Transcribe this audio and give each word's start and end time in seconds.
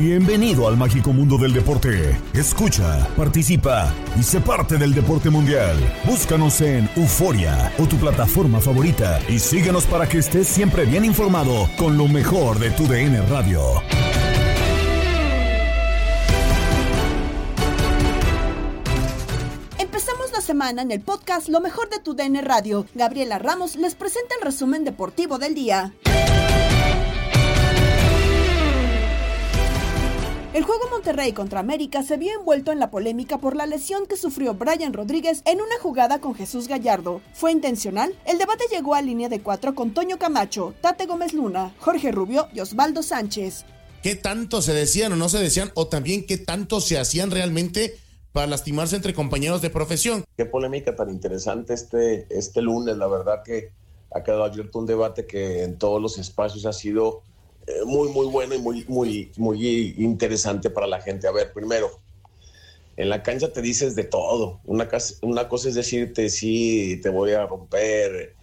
Bienvenido 0.00 0.66
al 0.66 0.78
mágico 0.78 1.12
mundo 1.12 1.36
del 1.36 1.52
deporte. 1.52 2.18
Escucha, 2.32 3.06
participa 3.18 3.92
y 4.18 4.22
sé 4.22 4.40
parte 4.40 4.78
del 4.78 4.94
deporte 4.94 5.28
mundial. 5.28 5.76
Búscanos 6.06 6.62
en 6.62 6.88
Euforia 6.96 7.70
o 7.78 7.86
tu 7.86 7.98
plataforma 7.98 8.60
favorita 8.60 9.20
y 9.28 9.38
síguenos 9.38 9.84
para 9.84 10.08
que 10.08 10.16
estés 10.16 10.48
siempre 10.48 10.86
bien 10.86 11.04
informado 11.04 11.68
con 11.76 11.98
lo 11.98 12.08
mejor 12.08 12.58
de 12.58 12.70
tu 12.70 12.86
DN 12.86 13.20
Radio. 13.26 13.60
Empezamos 19.76 20.32
la 20.32 20.40
semana 20.40 20.80
en 20.80 20.92
el 20.92 21.02
podcast 21.02 21.50
Lo 21.50 21.60
mejor 21.60 21.90
de 21.90 21.98
tu 21.98 22.14
DN 22.14 22.40
Radio. 22.40 22.86
Gabriela 22.94 23.38
Ramos 23.38 23.76
les 23.76 23.94
presenta 23.96 24.34
el 24.36 24.46
resumen 24.46 24.82
deportivo 24.84 25.36
del 25.38 25.54
día. 25.54 25.92
El 30.52 30.64
juego 30.64 30.82
Monterrey 30.90 31.32
contra 31.32 31.60
América 31.60 32.02
se 32.02 32.16
vio 32.16 32.32
envuelto 32.36 32.72
en 32.72 32.80
la 32.80 32.90
polémica 32.90 33.38
por 33.38 33.54
la 33.54 33.66
lesión 33.66 34.06
que 34.06 34.16
sufrió 34.16 34.54
Brian 34.54 34.92
Rodríguez 34.92 35.42
en 35.44 35.60
una 35.60 35.78
jugada 35.80 36.20
con 36.20 36.34
Jesús 36.34 36.66
Gallardo. 36.66 37.20
¿Fue 37.34 37.52
intencional? 37.52 38.18
El 38.26 38.38
debate 38.38 38.64
llegó 38.68 38.96
a 38.96 39.00
línea 39.00 39.28
de 39.28 39.42
cuatro 39.42 39.76
con 39.76 39.94
Toño 39.94 40.18
Camacho, 40.18 40.74
Tate 40.80 41.06
Gómez 41.06 41.34
Luna, 41.34 41.72
Jorge 41.78 42.10
Rubio 42.10 42.48
y 42.52 42.58
Osvaldo 42.58 43.04
Sánchez. 43.04 43.64
¿Qué 44.02 44.16
tanto 44.16 44.60
se 44.60 44.72
decían 44.72 45.12
o 45.12 45.16
no 45.16 45.28
se 45.28 45.38
decían? 45.38 45.70
O 45.74 45.86
también 45.86 46.26
qué 46.26 46.36
tanto 46.36 46.80
se 46.80 46.98
hacían 46.98 47.30
realmente 47.30 47.96
para 48.32 48.48
lastimarse 48.48 48.96
entre 48.96 49.14
compañeros 49.14 49.62
de 49.62 49.70
profesión. 49.70 50.24
Qué 50.36 50.46
polémica 50.46 50.96
tan 50.96 51.10
interesante 51.10 51.74
este, 51.74 52.26
este 52.28 52.60
lunes. 52.60 52.96
La 52.96 53.06
verdad 53.06 53.44
que 53.44 53.70
ha 54.12 54.24
quedado 54.24 54.42
abierto 54.42 54.80
un 54.80 54.86
debate 54.86 55.28
que 55.28 55.62
en 55.62 55.78
todos 55.78 56.02
los 56.02 56.18
espacios 56.18 56.66
ha 56.66 56.72
sido 56.72 57.22
muy, 57.86 58.08
muy 58.08 58.26
bueno 58.26 58.54
y 58.54 58.58
muy, 58.58 58.84
muy, 58.88 59.32
muy 59.36 59.94
interesante 59.98 60.70
para 60.70 60.86
la 60.86 61.00
gente. 61.00 61.26
A 61.26 61.32
ver, 61.32 61.52
primero, 61.52 61.90
en 62.96 63.08
la 63.08 63.22
cancha 63.22 63.52
te 63.52 63.62
dices 63.62 63.94
de 63.96 64.04
todo. 64.04 64.60
Una, 64.64 64.88
una 65.22 65.48
cosa 65.48 65.68
es 65.68 65.74
decirte, 65.74 66.28
sí, 66.28 67.00
te 67.02 67.08
voy 67.08 67.32
a 67.32 67.46
romper 67.46 68.34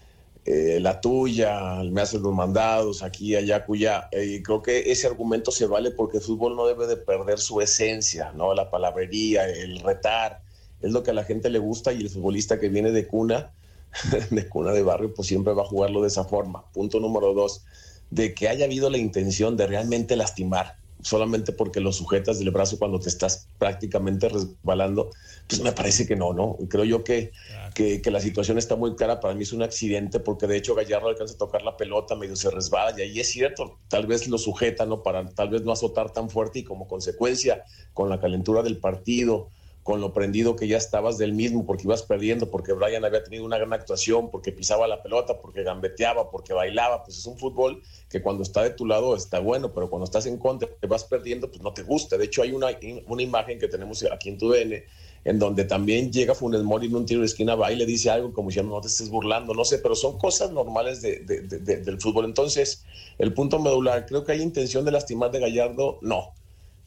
eh, 0.45 0.79
la 0.79 1.01
tuya, 1.01 1.83
me 1.83 2.01
haces 2.01 2.21
los 2.21 2.33
mandados 2.33 3.03
aquí, 3.03 3.35
allá, 3.35 3.65
cuya. 3.65 4.09
Y 4.13 4.41
creo 4.41 4.61
que 4.61 4.91
ese 4.91 5.07
argumento 5.07 5.51
se 5.51 5.67
vale 5.67 5.91
porque 5.91 6.17
el 6.17 6.23
fútbol 6.23 6.55
no 6.55 6.65
debe 6.65 6.87
de 6.87 6.97
perder 6.97 7.37
su 7.37 7.61
esencia, 7.61 8.31
¿no? 8.31 8.53
La 8.53 8.71
palabrería, 8.71 9.47
el 9.47 9.79
retar, 9.81 10.41
es 10.81 10.91
lo 10.91 11.03
que 11.03 11.11
a 11.11 11.13
la 11.13 11.23
gente 11.23 11.49
le 11.49 11.59
gusta 11.59 11.91
y 11.91 12.01
el 12.01 12.09
futbolista 12.09 12.59
que 12.59 12.69
viene 12.69 12.91
de 12.91 13.05
cuna, 13.07 13.51
de 14.31 14.47
cuna 14.47 14.71
de 14.71 14.83
barrio, 14.83 15.13
pues 15.13 15.27
siempre 15.27 15.53
va 15.53 15.63
a 15.63 15.65
jugarlo 15.67 16.01
de 16.01 16.07
esa 16.07 16.23
forma. 16.23 16.63
Punto 16.71 16.99
número 16.99 17.33
dos 17.33 17.65
de 18.09 18.33
que 18.33 18.47
haya 18.47 18.65
habido 18.65 18.89
la 18.89 18.97
intención 18.97 19.57
de 19.57 19.67
realmente 19.67 20.15
lastimar, 20.15 20.77
solamente 21.01 21.51
porque 21.51 21.79
lo 21.79 21.91
sujetas 21.91 22.39
del 22.39 22.51
brazo 22.51 22.79
cuando 22.79 22.99
te 22.99 23.09
estás 23.09 23.47
prácticamente 23.57 24.29
resbalando, 24.29 25.11
pues 25.47 25.61
me 25.61 25.71
parece 25.71 26.07
que 26.07 26.15
no, 26.15 26.33
¿no? 26.33 26.57
Creo 26.69 26.83
yo 26.83 27.03
que, 27.03 27.31
que, 27.73 28.01
que, 28.01 28.11
la 28.11 28.19
situación 28.19 28.57
está 28.57 28.75
muy 28.75 28.95
clara. 28.95 29.19
Para 29.19 29.33
mí 29.35 29.43
es 29.43 29.53
un 29.53 29.61
accidente 29.61 30.19
porque 30.19 30.47
de 30.47 30.57
hecho 30.57 30.75
Gallardo 30.75 31.09
alcanza 31.09 31.35
a 31.35 31.37
tocar 31.37 31.61
la 31.61 31.77
pelota, 31.77 32.15
medio 32.15 32.35
se 32.35 32.49
resbala 32.49 32.97
y 32.97 33.01
ahí 33.01 33.19
es 33.19 33.29
cierto, 33.29 33.79
tal 33.87 34.07
vez 34.07 34.27
lo 34.27 34.37
sujeta, 34.37 34.85
¿no? 34.85 35.03
Para 35.03 35.29
tal 35.29 35.49
vez 35.49 35.63
no 35.63 35.71
azotar 35.71 36.11
tan 36.11 36.29
fuerte 36.29 36.59
y 36.59 36.63
como 36.63 36.87
consecuencia 36.87 37.63
con 37.93 38.09
la 38.09 38.19
calentura 38.19 38.63
del 38.63 38.77
partido, 38.77 39.49
con 39.87 40.01
lo 40.01 40.11
prendido 40.11 40.57
que 40.57 40.67
ya 40.67 40.75
estabas 40.75 41.17
del 41.17 41.31
mismo, 41.31 41.65
porque 41.65 41.83
ibas 41.83 42.03
perdiendo, 42.03 42.51
porque 42.51 42.73
Brian 42.73 43.05
había 43.05 43.23
tenido 43.23 43.45
una 43.45 43.57
gran 43.57 43.71
actuación, 43.71 44.29
porque 44.29 44.51
pisaba 44.51 44.85
la 44.85 45.01
pelota, 45.01 45.39
porque 45.39 45.63
gambeteaba, 45.63 46.29
porque 46.29 46.51
bailaba, 46.51 47.05
pues 47.05 47.17
es 47.17 47.25
un 47.25 47.37
fútbol 47.37 47.81
que 48.09 48.21
cuando 48.21 48.43
está 48.43 48.63
de 48.63 48.71
tu 48.71 48.85
lado 48.85 49.15
está 49.15 49.39
bueno, 49.39 49.73
pero 49.73 49.89
cuando 49.89 50.03
estás 50.03 50.25
en 50.25 50.39
contra, 50.39 50.67
te 50.67 50.87
vas 50.87 51.05
perdiendo, 51.05 51.49
pues 51.49 51.61
no 51.61 51.71
te 51.71 51.83
gusta. 51.83 52.17
De 52.17 52.25
hecho, 52.25 52.41
hay 52.41 52.51
una, 52.51 52.67
una 53.07 53.21
imagen 53.23 53.59
que 53.59 53.69
tenemos 53.69 54.03
aquí 54.11 54.27
en 54.27 54.37
tu 54.37 54.49
DN, 54.49 54.83
en 55.23 55.39
donde 55.39 55.63
también 55.63 56.11
llega 56.11 56.35
Funes 56.35 56.63
Mori 56.63 56.87
en 56.87 56.95
un 56.97 57.05
tiro 57.05 57.21
de 57.21 57.27
esquina, 57.27 57.55
va 57.55 57.71
y 57.71 57.77
le 57.77 57.85
dice 57.85 58.09
algo 58.09 58.33
como 58.33 58.51
si 58.51 58.61
no 58.61 58.81
te 58.81 58.89
estés 58.89 59.07
burlando, 59.07 59.53
no 59.53 59.63
sé, 59.63 59.79
pero 59.79 59.95
son 59.95 60.17
cosas 60.17 60.51
normales 60.51 61.01
de, 61.01 61.19
de, 61.21 61.43
de, 61.43 61.77
del 61.77 62.01
fútbol. 62.01 62.25
Entonces, 62.25 62.83
el 63.19 63.33
punto 63.33 63.57
medular, 63.57 64.05
creo 64.05 64.25
que 64.25 64.33
hay 64.33 64.41
intención 64.41 64.83
de 64.83 64.91
lastimar 64.91 65.31
de 65.31 65.39
Gallardo, 65.39 65.97
no 66.01 66.33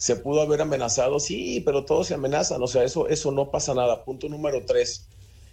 se 0.01 0.17
pudo 0.17 0.41
haber 0.41 0.63
amenazado, 0.63 1.21
sí, 1.21 1.61
pero 1.63 1.85
todos 1.85 2.07
se 2.07 2.15
amenazan, 2.15 2.63
o 2.63 2.67
sea, 2.67 2.85
eso, 2.85 3.07
eso 3.09 3.33
no 3.33 3.51
pasa 3.51 3.75
nada. 3.75 4.03
Punto 4.03 4.31
número 4.31 4.65
tres, 4.65 5.07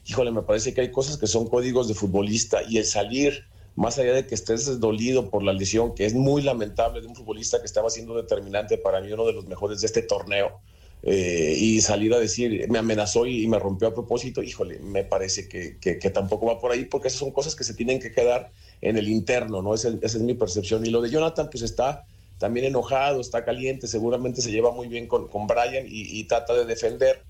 híjole, 0.05 0.31
me 0.31 0.41
parece 0.41 0.73
que 0.73 0.79
hay 0.79 0.89
cosas 0.89 1.17
que 1.17 1.27
son 1.27 1.49
códigos 1.49 1.89
de 1.89 1.93
futbolista 1.93 2.61
y 2.63 2.77
el 2.77 2.85
salir, 2.85 3.43
más 3.75 3.99
allá 3.99 4.13
de 4.13 4.25
que 4.25 4.35
estés 4.35 4.79
dolido 4.79 5.29
por 5.29 5.43
la 5.43 5.51
lesión, 5.51 5.93
que 5.93 6.05
es 6.05 6.13
muy 6.13 6.41
lamentable 6.43 7.01
de 7.01 7.07
un 7.07 7.15
futbolista 7.15 7.59
que 7.59 7.65
estaba 7.65 7.89
siendo 7.89 8.15
determinante 8.15 8.77
para 8.77 9.01
mí, 9.01 9.11
uno 9.11 9.25
de 9.25 9.33
los 9.33 9.47
mejores 9.47 9.81
de 9.81 9.87
este 9.87 10.01
torneo, 10.01 10.61
eh, 11.03 11.53
y 11.59 11.81
salir 11.81 12.13
a 12.13 12.17
decir, 12.17 12.69
me 12.69 12.79
amenazó 12.79 13.25
y, 13.25 13.45
me 13.47 13.59
rompió 13.59 13.89
a 13.89 13.93
propósito, 13.93 14.41
híjole, 14.41 14.79
me 14.79 15.03
parece 15.03 15.49
que, 15.49 15.77
que, 15.77 16.09
tampoco 16.09 16.45
va 16.45 16.57
por 16.57 16.71
ahí, 16.71 16.85
porque 16.85 17.09
esas 17.09 17.19
son 17.19 17.31
cosas 17.31 17.53
que 17.53 17.65
se 17.65 17.73
tienen 17.73 17.99
que 17.99 18.13
quedar 18.13 18.53
en 18.79 18.97
el 18.97 19.09
interno, 19.09 19.61
¿no? 19.61 19.73
Esa 19.73 19.89
es 20.01 20.15
mi 20.21 20.35
percepción. 20.35 20.85
Y 20.85 20.89
lo 20.89 21.01
de 21.01 21.09
Jonathan, 21.09 21.49
pues 21.51 21.63
está 21.63 22.05
también 22.37 22.65
enojado, 22.65 23.19
está 23.19 23.43
caliente, 23.43 23.87
seguramente 23.87 24.41
se 24.41 24.51
lleva 24.51 24.71
muy 24.71 24.87
bien 24.87 25.07
con, 25.07 25.27
con 25.27 25.47
Brian 25.47 25.85
y, 25.87 26.23
trata 26.25 26.53
de 26.53 26.65
defender, 26.65 27.23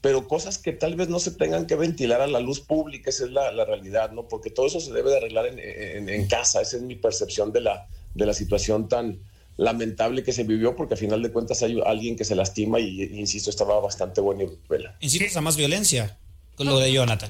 pero 0.00 0.28
cosas 0.28 0.58
que 0.58 0.72
tal 0.72 0.94
vez 0.96 1.08
no 1.08 1.18
se 1.18 1.32
tengan 1.32 1.66
que 1.66 1.74
ventilar 1.76 2.20
a 2.20 2.26
la 2.26 2.40
luz 2.40 2.60
pública, 2.60 3.10
esa 3.10 3.24
es 3.24 3.30
la, 3.30 3.50
la 3.52 3.64
realidad, 3.64 4.12
¿no? 4.12 4.28
Porque 4.28 4.50
todo 4.50 4.66
eso 4.66 4.80
se 4.80 4.92
debe 4.92 5.10
de 5.10 5.16
arreglar 5.16 5.46
en, 5.46 6.08
en, 6.08 6.26
casa, 6.26 6.60
esa 6.60 6.76
es 6.76 6.82
mi 6.82 6.94
percepción 6.94 7.52
de 7.52 7.62
la, 7.62 7.86
de 8.14 8.26
la 8.26 8.34
situación 8.34 8.88
tan 8.88 9.18
lamentable 9.56 10.22
que 10.22 10.32
se 10.32 10.44
vivió, 10.44 10.76
porque 10.76 10.94
al 10.94 10.98
final 10.98 11.22
de 11.22 11.30
cuentas 11.30 11.62
hay 11.62 11.80
alguien 11.84 12.16
que 12.16 12.24
se 12.24 12.34
lastima 12.34 12.80
y, 12.80 13.02
insisto, 13.18 13.50
estaba 13.50 13.80
bastante 13.80 14.20
buena 14.20 14.44
y 14.44 14.58
vela. 14.68 14.96
Incitas 15.00 15.36
a 15.36 15.40
más 15.40 15.56
violencia 15.56 16.16
con 16.54 16.66
lo 16.66 16.78
de 16.78 16.92
Jonathan. 16.92 17.28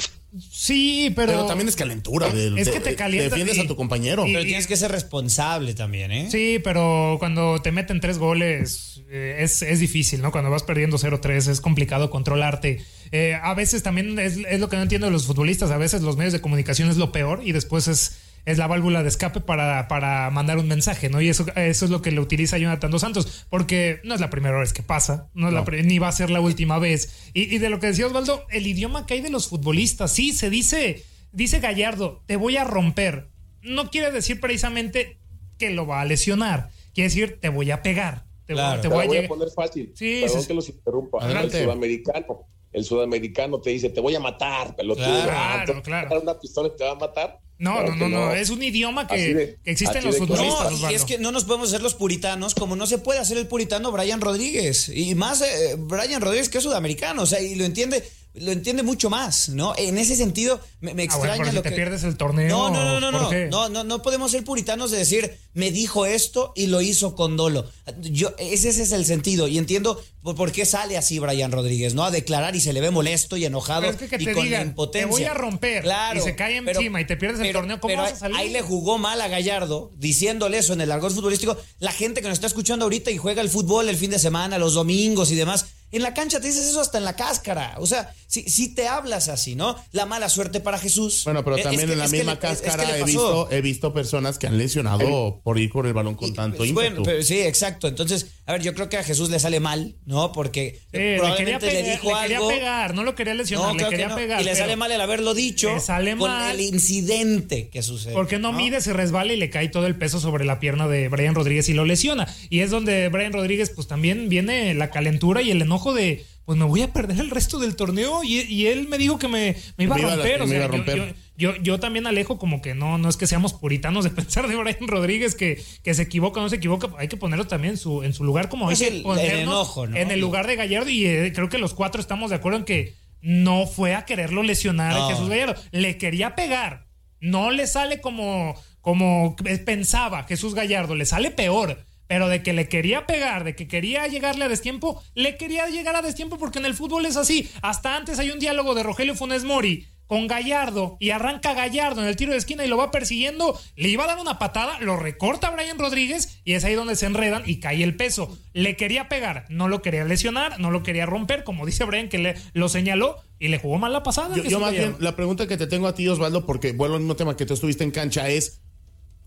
Sí, 0.50 1.12
pero. 1.14 1.32
Pero 1.32 1.46
también 1.46 1.68
es 1.68 1.76
calentura. 1.76 2.28
De, 2.28 2.60
es 2.60 2.68
que 2.68 2.80
te 2.80 2.96
calientas. 2.96 3.30
Defiendes 3.30 3.56
y, 3.56 3.60
a 3.60 3.66
tu 3.68 3.76
compañero. 3.76 4.26
Y, 4.26 4.32
pero 4.32 4.44
tienes 4.44 4.66
que 4.66 4.76
ser 4.76 4.90
responsable 4.90 5.74
también, 5.74 6.10
¿eh? 6.10 6.28
Sí, 6.30 6.60
pero 6.62 7.16
cuando 7.18 7.60
te 7.62 7.70
meten 7.70 8.00
tres 8.00 8.18
goles 8.18 9.02
eh, 9.10 9.36
es, 9.40 9.62
es, 9.62 9.78
difícil, 9.78 10.22
¿no? 10.22 10.32
Cuando 10.32 10.50
vas 10.50 10.64
perdiendo 10.64 10.98
0-3 10.98 11.48
es 11.50 11.60
complicado 11.60 12.10
controlarte. 12.10 12.84
Eh, 13.12 13.38
a 13.40 13.54
veces 13.54 13.84
también 13.84 14.18
es, 14.18 14.38
es, 14.38 14.58
lo 14.58 14.68
que 14.68 14.76
no 14.76 14.82
entiendo 14.82 15.06
de 15.06 15.12
los 15.12 15.26
futbolistas. 15.26 15.70
A 15.70 15.78
veces 15.78 16.02
los 16.02 16.16
medios 16.16 16.32
de 16.32 16.40
comunicación 16.40 16.90
es 16.90 16.96
lo 16.96 17.12
peor 17.12 17.40
y 17.44 17.52
después 17.52 17.86
es. 17.86 18.16
Es 18.46 18.58
la 18.58 18.66
válvula 18.66 19.02
de 19.02 19.08
escape 19.08 19.40
para, 19.40 19.88
para 19.88 20.28
mandar 20.30 20.58
un 20.58 20.68
mensaje, 20.68 21.08
¿no? 21.08 21.20
Y 21.20 21.28
eso, 21.28 21.46
eso 21.56 21.84
es 21.84 21.90
lo 21.90 22.02
que 22.02 22.10
le 22.10 22.20
utiliza 22.20 22.58
Jonathan 22.58 22.90
Dos 22.90 23.00
Santos, 23.00 23.46
porque 23.48 24.00
no 24.04 24.14
es 24.14 24.20
la 24.20 24.28
primera 24.30 24.58
vez 24.58 24.72
que 24.72 24.82
pasa, 24.82 25.28
no, 25.34 25.48
es 25.48 25.54
la 25.54 25.64
ni 25.82 25.98
va 25.98 26.08
a 26.08 26.12
ser 26.12 26.30
la 26.30 26.40
última 26.40 26.78
vez. 26.78 27.30
Y, 27.32 27.54
y 27.54 27.58
de 27.58 27.70
lo 27.70 27.80
que 27.80 27.86
decía 27.88 28.06
Osvaldo, 28.06 28.46
el 28.50 28.66
idioma 28.66 29.06
que 29.06 29.14
hay 29.14 29.20
de 29.22 29.30
los 29.30 29.48
futbolistas, 29.48 30.12
sí, 30.12 30.32
se 30.32 30.50
dice, 30.50 31.04
dice 31.32 31.60
Gallardo, 31.60 32.22
te 32.26 32.36
voy 32.36 32.56
a 32.56 32.64
romper. 32.64 33.28
No 33.62 33.90
quiere 33.90 34.10
decir 34.12 34.40
precisamente 34.40 35.18
que 35.58 35.70
lo 35.70 35.86
va 35.86 36.00
a 36.02 36.04
lesionar, 36.04 36.70
quiere 36.92 37.08
decir, 37.08 37.38
te 37.40 37.48
voy 37.48 37.70
a 37.70 37.82
pegar. 37.82 38.24
Te, 38.46 38.52
voy- 38.52 38.60
Claro. 38.60 38.80
te 38.82 38.88
Te 38.88 38.88
voy 38.88 38.96
a 38.98 39.00
la 39.00 39.06
voy 39.06 39.16
a 39.16 39.20
llegar- 39.22 39.28
poner 39.38 39.48
fácil. 39.56 39.92
Sí, 39.96 40.18
Perdón 40.22 40.40
sí, 40.42 40.48
que 40.48 40.54
los 40.54 40.68
interrumpa. 40.68 41.18
Adelante. 41.24 41.56
El 41.58 41.64
sudamericano. 41.64 42.46
El 42.72 42.84
sudamericano 42.84 43.60
te 43.60 43.70
dice, 43.70 43.88
te 43.88 44.00
voy 44.00 44.14
a 44.16 44.20
matar, 44.20 44.76
pelotudo. 44.76 45.06
Claro, 45.06 45.32
Ah, 45.34 45.62
te 45.64 45.80
claro. 45.80 46.20
una 46.20 46.38
pistola 46.38 46.68
y 46.68 46.76
te 46.76 46.84
va 46.84 46.90
a 46.90 46.94
matar. 46.96 47.38
No, 47.58 47.72
Claro 47.74 47.94
no, 47.94 48.08
no, 48.08 48.26
no, 48.26 48.34
es 48.34 48.50
un 48.50 48.62
idioma 48.62 49.06
que, 49.06 49.16
de- 49.34 49.58
que 49.64 49.70
existe 49.70 49.98
en 49.98 50.04
los 50.06 50.18
futbolistas. 50.18 50.72
No, 50.80 50.90
y 50.90 50.94
es 50.94 51.04
que 51.04 51.18
no 51.18 51.30
nos 51.30 51.44
podemos 51.44 51.68
hacer 51.68 51.82
los 51.82 51.94
puritanos 51.94 52.54
como 52.54 52.74
no 52.74 52.86
se 52.86 52.98
puede 52.98 53.20
hacer 53.20 53.38
el 53.38 53.46
puritano 53.46 53.92
Brian 53.92 54.20
Rodríguez. 54.20 54.88
Y 54.88 55.14
más 55.14 55.40
eh, 55.40 55.76
Brian 55.78 56.20
Rodríguez 56.20 56.48
que 56.48 56.58
es 56.58 56.64
sudamericano, 56.64 57.22
o 57.22 57.26
sea, 57.26 57.40
y 57.40 57.54
lo 57.54 57.64
entiende, 57.64 58.02
lo 58.34 58.50
entiende 58.52 58.82
mucho 58.82 59.10
más, 59.10 59.48
¿no? 59.50 59.74
En 59.76 59.96
ese 59.98 60.16
sentido, 60.16 60.60
me, 60.80 60.92
me 60.94 61.04
Ah, 61.04 61.16
bueno, 61.16 61.32
extraña 61.32 61.50
si 61.50 61.56
lo 61.56 61.62
te 61.62 61.70
que. 61.70 61.76
pierdes 61.76 62.02
el 62.04 62.16
torneo. 62.16 62.48
No, 62.48 62.70
no, 62.70 63.00
no, 63.00 63.10
no, 63.12 63.28
¿por 63.28 63.34
no, 63.36 63.48
no, 63.48 63.68
no, 63.68 63.84
no 63.84 64.02
podemos 64.02 64.30
ser 64.32 64.42
puritanos 64.44 64.90
de 64.90 64.98
decir, 64.98 65.36
me 65.52 65.70
dijo 65.70 66.04
esto 66.06 66.52
y 66.56 66.66
lo 66.66 66.80
hizo 66.80 67.14
con 67.14 67.36
dolo. 67.36 67.70
Yo, 68.00 68.34
ese, 68.38 68.70
ese 68.70 68.82
es 68.82 68.92
el 68.92 69.04
sentido 69.04 69.46
y 69.46 69.58
entiendo 69.58 70.02
por, 70.22 70.34
por 70.34 70.50
qué 70.52 70.64
sale 70.66 70.96
así 70.96 71.18
Brian 71.20 71.52
Rodríguez, 71.52 71.94
¿no? 71.94 72.02
A 72.04 72.10
declarar 72.10 72.56
y 72.56 72.60
se 72.60 72.72
le 72.72 72.80
ve 72.80 72.90
molesto 72.90 73.36
y 73.36 73.44
enojado 73.44 73.82
Pero 73.82 73.92
es 73.92 73.98
que, 73.98 74.08
que 74.08 74.22
y 74.22 74.26
te 74.26 74.32
con 74.34 74.44
digan, 74.44 74.68
impotencia. 74.68 75.06
te 75.06 75.12
voy 75.12 75.24
a 75.24 75.34
romper 75.34 75.82
Claro, 75.84 76.18
y 76.20 76.22
se 76.22 76.34
cae 76.34 76.60
pero- 76.64 76.80
encima 76.80 77.00
y 77.00 77.06
te 77.06 77.16
pierdes 77.16 77.38
el 77.40 77.46
pero- 77.46 77.60
torneo, 77.60 77.78
¿cómo 77.80 77.92
pero 77.92 78.02
vas 78.02 78.14
a 78.14 78.16
salir? 78.16 78.36
Ahí 78.36 78.50
le 78.50 78.62
jugó 78.62 78.98
mal 78.98 79.20
a 79.20 79.28
Gallardo, 79.28 79.92
diciéndole 79.96 80.58
eso 80.58 80.72
en 80.72 80.80
el 80.80 80.90
argot 80.90 81.12
futbolístico. 81.14 81.56
La 81.78 81.92
gente 81.92 82.20
que 82.20 82.28
nos 82.28 82.36
está 82.38 82.46
escuchando 82.48 82.84
ahorita 82.86 83.10
y 83.12 83.16
juega 83.18 83.42
el 83.42 83.48
fútbol 83.48 83.88
el 83.88 83.96
fin 83.96 84.10
de 84.10 84.18
semana, 84.18 84.58
los 84.58 84.74
domingos 84.74 85.30
y 85.30 85.36
demás. 85.36 85.66
En 85.96 86.02
la 86.02 86.12
cancha 86.14 86.40
te 86.40 86.46
dices 86.48 86.66
eso 86.66 86.80
hasta 86.80 86.98
en 86.98 87.04
la 87.04 87.14
cáscara. 87.16 87.74
O 87.78 87.86
sea, 87.86 88.12
si, 88.26 88.42
si 88.48 88.74
te 88.74 88.88
hablas 88.88 89.28
así, 89.28 89.54
¿no? 89.54 89.76
La 89.92 90.06
mala 90.06 90.28
suerte 90.28 90.60
para 90.60 90.78
Jesús. 90.78 91.22
Bueno, 91.24 91.44
pero 91.44 91.56
es 91.56 91.62
también 91.62 91.86
que- 91.86 91.92
en 91.92 91.98
la 91.98 92.08
misma 92.08 92.34
le- 92.34 92.38
es- 92.48 92.52
es 92.54 92.60
que 92.60 92.66
cáscara 92.66 92.98
he 92.98 93.04
visto, 93.04 93.50
he 93.50 93.60
visto 93.60 93.92
personas 93.94 94.38
que 94.38 94.46
han 94.46 94.58
lesionado 94.58 95.40
por 95.42 95.58
ir 95.58 95.70
con 95.70 95.86
el 95.86 95.92
balón 95.94 96.14
con 96.16 96.34
tanto 96.34 96.58
Pues, 96.58 96.70
ímpetu. 96.70 96.88
bueno, 96.90 97.02
pero 97.04 97.22
sí, 97.22 97.38
exacto. 97.40 97.88
Entonces, 97.88 98.26
a 98.46 98.52
ver, 98.52 98.62
yo 98.62 98.74
creo 98.74 98.88
que 98.90 98.96
a 98.98 99.02
Jesús 99.02 99.30
le 99.30 99.38
sale 99.38 99.58
mal, 99.60 99.94
¿no? 100.04 100.32
Porque 100.32 100.80
Sí, 100.92 100.98
le 100.98 101.18
quería, 101.36 101.58
le, 101.58 101.82
dijo 101.82 102.10
le 102.10 102.20
quería 102.22 102.36
algo. 102.38 102.48
pegar, 102.48 102.94
no 102.94 103.02
lo 103.04 103.14
quería 103.14 103.32
lesionar, 103.34 103.68
No, 103.68 103.74
le 103.74 103.84
que 103.84 103.90
quería 103.90 104.08
no. 104.08 104.16
pegar. 104.16 104.40
y 104.40 104.44
le 104.44 104.54
sale 104.54 104.76
mal 104.76 104.92
el 104.92 105.00
haberlo 105.00 105.32
dicho 105.34 105.72
Le 105.74 105.80
sale 105.80 106.16
con 106.16 106.30
mal. 106.30 106.54
el 106.54 106.60
incidente 106.60 107.68
que 107.70 107.82
sucede. 107.82 108.12
¿Por 108.12 108.28
qué 108.28 108.38
no, 108.38 108.52
mide, 108.52 108.80
se 108.80 108.92
resbala 108.92 109.32
y 109.32 109.36
le 109.36 109.50
cae 109.50 109.68
todo 109.68 109.86
el 109.86 109.96
peso 109.96 110.20
sobre 110.20 110.44
la 110.44 110.60
pierna 110.60 110.86
de 110.88 111.08
Brian 111.08 111.34
Rodríguez 111.34 111.68
y 111.68 111.74
lo 111.74 111.84
lesiona? 111.84 112.26
Y 112.50 112.60
es 112.60 112.70
donde 112.70 113.08
Brian 113.08 113.32
Rodríguez, 113.32 113.70
pues 113.70 113.86
también 113.88 114.28
viene 114.28 114.74
la 114.74 114.90
calentura 114.90 115.40
y 115.42 115.50
el 115.50 115.62
enojo 115.62 115.94
de, 115.94 116.24
pues 116.44 116.58
me 116.58 116.64
voy 116.64 116.82
a 116.82 116.92
perder 116.92 117.18
el 117.20 117.30
resto 117.30 117.58
del 117.58 117.76
torneo. 117.76 118.22
Y, 118.24 118.40
y 118.42 118.66
él 118.66 118.88
me 118.88 118.98
dijo 118.98 119.18
que 119.18 119.28
me, 119.28 119.56
me 119.76 119.84
iba 119.84 119.94
Me 119.96 120.02
iba 120.02 120.12
a 120.12 120.16
romper. 120.16 120.42
o 120.42 120.44
me 120.46 120.50
sea, 120.50 120.56
iba 120.58 120.64
a 120.66 120.68
yo- 120.68 120.76
romper. 120.76 121.14
Yo, 121.36 121.52
yo, 121.54 121.62
yo 121.62 121.80
también 121.80 122.06
alejo 122.06 122.38
como 122.38 122.60
que 122.62 122.74
no, 122.74 122.96
no 122.98 123.08
es 123.08 123.16
que 123.16 123.26
seamos 123.26 123.52
puritanos 123.54 124.04
de 124.04 124.10
pensar 124.22 124.46
de 124.48 124.56
Brian 124.56 124.86
Rodríguez 124.86 125.34
que, 125.34 125.62
que 125.82 125.94
se 125.94 126.02
equivoca 126.02 126.40
o 126.40 126.42
no 126.42 126.48
se 126.48 126.56
equivoca. 126.56 126.88
Hay 126.98 127.08
que 127.08 127.16
ponerlo 127.16 127.46
también 127.46 127.72
en 127.74 127.78
su, 127.78 128.02
en 128.02 128.12
su 128.12 128.24
lugar 128.24 128.48
como 128.48 128.68
hay 128.68 128.74
Es 128.74 128.80
que 128.80 128.88
el- 128.88 129.06
enojo, 129.40 129.86
¿no? 129.86 129.96
en 129.96 130.10
el 130.10 130.20
lugar 130.20 130.46
de 130.46 130.56
Gallardo. 130.56 130.90
Y 130.90 131.06
eh, 131.06 131.32
creo 131.34 131.48
que 131.48 131.58
los 131.58 131.74
cuatro 131.74 132.00
estamos 132.00 132.30
de 132.30 132.36
acuerdo 132.36 132.58
en 132.58 132.64
que 132.64 132.94
no 133.20 133.66
fue 133.66 133.94
a 133.94 134.04
quererlo 134.04 134.42
lesionar 134.42 134.92
No. 134.94 135.06
a 135.06 135.10
Jesús 135.10 135.28
Gallardo. 135.28 135.54
Le 135.72 135.96
quería 135.98 136.34
pegar. 136.34 136.86
No 137.20 137.50
le 137.50 137.66
sale 137.66 138.02
como, 138.02 138.54
como 138.82 139.34
pensaba 139.64 140.24
Jesús 140.24 140.54
Gallardo, 140.54 140.94
le 140.94 141.06
sale 141.06 141.30
peor. 141.30 141.86
Pero 142.06 142.28
de 142.28 142.42
que 142.42 142.52
le 142.52 142.68
quería 142.68 143.06
pegar, 143.06 143.44
de 143.44 143.54
que 143.54 143.68
quería 143.68 144.06
llegarle 144.06 144.44
a 144.44 144.48
destiempo, 144.48 145.02
le 145.14 145.36
quería 145.36 145.68
llegar 145.68 145.96
a 145.96 146.02
destiempo 146.02 146.38
porque 146.38 146.58
en 146.58 146.66
el 146.66 146.74
fútbol 146.74 147.06
es 147.06 147.16
así. 147.16 147.50
Hasta 147.62 147.96
antes 147.96 148.18
hay 148.18 148.30
un 148.30 148.38
diálogo 148.38 148.74
de 148.74 148.82
Rogelio 148.82 149.14
Funes 149.14 149.44
Mori 149.44 149.86
con 150.06 150.26
Gallardo 150.26 150.96
y 151.00 151.10
arranca 151.10 151.54
Gallardo 151.54 152.02
en 152.02 152.08
el 152.08 152.16
tiro 152.16 152.32
de 152.32 152.38
esquina 152.38 152.64
y 152.64 152.68
lo 152.68 152.76
va 152.76 152.90
persiguiendo. 152.90 153.58
Le 153.76 153.88
iba 153.88 154.04
a 154.04 154.06
dar 154.06 154.18
una 154.18 154.38
patada, 154.38 154.78
lo 154.80 154.96
recorta 154.96 155.50
Brian 155.50 155.78
Rodríguez 155.78 156.40
y 156.44 156.52
es 156.52 156.64
ahí 156.64 156.74
donde 156.74 156.96
se 156.96 157.06
enredan 157.06 157.42
y 157.46 157.60
cae 157.60 157.82
el 157.82 157.96
peso. 157.96 158.36
Le 158.52 158.76
quería 158.76 159.08
pegar, 159.08 159.46
no 159.48 159.68
lo 159.68 159.82
quería 159.82 160.04
lesionar, 160.04 160.60
no 160.60 160.70
lo 160.70 160.82
quería 160.82 161.06
romper, 161.06 161.44
como 161.44 161.66
dice 161.66 161.84
Brian 161.84 162.08
que 162.08 162.18
le, 162.18 162.34
lo 162.52 162.68
señaló 162.68 163.16
y 163.38 163.48
le 163.48 163.58
jugó 163.58 163.78
mal 163.78 163.92
la 163.92 164.02
pasada. 164.02 164.36
Yo, 164.36 164.44
yo 164.44 164.60
más 164.60 164.72
bien, 164.72 164.96
la 165.00 165.16
pregunta 165.16 165.46
que 165.46 165.56
te 165.56 165.66
tengo 165.66 165.88
a 165.88 165.94
ti, 165.94 166.06
Osvaldo, 166.08 166.46
porque 166.46 166.72
vuelvo 166.72 166.96
al 166.96 167.00
mismo 167.00 167.16
tema 167.16 167.36
que 167.36 167.46
tú 167.46 167.54
estuviste 167.54 167.84
en 167.84 167.90
cancha, 167.90 168.28
es, 168.28 168.62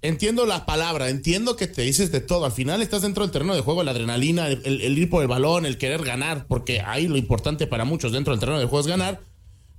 entiendo 0.02 0.46
la 0.46 0.66
palabra, 0.66 1.10
entiendo 1.10 1.56
que 1.56 1.68
te 1.68 1.82
dices 1.82 2.12
de 2.12 2.22
todo, 2.22 2.46
al 2.46 2.52
final 2.52 2.82
estás 2.82 3.02
dentro 3.02 3.24
del 3.24 3.32
terreno 3.32 3.56
de 3.56 3.62
juego, 3.62 3.84
la 3.84 3.92
adrenalina, 3.92 4.48
el, 4.48 4.62
el- 4.82 4.98
ir 4.98 5.10
por 5.10 5.22
el 5.22 5.28
balón, 5.28 5.66
el 5.66 5.78
querer 5.78 6.04
ganar, 6.04 6.46
porque 6.48 6.82
ahí 6.82 7.08
lo 7.08 7.18
importante 7.18 7.68
para 7.68 7.86
muchos 7.86 8.12
dentro 8.12 8.32
del 8.34 8.40
terreno 8.40 8.60
de 8.60 8.66
juego 8.66 8.82
es 8.82 8.88
ganar, 8.88 9.22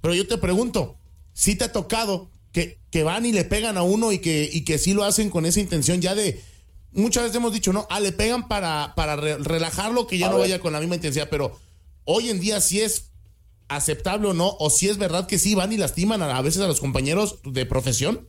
pero 0.00 0.14
yo 0.14 0.26
te 0.26 0.38
pregunto, 0.38 0.96
si 1.32 1.54
te 1.56 1.64
ha 1.64 1.72
tocado 1.72 2.30
que, 2.52 2.78
que 2.90 3.02
van 3.04 3.26
y 3.26 3.32
le 3.32 3.44
pegan 3.44 3.76
a 3.76 3.82
uno 3.82 4.10
y 4.12 4.18
que, 4.18 4.48
y 4.52 4.64
que 4.64 4.78
sí 4.78 4.92
lo 4.94 5.04
hacen 5.04 5.30
con 5.30 5.46
esa 5.46 5.60
intención 5.60 6.00
ya 6.00 6.14
de... 6.14 6.42
Muchas 6.92 7.24
veces 7.24 7.36
hemos 7.36 7.52
dicho, 7.52 7.72
no, 7.72 7.86
ah, 7.90 8.00
le 8.00 8.12
pegan 8.12 8.48
para, 8.48 8.94
para 8.96 9.14
re- 9.16 9.36
relajarlo, 9.36 10.06
que 10.06 10.16
ya 10.18 10.26
A 10.26 10.30
no 10.30 10.36
ver. 10.36 10.44
vaya 10.46 10.58
con 10.60 10.72
la 10.72 10.80
misma 10.80 10.94
intensidad, 10.94 11.28
pero 11.30 11.56
hoy 12.04 12.30
en 12.30 12.40
día 12.40 12.60
sí 12.62 12.80
es 12.80 13.10
aceptable 13.68 14.28
o 14.28 14.34
no, 14.34 14.56
o 14.58 14.70
si 14.70 14.88
es 14.88 14.96
verdad 14.96 15.26
que 15.26 15.38
sí 15.38 15.54
van 15.54 15.72
y 15.72 15.76
lastiman 15.76 16.22
a, 16.22 16.36
a 16.36 16.42
veces 16.42 16.62
a 16.62 16.66
los 16.66 16.80
compañeros 16.80 17.40
de 17.44 17.66
profesión. 17.66 18.28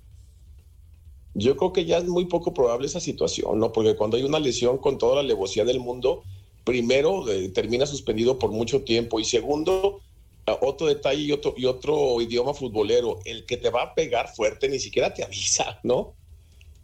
Yo 1.33 1.55
creo 1.55 1.73
que 1.73 1.85
ya 1.85 1.97
es 1.99 2.05
muy 2.05 2.25
poco 2.25 2.53
probable 2.53 2.87
esa 2.87 2.99
situación, 2.99 3.59
¿no? 3.59 3.71
Porque 3.71 3.95
cuando 3.95 4.17
hay 4.17 4.23
una 4.23 4.39
lesión 4.39 4.77
con 4.79 4.97
toda 4.97 5.15
la 5.15 5.21
alevosía 5.21 5.63
del 5.65 5.79
mundo, 5.79 6.23
primero 6.63 7.27
eh, 7.29 7.49
termina 7.49 7.85
suspendido 7.85 8.39
por 8.39 8.51
mucho 8.51 8.83
tiempo 8.83 9.19
y 9.19 9.25
segundo, 9.25 10.01
ah, 10.45 10.57
otro 10.61 10.87
detalle 10.87 11.21
y 11.21 11.31
otro, 11.31 11.53
y 11.57 11.65
otro 11.65 12.19
idioma 12.21 12.53
futbolero, 12.53 13.19
el 13.25 13.45
que 13.45 13.57
te 13.57 13.69
va 13.69 13.83
a 13.83 13.95
pegar 13.95 14.29
fuerte 14.35 14.69
ni 14.69 14.79
siquiera 14.79 15.13
te 15.13 15.23
avisa, 15.25 15.79
¿no? 15.83 16.15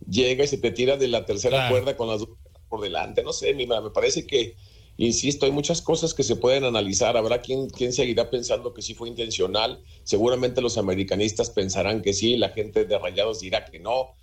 Llega 0.07 0.43
y 0.43 0.47
se 0.47 0.57
te 0.57 0.71
tira 0.71 0.97
de 0.97 1.07
la 1.07 1.25
tercera 1.25 1.57
Claro. 1.57 1.73
cuerda 1.73 1.97
con 1.97 2.07
las 2.07 2.19
dos 2.19 2.29
por 2.69 2.81
delante, 2.81 3.23
no 3.23 3.31
sé, 3.33 3.53
mira, 3.53 3.79
me 3.81 3.91
parece 3.91 4.25
que, 4.25 4.55
insisto, 4.97 5.45
hay 5.45 5.51
muchas 5.51 5.81
cosas 5.81 6.13
que 6.13 6.23
se 6.23 6.35
pueden 6.35 6.63
analizar, 6.63 7.15
habrá 7.17 7.41
quien, 7.41 7.69
quien 7.69 7.93
seguirá 7.93 8.29
pensando 8.29 8.73
que 8.73 8.81
sí 8.81 8.95
fue 8.95 9.07
intencional, 9.09 9.83
seguramente 10.03 10.61
los 10.61 10.77
americanistas 10.77 11.51
pensarán 11.51 12.01
que 12.01 12.13
sí, 12.13 12.37
la 12.37 12.49
gente 12.49 12.85
de 12.85 12.97
Rayados 12.97 13.39
dirá 13.39 13.65
que 13.65 13.79
no, 13.79 14.15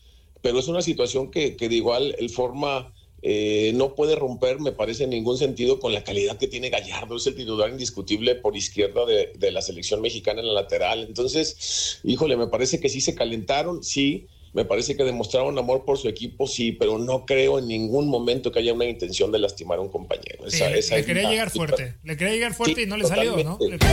pero 0.43 0.59
es 0.59 0.69
una 0.69 0.83
situación 0.83 1.31
que, 1.31 1.57
que 1.57 1.69
de 1.69 1.77
igual 1.77 2.15
el 2.19 2.29
forma 2.31 2.93
eh, 3.23 3.71
no 3.77 3.95
puede 3.95 4.17
romper, 4.17 4.59
me 4.59 4.73
parece, 4.73 5.05
en 5.05 5.11
ningún 5.11 5.39
sentido 5.39 5.79
con 5.79 5.93
la 5.95 6.03
calidad 6.03 6.37
que 6.39 6.49
tiene 6.49 6.71
Gallardo. 6.71 7.17
Es 7.17 7.27
el 7.29 7.37
titular 7.37 7.71
indiscutible 7.71 8.35
por 8.35 8.57
izquierda 8.57 9.07
de, 9.07 9.33
de 9.39 9.51
la 9.53 9.63
selección 9.63 10.01
mexicana 10.01 10.41
en 10.41 10.49
la 10.49 10.55
lateral. 10.55 11.05
Entonces, 11.07 12.01
híjole, 12.03 12.37
me 12.37 12.49
parece 12.49 12.81
que 12.81 12.89
sí 12.89 13.01
se 13.01 13.15
calentaron, 13.15 13.83
sí. 13.85 14.27
Me 14.55 14.67
parece 14.67 14.97
que 14.99 15.05
demostraron 15.05 15.57
amor 15.59 15.85
por 15.87 15.97
su 15.97 16.09
equipo, 16.09 16.47
sí, 16.47 16.73
pero 16.73 16.99
no 16.99 17.25
creo 17.25 17.59
en 17.59 17.69
ningún 17.69 18.09
momento 18.09 18.53
que 18.53 18.59
haya 18.59 18.75
una 18.75 18.85
intención 18.85 19.33
de 19.33 19.39
lastimar 19.39 19.79
a 19.79 19.81
un 19.83 19.89
compañero. 19.89 20.51
Sí, 20.51 20.57
Esa- 20.57 20.69
le, 20.69 20.79
esa 20.81 20.97
le 20.97 21.05
quería 21.07 21.31
llegar 21.31 21.51
fuerte. 21.51 21.95
Le 22.03 22.17
quería 22.19 22.35
llegar 22.35 22.53
fuerte 22.55 22.75
Sí, 22.75 22.83
y 22.83 22.87
no 22.87 22.97
le 22.99 23.07
salió, 23.07 23.37
¿no? 23.43 23.57
totalmente. 23.57 23.87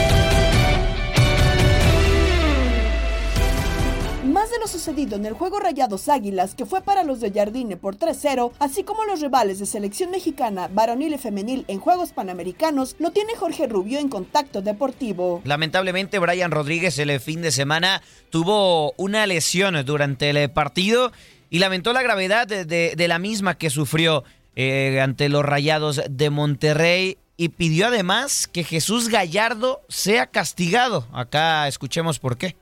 Más 4.30 4.52
de 4.52 4.60
lo 4.60 4.68
sucedido 4.68 5.16
en 5.16 5.26
el 5.26 5.34
juego 5.34 5.60
Rayados 5.60 6.08
Águilas, 6.08 6.54
que 6.54 6.68
fue 6.68 6.84
para 6.84 7.04
los 7.04 7.20
de 7.20 7.32
Jardine 7.32 7.78
por 7.78 7.98
3-0, 7.98 8.52
así 8.60 8.84
como 8.84 9.04
los 9.04 9.22
rivales 9.22 9.58
de 9.58 9.66
selección 9.66 10.12
mexicana 10.12 10.70
varonil 10.72 11.16
y 11.16 11.18
femenil 11.18 11.66
en 11.68 11.80
Juegos 11.80 12.12
Panamericanos, 12.12 12.96
lo 13.00 13.10
tiene 13.10 13.36
Jorge 13.36 13.66
Rubio 13.66 13.98
en 13.98 14.08
Contacto 14.08 14.62
Deportivo. 14.62 15.42
Lamentablemente, 15.46 16.20
Brian 16.20 16.52
Rodríguez 16.52 17.00
el 17.00 17.20
fin 17.20 17.42
de 17.42 17.52
semana 17.52 18.04
tuvo 18.30 18.92
una 18.98 19.26
lesión 19.26 19.84
durante 19.84 20.30
el 20.30 20.52
partido 20.52 21.12
y 21.50 21.58
lamentó 21.58 21.92
la 21.92 22.04
gravedad 22.04 22.46
de, 22.46 23.08
la 23.08 23.18
misma 23.18 23.58
que 23.58 23.72
sufrió 23.72 24.24
eh, 24.56 25.00
ante 25.02 25.28
los 25.30 25.44
Rayados 25.44 26.04
de 26.08 26.30
Monterrey 26.30 27.18
y 27.36 27.50
pidió 27.50 27.88
además 27.88 28.48
que 28.48 28.64
Jesús 28.64 29.10
Gallardo 29.10 29.82
sea 29.90 30.28
castigado. 30.28 31.08
Acá 31.14 31.68
escuchemos 31.68 32.20
por 32.20 32.38
qué. 32.38 32.56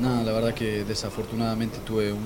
Nada, 0.00 0.22
la 0.22 0.32
verdad 0.32 0.54
que 0.54 0.84
desafortunadamente 0.84 1.78
tuve 1.84 2.12
un, 2.12 2.20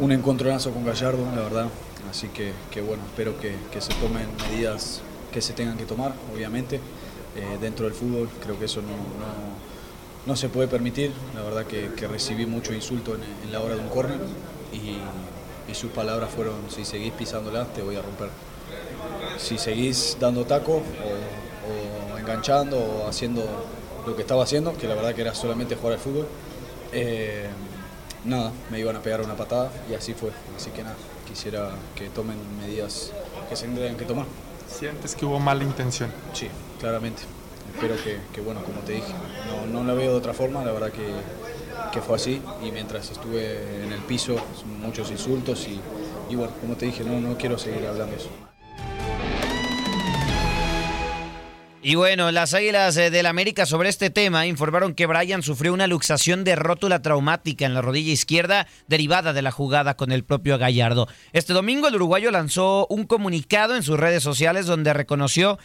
un 0.00 0.12
encontronazo 0.12 0.70
con 0.70 0.84
Gallardo, 0.84 1.24
la 1.34 1.42
verdad. 1.42 1.66
Así 2.08 2.28
que, 2.28 2.80
bueno, 2.80 3.02
espero 3.04 3.34
que, 3.38 3.80
se 3.80 3.92
tomen 3.94 4.26
medidas 4.48 5.00
que 5.32 5.40
se 5.40 5.52
tengan 5.52 5.76
que 5.76 5.84
tomar, 5.84 6.12
obviamente. 6.32 6.80
Eh, 7.36 7.58
dentro 7.60 7.84
del 7.86 7.94
fútbol 7.94 8.28
creo 8.42 8.58
que 8.58 8.64
eso 8.64 8.82
no, 8.82 8.88
no, 10.26 10.36
se 10.36 10.48
puede 10.48 10.68
permitir. 10.68 11.12
La 11.34 11.42
verdad 11.42 11.66
que, 11.66 11.88
recibí 12.08 12.46
mucho 12.46 12.72
insulto 12.72 13.14
en, 13.14 13.22
en 13.44 13.52
la 13.52 13.60
hora 13.60 13.74
de 13.74 13.80
un 13.80 13.88
córner 13.88 14.18
y, 14.72 14.98
y 15.70 15.74
sus 15.74 15.90
palabras 15.90 16.30
fueron, 16.30 16.54
si 16.68 16.84
seguís 16.84 17.12
pisándola 17.12 17.64
te 17.66 17.82
voy 17.82 17.96
a 17.96 18.02
romper. 18.02 18.30
Si 19.38 19.58
seguís 19.58 20.16
dando 20.20 20.44
taco 20.44 20.72
o, 20.74 22.14
o 22.14 22.18
enganchando 22.18 22.78
o 22.78 23.08
haciendo 23.08 23.44
lo 24.06 24.16
que 24.16 24.22
estaba 24.22 24.44
haciendo, 24.44 24.76
que 24.76 24.88
la 24.88 24.94
verdad 24.94 25.14
que 25.14 25.22
era 25.22 25.34
solamente 25.34 25.76
jugar 25.76 25.94
al 25.94 26.00
fútbol, 26.00 26.26
eh, 26.92 27.48
nada, 28.24 28.52
me 28.70 28.78
iban 28.78 28.96
a 28.96 29.00
pegar 29.00 29.20
una 29.20 29.36
patada 29.36 29.70
y 29.90 29.94
así 29.94 30.14
fue. 30.14 30.30
Así 30.56 30.70
que 30.70 30.82
nada, 30.82 30.96
quisiera 31.28 31.70
que 31.94 32.08
tomen 32.08 32.36
medidas 32.60 33.12
que 33.48 33.56
se 33.56 33.66
tendrían 33.66 33.96
que 33.96 34.04
tomar. 34.04 34.26
¿Sientes 34.68 35.14
que 35.14 35.26
hubo 35.26 35.38
mala 35.38 35.64
intención? 35.64 36.10
Sí, 36.32 36.48
claramente. 36.78 37.22
Espero 37.74 37.94
que, 38.32 38.40
bueno, 38.40 38.62
como 38.62 38.80
te 38.80 38.92
dije, 38.92 39.12
no, 39.46 39.66
no 39.66 39.84
la 39.84 39.94
veo 39.94 40.12
de 40.12 40.18
otra 40.18 40.34
forma, 40.34 40.64
la 40.64 40.72
verdad 40.72 40.90
que, 40.90 41.08
que 41.92 42.00
fue 42.00 42.16
así 42.16 42.42
y 42.62 42.72
mientras 42.72 43.10
estuve 43.10 43.84
en 43.84 43.92
el 43.92 44.00
piso, 44.00 44.36
muchos 44.80 45.10
insultos 45.10 45.66
y, 45.68 45.80
y 46.28 46.34
bueno, 46.34 46.52
como 46.60 46.74
te 46.74 46.86
dije, 46.86 47.04
no, 47.04 47.20
no 47.20 47.36
quiero 47.38 47.58
seguir 47.58 47.86
hablando 47.86 48.16
de 48.16 48.22
eso. 48.22 48.49
Y 51.82 51.94
bueno, 51.94 52.30
las 52.30 52.52
Águilas 52.52 52.94
eh, 52.98 53.08
del 53.10 53.24
América 53.24 53.64
sobre 53.64 53.88
este 53.88 54.10
tema 54.10 54.46
informaron 54.46 54.92
que 54.92 55.06
Brian 55.06 55.42
sufrió 55.42 55.72
una 55.72 55.86
luxación 55.86 56.44
de 56.44 56.54
rótula 56.54 57.00
traumática 57.00 57.64
en 57.64 57.72
la 57.72 57.80
rodilla 57.80 58.12
izquierda 58.12 58.66
derivada 58.86 59.32
de 59.32 59.40
la 59.40 59.50
jugada 59.50 59.96
con 59.96 60.12
el 60.12 60.22
propio 60.22 60.58
Gallardo. 60.58 61.08
Este 61.32 61.54
domingo 61.54 61.88
el 61.88 61.94
uruguayo 61.94 62.30
lanzó 62.32 62.86
un 62.90 63.04
comunicado 63.04 63.76
en 63.76 63.82
sus 63.82 63.98
redes 63.98 64.22
sociales 64.22 64.66
donde 64.66 64.92
reconoció 64.92 65.58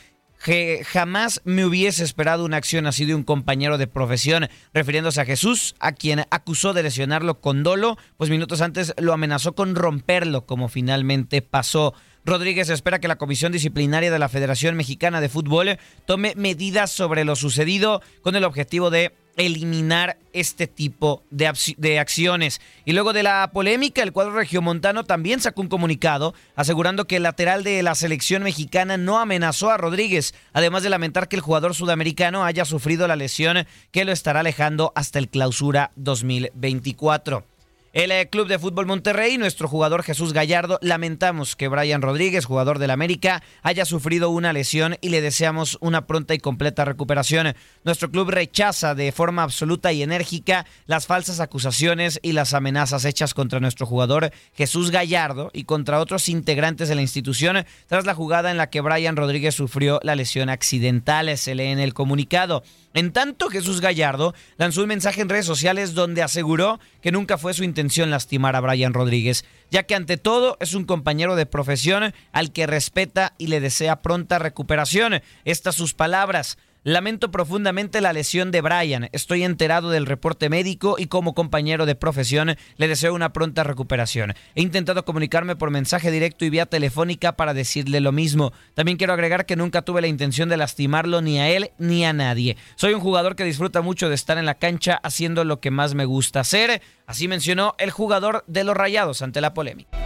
que 0.45 0.86
jamás 0.86 1.41
me 1.43 1.65
hubiese 1.65 2.05
esperado 2.05 2.45
una 2.45 2.57
acción 2.57 2.88
así 2.88 3.03
de 3.03 3.15
un 3.15 3.24
compañero 3.24 3.77
de 3.77 3.88
profesión, 3.88 4.48
refiriéndose 4.74 5.19
a 5.19 5.25
Jesús, 5.25 5.75
a 5.79 5.91
quien 5.91 6.22
acusó 6.29 6.72
de 6.72 6.84
lesionarlo 6.84 7.41
con 7.41 7.63
dolo, 7.63 7.98
pues 8.15 8.29
minutos 8.29 8.62
antes 8.62 8.93
lo 8.98 9.12
amenazó 9.12 9.53
con 9.53 9.75
romperlo, 9.75 10.45
como 10.45 10.69
finalmente 10.69 11.41
pasó. 11.41 11.93
Rodríguez 12.25 12.70
espera 12.70 13.00
que 13.00 13.08
la 13.08 13.17
Comisión 13.17 13.51
Disciplinaria 13.51 14.12
de 14.12 14.17
la 14.17 14.29
Federación 14.29 14.75
Mexicana 14.75 15.22
de 15.22 15.29
Fútbol 15.29 15.77
tome 16.08 16.34
medidas 16.36 16.89
sobre 16.89 17.24
lo 17.24 17.36
sucedido 17.36 18.01
con 18.24 18.36
el 18.36 18.44
objetivo 18.44 18.89
de 18.89 19.13
eliminar 19.38 20.17
este 20.34 20.65
tipo 20.65 21.22
de, 21.29 22.00
acciones. 22.00 22.62
Y 22.84 22.94
luego 22.94 23.13
de 23.13 23.22
la 23.22 23.51
polémica, 23.53 24.01
el 24.01 24.12
cuadro 24.12 24.34
regiomontano 24.34 25.03
también 25.03 25.39
sacó 25.39 25.62
un 25.62 25.67
comunicado 25.67 26.34
asegurando 26.55 27.05
que 27.05 27.17
el 27.17 27.24
lateral 27.24 27.63
de 27.63 27.84
la 27.84 27.94
selección 27.94 28.41
mexicana 28.41 28.98
no 28.98 29.20
amenazó 29.20 29.70
a 29.70 29.77
Rodríguez, 29.77 30.34
además 30.51 30.82
de 30.82 30.89
lamentar 30.89 31.27
que 31.27 31.36
el 31.36 31.44
jugador 31.44 31.75
sudamericano 31.75 32.44
haya 32.44 32.65
sufrido 32.65 33.08
la 33.08 33.15
lesión 33.15 33.67
que 33.91 34.05
lo 34.05 34.12
estará 34.12 34.39
alejando 34.39 34.94
hasta 34.96 35.20
el 35.20 35.29
clausura 35.29 35.91
2024. 35.96 37.54
El 37.96 38.12
eh, 38.12 38.28
Club 38.28 38.50
de 38.50 38.60
Fútbol 38.60 38.88
Monterrey, 38.88 39.38
nuestro 39.38 39.70
jugador 39.70 40.04
Jesús 40.04 40.34
Gallardo, 40.34 40.80
lamentamos 40.82 41.56
que 41.56 41.70
Brian 41.70 42.02
Rodríguez, 42.02 42.44
jugador 42.44 42.78
del 42.78 42.92
América, 42.92 43.42
haya 43.64 43.86
sufrido 43.86 44.32
una 44.32 44.52
lesión 44.52 44.98
y 45.00 45.08
le 45.08 45.22
deseamos 45.22 45.78
una 45.80 46.06
pronta 46.06 46.34
y 46.34 46.40
completa 46.40 46.84
recuperación. 46.84 47.56
Nuestro 47.86 48.12
club 48.12 48.32
rechaza 48.32 48.96
de 48.96 49.14
forma 49.14 49.44
absoluta 49.44 49.94
y 49.94 50.04
enérgica 50.04 50.66
las 50.88 51.08
falsas 51.08 51.40
acusaciones 51.40 52.20
y 52.22 52.34
las 52.34 52.54
amenazas 52.54 53.06
hechas 53.06 53.34
contra 53.34 53.62
nuestro 53.62 53.86
jugador 53.86 54.30
Jesús 54.56 54.92
Gallardo 54.92 55.50
y 55.54 55.64
contra 55.64 56.02
otros 56.02 56.28
integrantes 56.28 56.90
de 56.90 56.96
la 56.96 57.02
institución 57.02 57.66
tras 57.88 58.06
la 58.06 58.14
jugada 58.14 58.52
en 58.52 58.58
la 58.58 58.70
que 58.70 58.82
Brian 58.82 59.16
Rodríguez 59.16 59.56
sufrió 59.56 60.02
la 60.04 60.16
lesión 60.16 60.50
accidental, 60.50 61.38
se 61.38 61.56
lee 61.56 61.68
en 61.68 61.80
el 61.80 61.94
comunicado. 61.94 62.62
En 62.94 63.14
tanto, 63.14 63.50
Jesús 63.50 63.80
Gallardo 63.80 64.34
lanzó 64.58 64.82
un 64.82 64.90
mensaje 64.90 65.22
en 65.22 65.30
redes 65.30 65.46
sociales 65.46 65.94
donde 65.94 66.24
aseguró 66.24 66.82
que 67.02 67.12
nunca 67.14 67.38
fue 67.38 67.54
su 67.54 67.64
intención 67.64 67.85
lastimar 68.12 68.56
a 68.56 68.62
Brian 68.62 68.94
Rodríguez, 68.94 69.46
ya 69.72 69.84
que 69.84 69.96
ante 69.96 70.18
todo 70.18 70.58
es 70.60 70.74
un 70.74 70.86
compañero 70.86 71.36
de 71.36 71.46
profesión 71.46 72.13
al 72.32 72.51
que 72.51 72.68
respeta 72.68 73.34
y 73.38 73.48
le 73.48 73.60
desea 73.60 74.01
pronta 74.01 74.39
recuperación. 74.39 75.22
Estas 75.44 75.75
sus 75.75 75.94
palabras. 75.94 76.58
Lamento 76.88 77.32
profundamente 77.32 78.00
la 78.00 78.13
lesión 78.13 78.51
de 78.51 78.62
Brian. 78.62 79.10
Estoy 79.12 79.44
enterado 79.44 79.89
del 79.89 80.06
reporte 80.06 80.50
médico 80.50 80.98
y 81.00 81.08
como 81.08 81.34
compañero 81.34 81.88
de 81.88 81.96
profesión 81.96 82.58
le 82.77 82.88
deseo 82.88 83.15
una 83.15 83.34
pronta 83.34 83.63
recuperación. 83.63 84.36
He 84.54 84.62
intentado 84.62 85.04
comunicarme 85.04 85.56
por 85.56 85.72
mensaje 85.72 86.12
directo 86.12 86.46
y 86.46 86.51
vía 86.51 86.68
telefónica 86.68 87.32
para 87.32 87.56
decirle 87.56 88.01
lo 88.01 88.12
mismo. 88.12 88.54
También 88.75 89.00
quiero 89.00 89.13
agregar 89.13 89.48
que 89.48 89.56
nunca 89.56 89.82
tuve 89.82 90.01
la 90.01 90.06
intención 90.06 90.48
de 90.48 90.58
lastimarlo 90.58 91.24
ni 91.24 91.39
a 91.39 91.50
él 91.50 91.72
ni 91.80 92.06
a 92.06 92.13
nadie. 92.13 92.56
Soy 92.75 92.94
un 92.94 93.01
jugador 93.01 93.36
que 93.36 93.46
disfruta 93.46 93.82
mucho 93.82 94.08
de 94.08 94.13
estar 94.13 94.38
en 94.38 94.46
la 94.46 94.54
cancha 94.54 95.00
haciendo 95.01 95.44
lo 95.44 95.60
que 95.60 95.72
más 95.72 95.96
me 95.96 96.06
gusta 96.06 96.42
hacer. 96.42 96.84
Así 97.08 97.27
mencionó 97.27 97.74
el 97.80 97.89
jugador 97.89 98.44
de 98.46 98.63
los 98.63 98.77
Rayados 98.77 99.24
ante 99.24 99.42
la 99.42 99.56
polémica. 99.56 99.98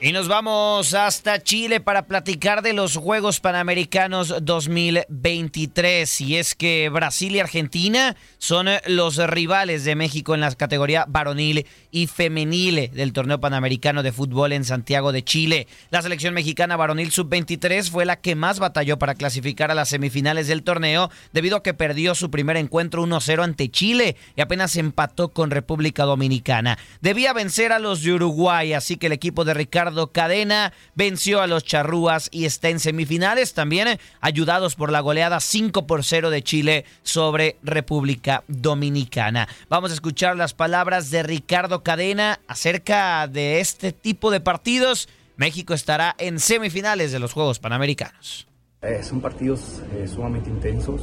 Y 0.00 0.12
nos 0.12 0.28
vamos 0.28 0.94
hasta 0.94 1.42
Chile 1.42 1.80
para 1.80 2.06
platicar 2.06 2.62
de 2.62 2.72
los 2.72 2.96
Juegos 2.96 3.40
Panamericanos 3.40 4.32
2023. 4.42 6.20
Y 6.20 6.36
es 6.36 6.54
que 6.54 6.88
Brasil 6.88 7.34
y 7.34 7.40
Argentina 7.40 8.14
son 8.38 8.68
los 8.86 9.16
rivales 9.16 9.82
de 9.82 9.96
México 9.96 10.36
en 10.36 10.40
las 10.40 10.54
categorías 10.54 11.06
varonil 11.08 11.66
y 11.90 12.06
femenil 12.06 12.92
del 12.92 13.12
torneo 13.12 13.40
panamericano 13.40 14.04
de 14.04 14.12
fútbol 14.12 14.52
en 14.52 14.64
Santiago 14.64 15.10
de 15.10 15.24
Chile. 15.24 15.66
La 15.90 16.00
selección 16.00 16.32
mexicana 16.32 16.76
varonil 16.76 17.10
sub-23 17.10 17.90
fue 17.90 18.04
la 18.04 18.20
que 18.20 18.36
más 18.36 18.60
batalló 18.60 19.00
para 19.00 19.16
clasificar 19.16 19.72
a 19.72 19.74
las 19.74 19.88
semifinales 19.88 20.46
del 20.46 20.62
torneo 20.62 21.10
debido 21.32 21.56
a 21.56 21.62
que 21.64 21.74
perdió 21.74 22.14
su 22.14 22.30
primer 22.30 22.56
encuentro 22.56 23.04
1-0 23.04 23.42
ante 23.42 23.68
Chile 23.68 24.14
y 24.36 24.42
apenas 24.42 24.76
empató 24.76 25.30
con 25.30 25.50
República 25.50 26.04
Dominicana. 26.04 26.78
Debía 27.00 27.32
vencer 27.32 27.72
a 27.72 27.80
los 27.80 28.04
de 28.04 28.12
Uruguay, 28.12 28.74
así 28.74 28.96
que 28.96 29.06
el 29.06 29.12
equipo 29.12 29.44
de 29.44 29.54
Ricardo 29.54 29.87
Cadena 30.12 30.72
venció 30.94 31.40
a 31.40 31.46
los 31.46 31.64
charrúas 31.64 32.28
y 32.30 32.44
está 32.44 32.68
en 32.68 32.80
semifinales 32.80 33.54
también, 33.54 33.88
eh, 33.88 34.00
ayudados 34.20 34.74
por 34.74 34.90
la 34.92 35.00
goleada 35.00 35.40
5 35.40 35.86
por 35.86 36.04
0 36.04 36.30
de 36.30 36.42
Chile 36.42 36.84
sobre 37.02 37.56
República 37.62 38.44
Dominicana. 38.48 39.48
Vamos 39.68 39.90
a 39.90 39.94
escuchar 39.94 40.36
las 40.36 40.54
palabras 40.54 41.10
de 41.10 41.22
Ricardo 41.22 41.82
Cadena 41.82 42.40
acerca 42.46 43.26
de 43.26 43.60
este 43.60 43.92
tipo 43.92 44.30
de 44.30 44.40
partidos. 44.40 45.08
México 45.36 45.74
estará 45.74 46.14
en 46.18 46.40
semifinales 46.40 47.12
de 47.12 47.18
los 47.18 47.32
Juegos 47.32 47.58
Panamericanos. 47.58 48.46
Eh, 48.82 49.02
son 49.02 49.20
partidos 49.20 49.82
eh, 49.92 50.06
sumamente 50.06 50.50
intensos. 50.50 51.02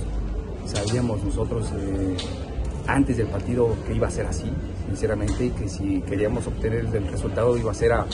Sabíamos 0.66 1.24
nosotros 1.24 1.68
antes 2.88 3.18
del 3.18 3.28
partido 3.28 3.76
que 3.88 3.96
iba 3.96 4.08
a 4.08 4.12
ser 4.12 4.26
así, 4.26 4.52
sinceramente, 4.88 5.52
que 5.52 5.68
si 5.68 6.02
queríamos 6.02 6.46
obtener 6.48 6.86
el 6.94 7.08
resultado 7.08 7.58
iba 7.58 7.72
a 7.72 7.76
ser 7.76 7.94
a, 7.94 8.06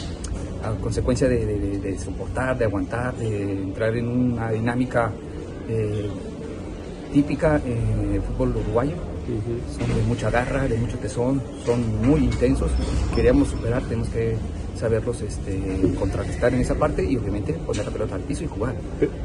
a 0.63 0.72
consecuencia 0.82 1.27
de, 1.27 1.98
soportar, 2.03 2.58
de 2.58 2.65
aguantar, 2.65 3.15
de 3.15 3.53
entrar 3.53 3.96
en 3.96 4.08
una 4.08 4.51
dinámica 4.51 5.12
eh, 5.68 6.10
típica 7.13 7.62
en 7.65 8.15
el 8.15 8.22
fútbol 8.22 8.56
uruguayo. 8.58 8.96
Son 9.77 9.88
de 9.96 10.01
mucha 10.08 10.30
garra, 10.30 10.68
de 10.68 10.77
mucho 10.77 10.98
tesón, 10.98 11.41
son 11.65 12.06
muy 12.06 12.22
intensos. 12.22 12.72
Si 12.72 13.15
queríamos 13.15 13.48
superar, 13.50 13.82
tenemos 13.84 14.10
que 14.10 14.36
saberlos 14.77 15.22
este, 15.22 15.60
contrarrestar 15.98 16.53
en 16.53 16.62
esa 16.62 16.75
parte 16.75 17.03
y 17.03 17.15
obviamente 17.15 17.53
poner 17.53 17.86
la 17.86 17.91
pelota 17.91 18.15
al 18.15 18.22
piso 18.22 18.44
y 18.44 18.48
jugar. 18.48 18.75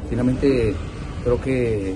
Finalmente, 0.09 0.73
creo 1.23 1.41
que 1.41 1.93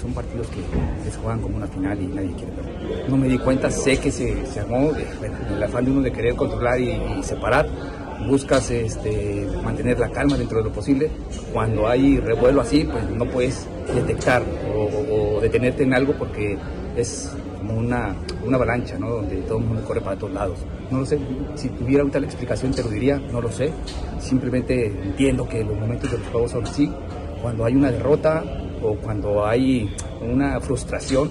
son 0.00 0.12
partidos 0.12 0.48
que, 0.48 1.10
se 1.10 1.16
juegan 1.18 1.40
como 1.40 1.56
una 1.56 1.66
final 1.66 2.00
y 2.00 2.06
nadie 2.06 2.32
quiere 2.32 2.52
perder. 2.52 3.08
No 3.08 3.16
me 3.16 3.28
di 3.28 3.38
cuenta, 3.38 3.70
sé 3.70 3.98
que 3.98 4.10
se, 4.10 4.46
se 4.46 4.60
armó, 4.60 4.90
el 5.54 5.62
afán 5.62 5.84
de 5.84 5.90
uno 5.90 6.02
de 6.02 6.12
querer 6.12 6.34
controlar 6.34 6.80
y 6.80 7.22
separar, 7.22 7.68
buscas 8.26 8.70
este, 8.70 9.46
mantener 9.64 9.98
la 9.98 10.10
calma 10.10 10.36
dentro 10.36 10.58
de 10.58 10.64
lo 10.64 10.72
posible. 10.72 11.10
Cuando 11.52 11.88
hay 11.88 12.18
revuelo 12.18 12.60
así, 12.60 12.84
pues 12.84 13.08
no 13.10 13.24
puedes 13.26 13.66
detectar 13.94 14.42
o, 14.74 15.40
detenerte 15.40 15.82
en 15.82 15.94
algo 15.94 16.14
porque 16.14 16.56
es 16.96 17.32
como 17.58 17.74
una, 17.74 18.14
una 18.44 18.56
avalancha, 18.56 18.98
¿no? 18.98 19.08
Donde 19.10 19.36
todo 19.42 19.58
el 19.58 19.64
mundo 19.64 19.84
corre 19.84 20.00
para 20.00 20.16
todos 20.16 20.32
lados. 20.32 20.58
No 20.90 21.00
lo 21.00 21.06
sé, 21.06 21.18
si 21.54 21.68
tuviera 21.70 22.02
ahorita 22.02 22.20
la 22.20 22.26
explicación 22.26 22.72
te 22.72 22.82
lo 22.82 22.90
diría, 22.90 23.18
no 23.18 23.40
lo 23.40 23.50
sé. 23.50 23.72
Simplemente 24.20 24.86
entiendo 24.86 25.48
que 25.48 25.64
los 25.64 25.78
momentos 25.78 26.10
de 26.10 26.18
los 26.18 26.26
juegos 26.28 26.50
son 26.50 26.64
así. 26.64 26.90
Cuando 27.40 27.64
hay 27.64 27.74
una 27.74 27.90
derrota 27.90 28.44
o 28.82 28.94
cuando 28.96 29.44
hay 29.44 29.94
una 30.20 30.60
frustración, 30.60 31.30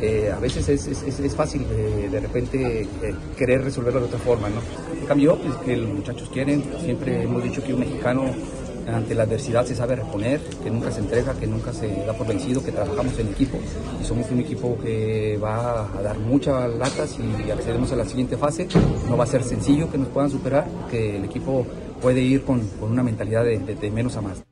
eh, 0.00 0.32
a 0.34 0.38
veces 0.38 0.68
es, 0.68 0.86
es, 0.86 1.20
es 1.20 1.34
fácil 1.34 1.66
de 1.68 2.20
repente 2.20 2.82
eh, 2.82 3.14
querer 3.36 3.62
resolverlo 3.64 4.00
de 4.00 4.06
otra 4.06 4.18
forma, 4.18 4.48
¿no? 4.48 4.60
En 4.98 5.06
cambio, 5.06 5.36
pues, 5.38 5.54
que 5.56 5.76
los 5.76 5.88
muchachos 5.88 6.28
quieren, 6.30 6.64
siempre 6.84 7.22
hemos 7.22 7.42
dicho 7.42 7.62
que 7.62 7.74
un 7.74 7.80
mexicano 7.80 8.24
ante 8.86 9.14
la 9.14 9.24
adversidad 9.24 9.64
se 9.66 9.74
sabe 9.74 9.96
reponer, 9.96 10.40
que 10.62 10.70
nunca 10.70 10.90
se 10.90 11.00
entrega, 11.00 11.34
que 11.34 11.46
nunca 11.46 11.72
se 11.72 11.88
da 12.04 12.12
por 12.12 12.26
vencido, 12.26 12.64
que 12.64 12.72
trabajamos 12.72 13.18
en 13.18 13.28
equipo 13.28 13.58
y 14.00 14.04
somos 14.04 14.30
un 14.30 14.40
equipo 14.40 14.76
que 14.82 15.38
va 15.42 15.82
a 15.96 16.02
dar 16.02 16.18
muchas 16.18 16.68
latas 16.74 17.16
y 17.18 17.50
accedemos 17.50 17.92
a 17.92 17.96
la 17.96 18.04
siguiente 18.04 18.36
fase. 18.36 18.66
No 19.08 19.16
va 19.16 19.24
a 19.24 19.26
ser 19.26 19.44
sencillo 19.44 19.90
que 19.90 19.98
nos 19.98 20.08
puedan 20.08 20.30
superar, 20.30 20.66
que 20.90 21.16
el 21.16 21.24
equipo 21.24 21.66
puede 22.00 22.20
ir 22.20 22.42
con, 22.42 22.66
con 22.80 22.90
una 22.90 23.02
mentalidad 23.02 23.44
de, 23.44 23.58
de 23.58 23.90
menos 23.90 24.16
a 24.16 24.22
más. 24.22 24.42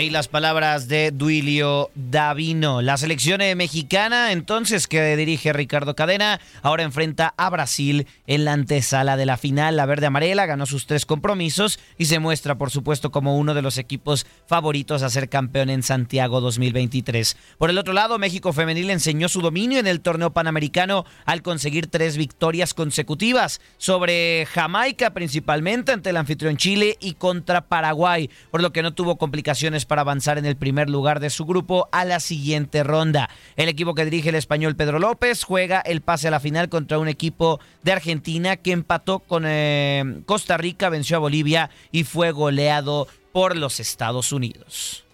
Ahí 0.00 0.08
las 0.08 0.28
palabras 0.28 0.88
de 0.88 1.10
Duilio 1.10 1.90
Davino. 1.94 2.80
La 2.80 2.96
selección 2.96 3.42
mexicana, 3.54 4.32
entonces, 4.32 4.86
que 4.86 5.14
dirige 5.14 5.52
Ricardo 5.52 5.94
Cadena, 5.94 6.40
ahora 6.62 6.84
enfrenta 6.84 7.34
a 7.36 7.50
Brasil 7.50 8.06
en 8.26 8.46
la 8.46 8.54
antesala 8.54 9.18
de 9.18 9.26
la 9.26 9.36
final. 9.36 9.76
La 9.76 9.84
verde 9.84 10.06
amarela 10.06 10.46
ganó 10.46 10.64
sus 10.64 10.86
tres 10.86 11.04
compromisos 11.04 11.78
y 11.98 12.06
se 12.06 12.18
muestra, 12.18 12.56
por 12.56 12.70
supuesto, 12.70 13.10
como 13.10 13.36
uno 13.36 13.52
de 13.52 13.60
los 13.60 13.76
equipos 13.76 14.26
favoritos 14.46 15.02
a 15.02 15.10
ser 15.10 15.28
campeón 15.28 15.68
en 15.68 15.82
Santiago 15.82 16.40
2023. 16.40 17.36
Por 17.58 17.68
el 17.68 17.76
otro 17.76 17.92
lado, 17.92 18.18
México 18.18 18.54
Femenil 18.54 18.88
enseñó 18.88 19.28
su 19.28 19.42
dominio 19.42 19.80
en 19.80 19.86
el 19.86 20.00
torneo 20.00 20.30
panamericano 20.32 21.04
al 21.26 21.42
conseguir 21.42 21.88
tres 21.88 22.16
victorias 22.16 22.72
consecutivas 22.72 23.60
sobre 23.76 24.46
Jamaica, 24.46 25.10
principalmente 25.10 25.92
ante 25.92 26.08
el 26.08 26.16
anfitrión 26.16 26.56
Chile 26.56 26.96
y 27.02 27.12
contra 27.12 27.66
Paraguay, 27.68 28.30
por 28.50 28.62
lo 28.62 28.72
que 28.72 28.80
no 28.80 28.94
tuvo 28.94 29.18
complicaciones 29.18 29.89
para 29.90 30.02
avanzar 30.02 30.38
en 30.38 30.46
el 30.46 30.54
primer 30.54 30.88
lugar 30.88 31.18
de 31.18 31.30
su 31.30 31.44
grupo 31.44 31.88
a 31.90 32.04
la 32.04 32.20
siguiente 32.20 32.84
ronda. 32.84 33.28
El 33.56 33.68
equipo 33.68 33.92
que 33.92 34.04
dirige 34.04 34.28
el 34.28 34.36
español 34.36 34.76
Pedro 34.76 35.00
López 35.00 35.42
juega 35.42 35.80
el 35.80 36.00
pase 36.00 36.28
a 36.28 36.30
la 36.30 36.38
final 36.38 36.68
contra 36.68 37.00
un 37.00 37.08
equipo 37.08 37.58
de 37.82 37.90
Argentina 37.90 38.56
que 38.56 38.70
empató 38.70 39.18
con 39.18 39.42
eh, 39.46 40.22
Costa 40.26 40.56
Rica, 40.56 40.90
venció 40.90 41.16
a 41.16 41.18
Bolivia 41.18 41.70
y 41.90 42.04
fue 42.04 42.30
goleado 42.30 43.08
por 43.32 43.56
los 43.56 43.80
Estados 43.80 44.30
Unidos. 44.30 45.04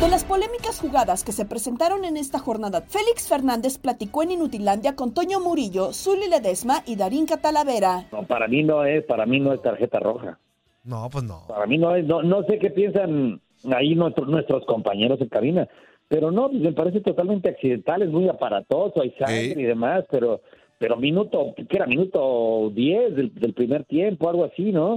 De 0.00 0.08
las 0.08 0.24
polémicas 0.24 0.80
jugadas 0.80 1.24
que 1.24 1.32
se 1.32 1.44
presentaron 1.44 2.06
en 2.06 2.16
esta 2.16 2.38
jornada, 2.38 2.80
Félix 2.80 3.28
Fernández 3.28 3.76
platicó 3.76 4.22
en 4.22 4.30
Inutilandia 4.30 4.96
con 4.96 5.12
Toño 5.12 5.40
Murillo, 5.40 5.92
Zuli 5.92 6.26
Ledesma 6.26 6.82
y 6.86 6.96
Darín 6.96 7.26
Catalavera. 7.26 8.06
No, 8.10 8.22
para 8.22 8.48
mí 8.48 8.62
no 8.62 8.86
es, 8.86 9.04
para 9.04 9.26
mí 9.26 9.40
no 9.40 9.52
es 9.52 9.60
tarjeta 9.60 10.00
roja. 10.00 10.38
No, 10.84 11.10
pues 11.12 11.24
no. 11.24 11.42
Para 11.48 11.66
mí 11.66 11.76
no 11.76 11.94
es, 11.94 12.06
no, 12.06 12.22
no 12.22 12.42
sé 12.44 12.58
qué 12.58 12.70
piensan 12.70 13.42
ahí 13.76 13.94
nuestros, 13.94 14.26
nuestros 14.26 14.64
compañeros 14.64 15.20
en 15.20 15.28
cabina, 15.28 15.68
pero 16.08 16.30
no, 16.30 16.48
me 16.48 16.72
parece 16.72 17.02
totalmente 17.02 17.50
accidental, 17.50 18.00
es 18.00 18.08
muy 18.08 18.26
aparatoso, 18.26 19.02
hay 19.02 19.10
sangre 19.18 19.54
y 19.54 19.64
demás, 19.64 20.06
pero 20.10 20.40
pero 20.78 20.96
minuto, 20.96 21.54
que 21.54 21.76
era 21.76 21.84
minuto 21.84 22.72
10 22.74 23.14
del, 23.14 23.34
del 23.34 23.52
primer 23.52 23.84
tiempo, 23.84 24.30
algo 24.30 24.46
así, 24.46 24.72
¿no? 24.72 24.96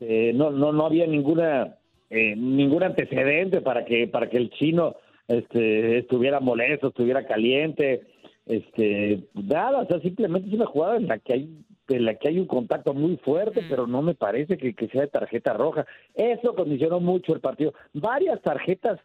Eh, 0.00 0.32
no, 0.34 0.50
no, 0.50 0.70
no 0.70 0.84
había 0.84 1.06
ninguna 1.06 1.78
eh, 2.10 2.34
ningún 2.36 2.82
antecedente 2.82 3.60
para 3.60 3.84
que 3.84 4.06
para 4.08 4.28
que 4.28 4.38
el 4.38 4.50
chino 4.50 4.96
este 5.26 5.98
estuviera 5.98 6.40
molesto, 6.40 6.88
estuviera 6.88 7.26
caliente, 7.26 8.02
este 8.46 9.24
nada, 9.34 9.80
o 9.82 9.86
sea, 9.86 10.00
simplemente 10.00 10.48
es 10.48 10.54
una 10.54 10.66
jugada 10.66 10.96
en 10.96 11.06
la 11.06 11.18
que 11.18 11.32
hay 11.34 11.64
en 11.88 12.04
la 12.04 12.14
que 12.16 12.28
hay 12.28 12.38
un 12.38 12.46
contacto 12.46 12.92
muy 12.92 13.16
fuerte, 13.18 13.62
pero 13.68 13.86
no 13.86 14.02
me 14.02 14.14
parece 14.14 14.58
que, 14.58 14.74
que 14.74 14.88
sea 14.88 15.02
de 15.02 15.08
tarjeta 15.08 15.54
roja. 15.54 15.86
Eso 16.14 16.54
condicionó 16.54 17.00
mucho 17.00 17.32
el 17.34 17.40
partido. 17.40 17.72
Varias 17.94 18.42
tarjetas 18.42 19.00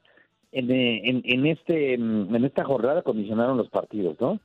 en, 0.51 0.69
eh, 0.69 1.01
en, 1.05 1.21
en 1.25 1.45
este 1.45 1.93
en 1.93 2.45
esta 2.45 2.63
jornada 2.63 3.01
condicionaron 3.01 3.57
los 3.57 3.69
partidos, 3.69 4.17
¿no? 4.19 4.39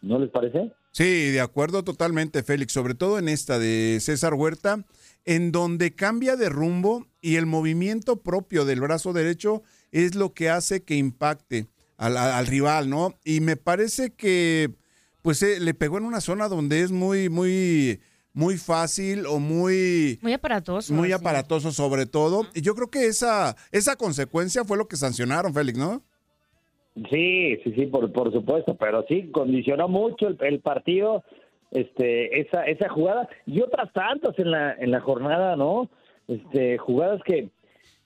¿No 0.00 0.18
les 0.18 0.30
parece? 0.30 0.70
Sí, 0.92 1.30
de 1.30 1.40
acuerdo 1.40 1.82
totalmente, 1.82 2.42
Félix, 2.42 2.72
sobre 2.72 2.94
todo 2.94 3.18
en 3.18 3.28
esta 3.28 3.58
de 3.58 3.98
César 4.00 4.34
Huerta, 4.34 4.84
en 5.24 5.52
donde 5.52 5.94
cambia 5.94 6.36
de 6.36 6.48
rumbo 6.48 7.06
y 7.20 7.36
el 7.36 7.46
movimiento 7.46 8.22
propio 8.22 8.64
del 8.64 8.80
brazo 8.80 9.12
derecho 9.12 9.62
es 9.92 10.14
lo 10.14 10.32
que 10.34 10.50
hace 10.50 10.84
que 10.84 10.96
impacte 10.96 11.66
al, 11.96 12.16
al 12.16 12.46
rival, 12.46 12.88
¿no? 12.88 13.14
Y 13.24 13.40
me 13.40 13.56
parece 13.56 14.14
que 14.14 14.70
pues 15.22 15.42
eh, 15.42 15.60
le 15.60 15.74
pegó 15.74 15.98
en 15.98 16.04
una 16.04 16.20
zona 16.20 16.48
donde 16.48 16.80
es 16.80 16.92
muy, 16.92 17.28
muy, 17.28 18.00
muy 18.32 18.56
fácil 18.56 19.26
o 19.26 19.38
muy... 19.38 20.18
Muy 20.22 20.32
aparatoso. 20.32 20.94
Muy 20.94 21.08
sí. 21.08 21.14
aparatoso 21.14 21.72
sobre 21.72 22.06
todo. 22.06 22.46
Y 22.54 22.62
yo 22.62 22.74
creo 22.74 22.88
que 22.88 23.06
esa, 23.06 23.56
esa 23.72 23.96
consecuencia 23.96 24.64
fue 24.64 24.78
lo 24.78 24.88
que 24.88 24.96
sancionaron, 24.96 25.52
Félix, 25.52 25.78
¿no? 25.78 26.02
Sí, 27.10 27.56
sí, 27.62 27.72
sí, 27.76 27.86
por, 27.86 28.10
por 28.12 28.32
supuesto, 28.32 28.76
pero 28.76 29.04
sí, 29.08 29.30
condicionó 29.30 29.86
mucho 29.86 30.28
el, 30.28 30.38
el 30.40 30.60
partido, 30.60 31.22
este, 31.70 32.40
esa, 32.40 32.64
esa 32.64 32.88
jugada 32.88 33.28
y 33.46 33.60
otras 33.60 33.92
tantas 33.92 34.36
en 34.38 34.50
la, 34.50 34.72
en 34.74 34.90
la 34.90 35.00
jornada, 35.00 35.54
¿no? 35.56 35.90
Este, 36.28 36.78
jugadas 36.78 37.20
que, 37.24 37.48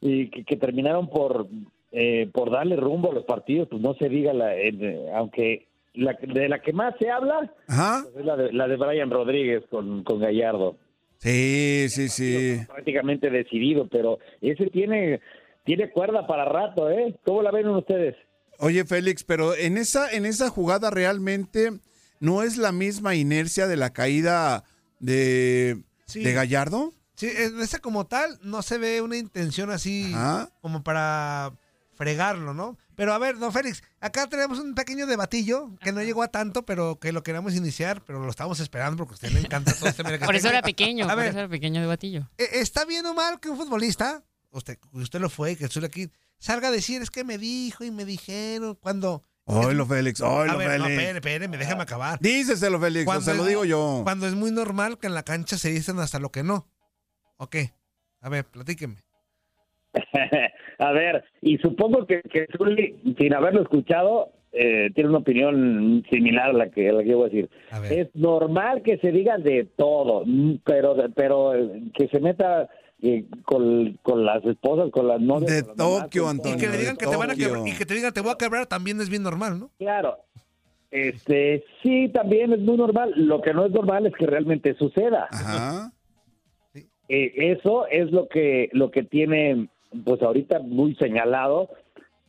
y 0.01 0.31
que, 0.31 0.45
que 0.45 0.57
terminaron 0.57 1.11
por, 1.11 1.49
eh, 1.91 2.31
por 2.33 2.51
darle 2.51 2.77
rumbo 2.77 3.11
a 3.11 3.15
los 3.15 3.25
partidos, 3.25 3.69
pues 3.69 3.83
no 3.83 3.95
se 3.95 4.09
diga, 4.09 4.33
la, 4.33 4.57
eh, 4.57 5.07
aunque 5.15 5.67
la, 5.95 6.17
de 6.23 6.49
la 6.49 6.63
que 6.63 6.73
más 6.73 6.95
se 6.99 7.11
habla 7.11 7.53
pues 7.67 8.17
es 8.17 8.25
la 8.25 8.37
de, 8.37 8.53
la 8.53 8.67
de 8.69 8.77
Brian 8.77 9.11
Rodríguez 9.11 9.65
con, 9.69 10.05
con 10.05 10.21
Gallardo. 10.21 10.77
Sí, 11.19 11.87
sí, 11.89 12.09
sí. 12.09 12.57
Prácticamente 12.67 13.29
decidido, 13.31 13.87
pero 13.89 14.19
ese 14.41 14.67
tiene, 14.71 15.21
tiene 15.65 15.91
cuerda 15.91 16.27
para 16.27 16.45
rato, 16.47 16.91
¿eh? 16.91 17.15
¿Cómo 17.25 17.43
la 17.43 17.51
ven 17.51 17.69
ustedes? 17.69 18.17
Oye, 18.59 18.85
Félix, 18.85 19.23
pero 19.25 19.55
en 19.55 19.77
esa, 19.79 20.11
en 20.11 20.27
esa 20.27 20.49
jugada 20.49 20.91
realmente 20.91 21.71
no 22.21 22.43
es 22.43 22.57
la 22.57 22.73
misma 22.73 23.15
inercia 23.15 23.67
de 23.67 23.77
la 23.77 23.93
caída 23.93 24.65
de, 25.01 25.77
Sí. 26.07 26.23
de 26.23 26.33
Gallardo. 26.33 26.93
Sí, 27.23 27.31
en 27.37 27.61
esa 27.61 27.79
como 27.79 28.05
tal 28.05 28.37
no 28.43 28.63
se 28.63 28.79
ve 28.79 29.01
una 29.01 29.17
intención 29.17 29.71
así 29.71 30.13
como 30.61 30.83
para 30.83 31.53
fregarlo, 31.95 32.53
¿no? 32.53 32.77
Pero 32.97 33.15
a 33.15 33.19
ver, 33.19 33.39
don 33.39 33.53
Félix, 33.53 33.81
acá 34.01 34.27
tenemos 34.27 34.59
un 34.59 34.75
pequeño 34.75 35.07
debatillo 35.07 35.71
que 35.81 35.93
no 35.93 36.03
llegó 36.03 36.25
a 36.25 36.33
tanto, 36.33 36.67
pero 36.67 36.99
que 36.99 37.13
lo 37.13 37.23
queremos 37.23 37.55
iniciar, 37.55 38.03
pero 38.05 38.19
lo 38.25 38.29
estamos 38.29 38.59
esperando 38.59 38.97
porque 38.97 39.13
a 39.13 39.15
usted 39.15 39.31
le 39.31 39.39
encanta 39.39 39.73
todo 39.73 39.89
este 39.89 40.03
Por 40.19 40.35
eso 40.35 40.49
era 40.49 40.63
pequeño, 40.63 41.05
A 41.05 41.11
por 41.11 41.19
ver, 41.19 41.29
eso 41.29 41.39
era 41.39 41.49
pequeño 41.49 41.81
debatillo. 41.81 42.29
¿e- 42.39 42.59
¿está 42.61 42.85
bien 42.87 43.07
o 43.07 43.15
mal 43.15 43.39
que 43.39 43.51
un 43.51 43.57
futbolista, 43.57 44.25
usted, 44.51 44.81
usted 44.91 45.21
lo 45.21 45.31
fue, 45.31 45.55
que 45.55 45.67
estuvo 45.67 45.87
aquí, 45.87 46.11
salga 46.41 46.67
a 46.67 46.71
decir, 46.73 47.03
es 47.03 47.11
que 47.13 47.23
me 47.23 47.39
dijo 47.39 47.85
y 47.85 47.93
me 47.93 48.05
dijeron, 48.05 48.77
cuando... 48.81 49.23
Oilo, 49.45 49.87
Félix, 49.87 50.21
oilo, 50.23 50.55
a 50.55 50.57
ver, 50.57 50.81
no, 50.81 50.87
Félix. 50.87 50.91
espere, 50.91 51.19
espéreme, 51.19 51.57
déjame 51.57 51.83
acabar. 51.85 52.19
Díceselo, 52.21 52.81
Félix, 52.81 53.09
o 53.09 53.21
se 53.21 53.35
lo 53.35 53.45
digo 53.45 53.65
yo. 53.65 54.01
Cuando 54.03 54.27
es 54.27 54.35
muy 54.35 54.51
normal 54.51 54.99
que 54.99 55.07
en 55.07 55.15
la 55.15 55.23
cancha 55.23 55.57
se 55.57 55.71
dicen 55.71 56.01
hasta 56.01 56.19
lo 56.19 56.33
que 56.33 56.43
no. 56.43 56.67
¿O 57.43 57.49
qué? 57.49 57.73
A 58.21 58.29
ver, 58.29 58.45
platíqueme. 58.45 58.99
a 60.79 60.93
ver, 60.93 61.25
y 61.41 61.59
supongo 61.59 62.07
que, 62.07 62.23
que 62.23 62.47
Zuli, 62.57 63.17
sin 63.19 63.35
haberlo 63.35 63.63
escuchado, 63.63 64.31
eh, 64.53 64.91
tiene 64.95 65.11
una 65.11 65.19
opinión 65.19 66.05
similar 66.09 66.51
a 66.51 66.53
la 66.53 66.71
que, 66.71 66.89
a 66.89 66.93
la 66.93 67.03
que 67.03 67.09
yo 67.09 67.19
voy 67.19 67.27
a 67.27 67.31
decir. 67.31 67.51
Es 67.91 68.15
normal 68.15 68.83
que 68.85 68.99
se 68.99 69.11
diga 69.11 69.39
de 69.39 69.65
todo, 69.77 70.23
mm, 70.25 70.61
pero, 70.65 70.95
pero 71.17 71.57
eh, 71.57 71.83
que 71.99 72.07
se 72.07 72.21
meta 72.21 72.71
eh, 73.03 73.27
con, 73.45 73.99
con 74.05 74.25
las 74.25 74.45
esposas, 74.45 74.93
con 74.93 75.09
las 75.09 75.21
novias. 75.21 75.51
De 75.51 75.67
las 75.67 75.77
Tokio, 75.77 76.29
Antonio. 76.29 76.57
Y 76.57 76.61
que 76.61 76.69
le 76.69 76.79
digan 76.79 76.97
que 76.97 77.07
te 77.09 77.17
van 77.17 77.33
a 77.33 77.35
quebrar, 77.35 77.67
y 77.67 77.73
que 77.73 77.85
te 77.85 77.95
digan 77.95 78.13
te 78.13 78.21
voy 78.21 78.31
a 78.31 78.39
quebrar 78.39 78.67
también 78.67 79.01
es 79.01 79.09
bien 79.09 79.25
normal, 79.25 79.59
¿no? 79.59 79.71
Claro. 79.79 80.17
Este, 80.93 81.65
sí, 81.83 82.09
también 82.15 82.53
es 82.53 82.61
muy 82.61 82.77
normal. 82.77 83.13
Lo 83.17 83.41
que 83.41 83.53
no 83.53 83.67
es 83.67 83.73
normal 83.73 84.07
es 84.07 84.13
que 84.15 84.27
realmente 84.27 84.75
suceda. 84.75 85.27
Eh, 87.15 87.53
eso 87.53 87.87
es 87.89 88.11
lo 88.11 88.27
que 88.27 88.71
lo 88.73 88.91
que 88.91 89.03
tiene, 89.03 89.69
pues 90.07 90.23
ahorita 90.23 90.61
muy 90.61 90.95
señalado 90.95 91.69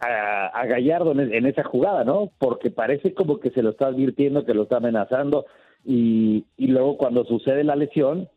a, 0.01 0.47
a 0.47 0.65
Gallardo 0.65 1.13
en, 1.13 1.33
en 1.33 1.45
esa 1.45 1.63
jugada, 1.63 2.03
¿no? 2.03 2.31
Porque 2.37 2.69
parece 2.69 3.13
como 3.13 3.39
que 3.39 3.51
se 3.51 3.63
lo 3.63 3.69
está 3.69 3.87
advirtiendo, 3.87 4.43
que 4.43 4.53
lo 4.53 4.63
está 4.63 4.77
amenazando 4.77 5.45
y, 5.85 6.43
y 6.57 6.67
luego 6.67 6.97
cuando 6.97 7.23
sucede 7.23 7.63
la 7.63 7.77
lesión, 7.77 8.27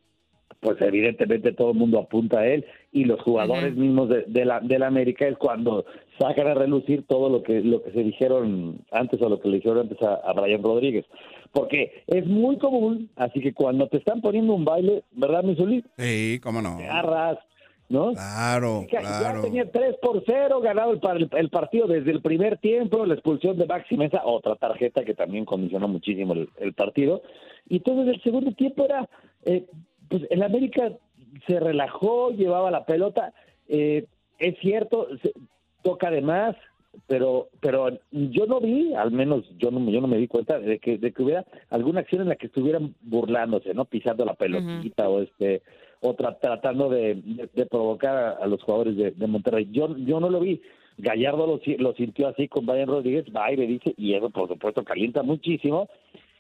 pues 0.61 0.81
evidentemente 0.83 1.51
todo 1.51 1.73
el 1.73 1.79
mundo 1.79 1.99
apunta 1.99 2.39
a 2.39 2.47
él 2.47 2.65
y 2.93 3.07
los 3.07 3.21
jugadores 3.23 3.75
mismos 3.75 4.09
de, 4.09 4.23
de 4.29 4.45
la 4.45 4.61
de 4.61 4.79
la 4.79 4.87
América 4.87 5.27
es 5.27 5.37
cuando 5.39 5.85
sacan 6.17 6.47
a 6.47 6.55
relucir 6.55 7.09
todo 7.09 7.29
lo 7.29 7.43
que 7.43 7.61
lo 7.61 7.83
que 7.83 7.91
se 7.91 8.05
dijeron 8.05 8.79
antes 8.93 9.21
o 9.21 9.29
lo 9.29 9.41
que 9.41 9.49
le 9.49 9.57
dijeron 9.57 9.79
antes 9.81 10.01
a, 10.01 10.15
a 10.15 10.33
Brian 10.33 10.63
Rodríguez 10.63 11.07
porque 11.57 12.03
es 12.07 12.27
muy 12.27 12.59
común 12.59 13.09
así 13.16 13.40
que 13.40 13.55
cuando 13.55 13.88
te 13.88 13.97
están 13.97 14.21
poniendo 14.21 14.53
un 14.53 14.64
baile 14.66 15.03
verdad 15.12 15.42
mi 15.42 15.57
Zuli? 15.57 15.83
Sí, 15.97 16.38
cómo 16.42 16.61
no. 16.61 16.77
te 16.77 16.87
agarras 16.87 17.38
¿no? 17.88 18.12
Claro, 18.12 18.85
Ya- 18.92 18.99
claro. 19.01 19.37
Ya 19.38 19.42
tenía 19.42 19.71
3 19.71 19.95
por 20.03 20.23
0, 20.27 20.61
ganado 20.61 20.90
el, 20.92 20.99
par- 21.01 21.16
el 21.19 21.51
partido 21.51 21.87
desde 21.87 22.11
el 22.11 22.21
primer 22.21 22.59
tiempo, 22.59 23.07
la 23.07 23.14
expulsión 23.14 23.57
de 23.57 23.64
Maxi 23.66 23.97
Mesa, 23.97 24.23
otra 24.25 24.57
tarjeta 24.57 25.05
que 25.05 25.14
también 25.14 25.45
condicionó 25.45 25.87
muchísimo 25.87 26.33
el, 26.35 26.49
el 26.59 26.73
partido. 26.75 27.23
Y 27.69 27.77
entonces 27.77 28.12
el 28.16 28.23
segundo 28.23 28.51
tiempo 28.53 28.85
era, 28.85 29.09
eh, 29.45 29.66
pues 30.09 30.25
el 30.31 30.42
América 30.42 30.90
se 31.47 31.61
relajó, 31.61 32.31
llevaba 32.33 32.71
la 32.73 32.85
pelota. 32.85 33.33
eh, 33.69 34.05
es 34.40 34.59
cierto, 34.61 35.07
se- 35.23 35.33
toca 35.83 36.11
de 36.11 36.21
más, 36.23 36.57
pero 37.07 37.49
pero 37.61 37.88
yo 38.11 38.47
no 38.47 38.61
vi, 38.61 38.95
al 38.95 39.11
menos 39.12 39.45
yo 39.59 39.71
no, 39.71 39.88
yo 39.90 40.01
no 40.01 40.09
me 40.09 40.16
di 40.19 40.27
cuenta 40.29 40.59
de 40.59 40.79
que, 40.79 40.99
de 40.99 41.12
que 41.12 41.23
hubiera 41.23 41.45
alguna 41.71 42.01
acción 42.01 42.23
en 42.23 42.29
la 42.29 42.37
que 42.37 42.47
estuvieran 42.47 42.95
burlándose, 43.03 43.75
¿no? 43.75 43.85
Pisando 43.85 44.25
la 44.25 44.35
pelotita 44.35 45.09
o 45.09 45.21
este 45.23 45.62
o 46.01 46.14
tra- 46.16 46.38
tratando 46.40 46.88
de, 46.88 47.14
de- 47.14 47.49
de 47.53 47.66
provocar 47.66 48.37
a, 48.40 48.47
los 48.47 48.62
jugadores 48.62 48.97
de, 48.97 49.11
de 49.12 49.27
Monterrey. 49.27 49.69
Yo 49.71 49.97
yo 49.97 50.21
no 50.21 50.29
lo 50.31 50.40
vi. 50.40 50.61
Gallardo 50.99 51.47
lo, 51.47 51.61
lo 51.79 51.92
sintió 51.95 52.27
así 52.29 52.49
con 52.49 52.64
Brian 52.66 52.88
Rodríguez, 52.88 53.27
va 53.35 53.53
y 53.53 53.57
le 53.57 53.66
dice, 53.66 53.92
y 53.99 54.14
eso 54.14 54.31
por 54.31 54.49
supuesto 54.49 54.83
calienta 54.83 55.23
muchísimo. 55.23 55.88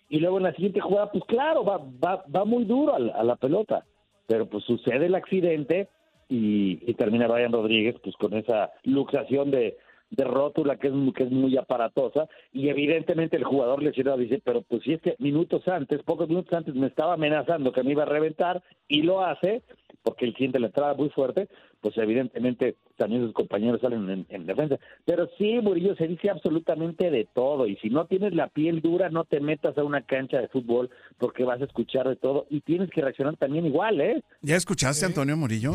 Y 0.08 0.18
luego 0.20 0.38
en 0.38 0.44
la 0.44 0.52
siguiente 0.54 0.80
jugada, 0.80 1.10
pues 1.12 1.24
claro, 1.24 1.62
va 1.64 1.78
va, 1.78 2.24
va 2.34 2.44
muy 2.44 2.64
duro 2.64 2.94
a 2.94 2.98
la, 2.98 3.12
a 3.14 3.22
la 3.24 3.36
pelota. 3.36 3.84
pero 4.26 4.46
pues 4.46 4.64
sucede 4.64 5.06
el 5.06 5.14
accidente 5.14 5.88
y, 6.28 6.78
y 6.90 6.94
termina 6.94 7.28
Brian 7.28 7.52
Rodríguez 7.52 7.96
pues 8.02 8.16
con 8.16 8.34
esa 8.34 8.72
luxación 8.84 9.50
de, 9.50 9.76
de 10.10 10.24
rótula 10.24 10.76
que 10.76 10.88
es, 10.88 10.92
muy- 10.92 11.56
aparatosa 11.56 12.28
y 12.52 12.68
evidentemente 12.68 13.36
el 13.36 13.44
jugador 13.44 13.82
lesionado 13.82 14.18
dice, 14.18 14.40
pero 14.44 14.62
pues 14.62 14.82
si 14.82 14.92
es 14.92 15.00
minutos 15.18 15.66
antes, 15.68 16.02
pocos 16.02 16.28
minutos 16.28 16.52
antes 16.52 16.74
me 16.74 16.86
estaba 16.86 17.14
amenazando 17.14 17.72
que 17.72 17.82
me 17.82 17.92
iba 17.92 18.02
a 18.02 18.06
reventar 18.06 18.62
y 18.88 19.02
lo 19.02 19.24
hace 19.24 19.62
porque 20.02 20.26
él 20.26 20.34
siente 20.36 20.60
la 20.60 20.68
entrada 20.68 20.94
muy 20.94 21.08
fuerte, 21.10 21.48
pues 21.80 21.96
evidentemente 21.98 22.76
también 22.96 23.22
sus 23.22 23.32
compañeros 23.32 23.80
salen 23.80 24.08
en, 24.08 24.26
en 24.28 24.46
defensa. 24.46 24.78
Pero 25.04 25.28
sí, 25.38 25.58
Murillo, 25.60 25.94
se 25.96 26.08
dice 26.08 26.30
absolutamente 26.30 27.10
de 27.10 27.26
todo 27.32 27.66
y 27.66 27.76
si 27.76 27.90
no 27.90 28.06
tienes 28.06 28.34
la 28.34 28.48
piel 28.48 28.80
dura 28.80 29.10
no 29.10 29.24
te 29.24 29.40
metas 29.40 29.76
a 29.78 29.84
una 29.84 30.02
cancha 30.02 30.40
de 30.40 30.48
fútbol 30.48 30.90
porque 31.18 31.44
vas 31.44 31.60
a 31.60 31.64
escuchar 31.64 32.08
de 32.08 32.16
todo 32.16 32.46
y 32.50 32.60
tienes 32.60 32.90
que 32.90 33.02
reaccionar 33.02 33.36
también 33.36 33.66
igual, 33.66 34.00
¿eh? 34.00 34.22
¿Ya 34.42 34.56
escuchaste, 34.56 35.06
Antonio 35.06 35.36
Murillo? 35.36 35.72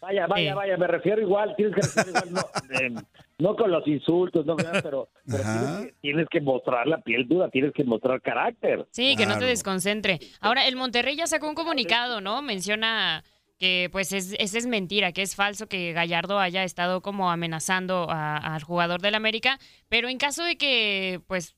Vaya, 0.00 0.26
vaya, 0.26 0.54
vaya, 0.54 0.76
me 0.76 0.86
refiero 0.86 1.20
igual, 1.20 1.54
tienes 1.56 1.74
que 1.74 1.80
reaccionar 1.80 2.26
igual, 2.26 2.44
no, 2.68 2.74
eh, 2.80 3.04
no 3.38 3.56
con 3.56 3.70
los 3.70 3.86
insultos, 3.86 4.46
no, 4.46 4.56
pero, 4.56 5.08
pero 5.26 5.42
tienes, 5.42 5.86
que, 5.86 5.94
tienes 6.00 6.28
que 6.28 6.40
mostrar 6.40 6.86
la 6.86 7.00
piel 7.00 7.26
dura, 7.26 7.48
tienes 7.48 7.72
que 7.72 7.84
mostrar 7.84 8.20
carácter. 8.20 8.86
Sí, 8.90 9.16
que 9.16 9.26
no 9.26 9.38
te 9.38 9.46
desconcentre. 9.46 10.20
Ahora, 10.40 10.66
el 10.66 10.76
Monterrey 10.76 11.16
ya 11.16 11.26
sacó 11.26 11.48
un 11.48 11.54
comunicado, 11.54 12.20
¿no? 12.20 12.42
Menciona 12.42 13.24
que 13.60 13.90
pues 13.92 14.12
es, 14.12 14.34
esa 14.38 14.56
es 14.58 14.66
mentira, 14.66 15.12
que 15.12 15.20
es 15.20 15.36
falso 15.36 15.68
que 15.68 15.92
Gallardo 15.92 16.38
haya 16.38 16.64
estado 16.64 17.02
como 17.02 17.30
amenazando 17.30 18.06
al 18.08 18.62
jugador 18.62 19.02
del 19.02 19.14
América, 19.14 19.58
pero 19.90 20.08
en 20.08 20.16
caso 20.16 20.42
de 20.42 20.56
que 20.56 21.20
pues 21.28 21.54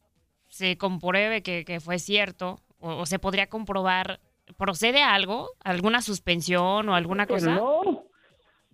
se 0.49 0.77
compruebe 0.77 1.43
que, 1.43 1.65
que 1.65 1.79
fue 1.79 2.01
cierto 2.01 2.59
o, 2.81 2.97
o 2.97 3.07
se 3.07 3.21
podría 3.21 3.47
comprobar, 3.47 4.19
¿procede 4.59 5.01
algo? 5.01 5.51
¿Alguna 5.62 6.03
suspensión 6.03 6.88
o 6.88 6.97
alguna 6.97 7.29
cosa? 7.29 7.55
No, 7.55 8.03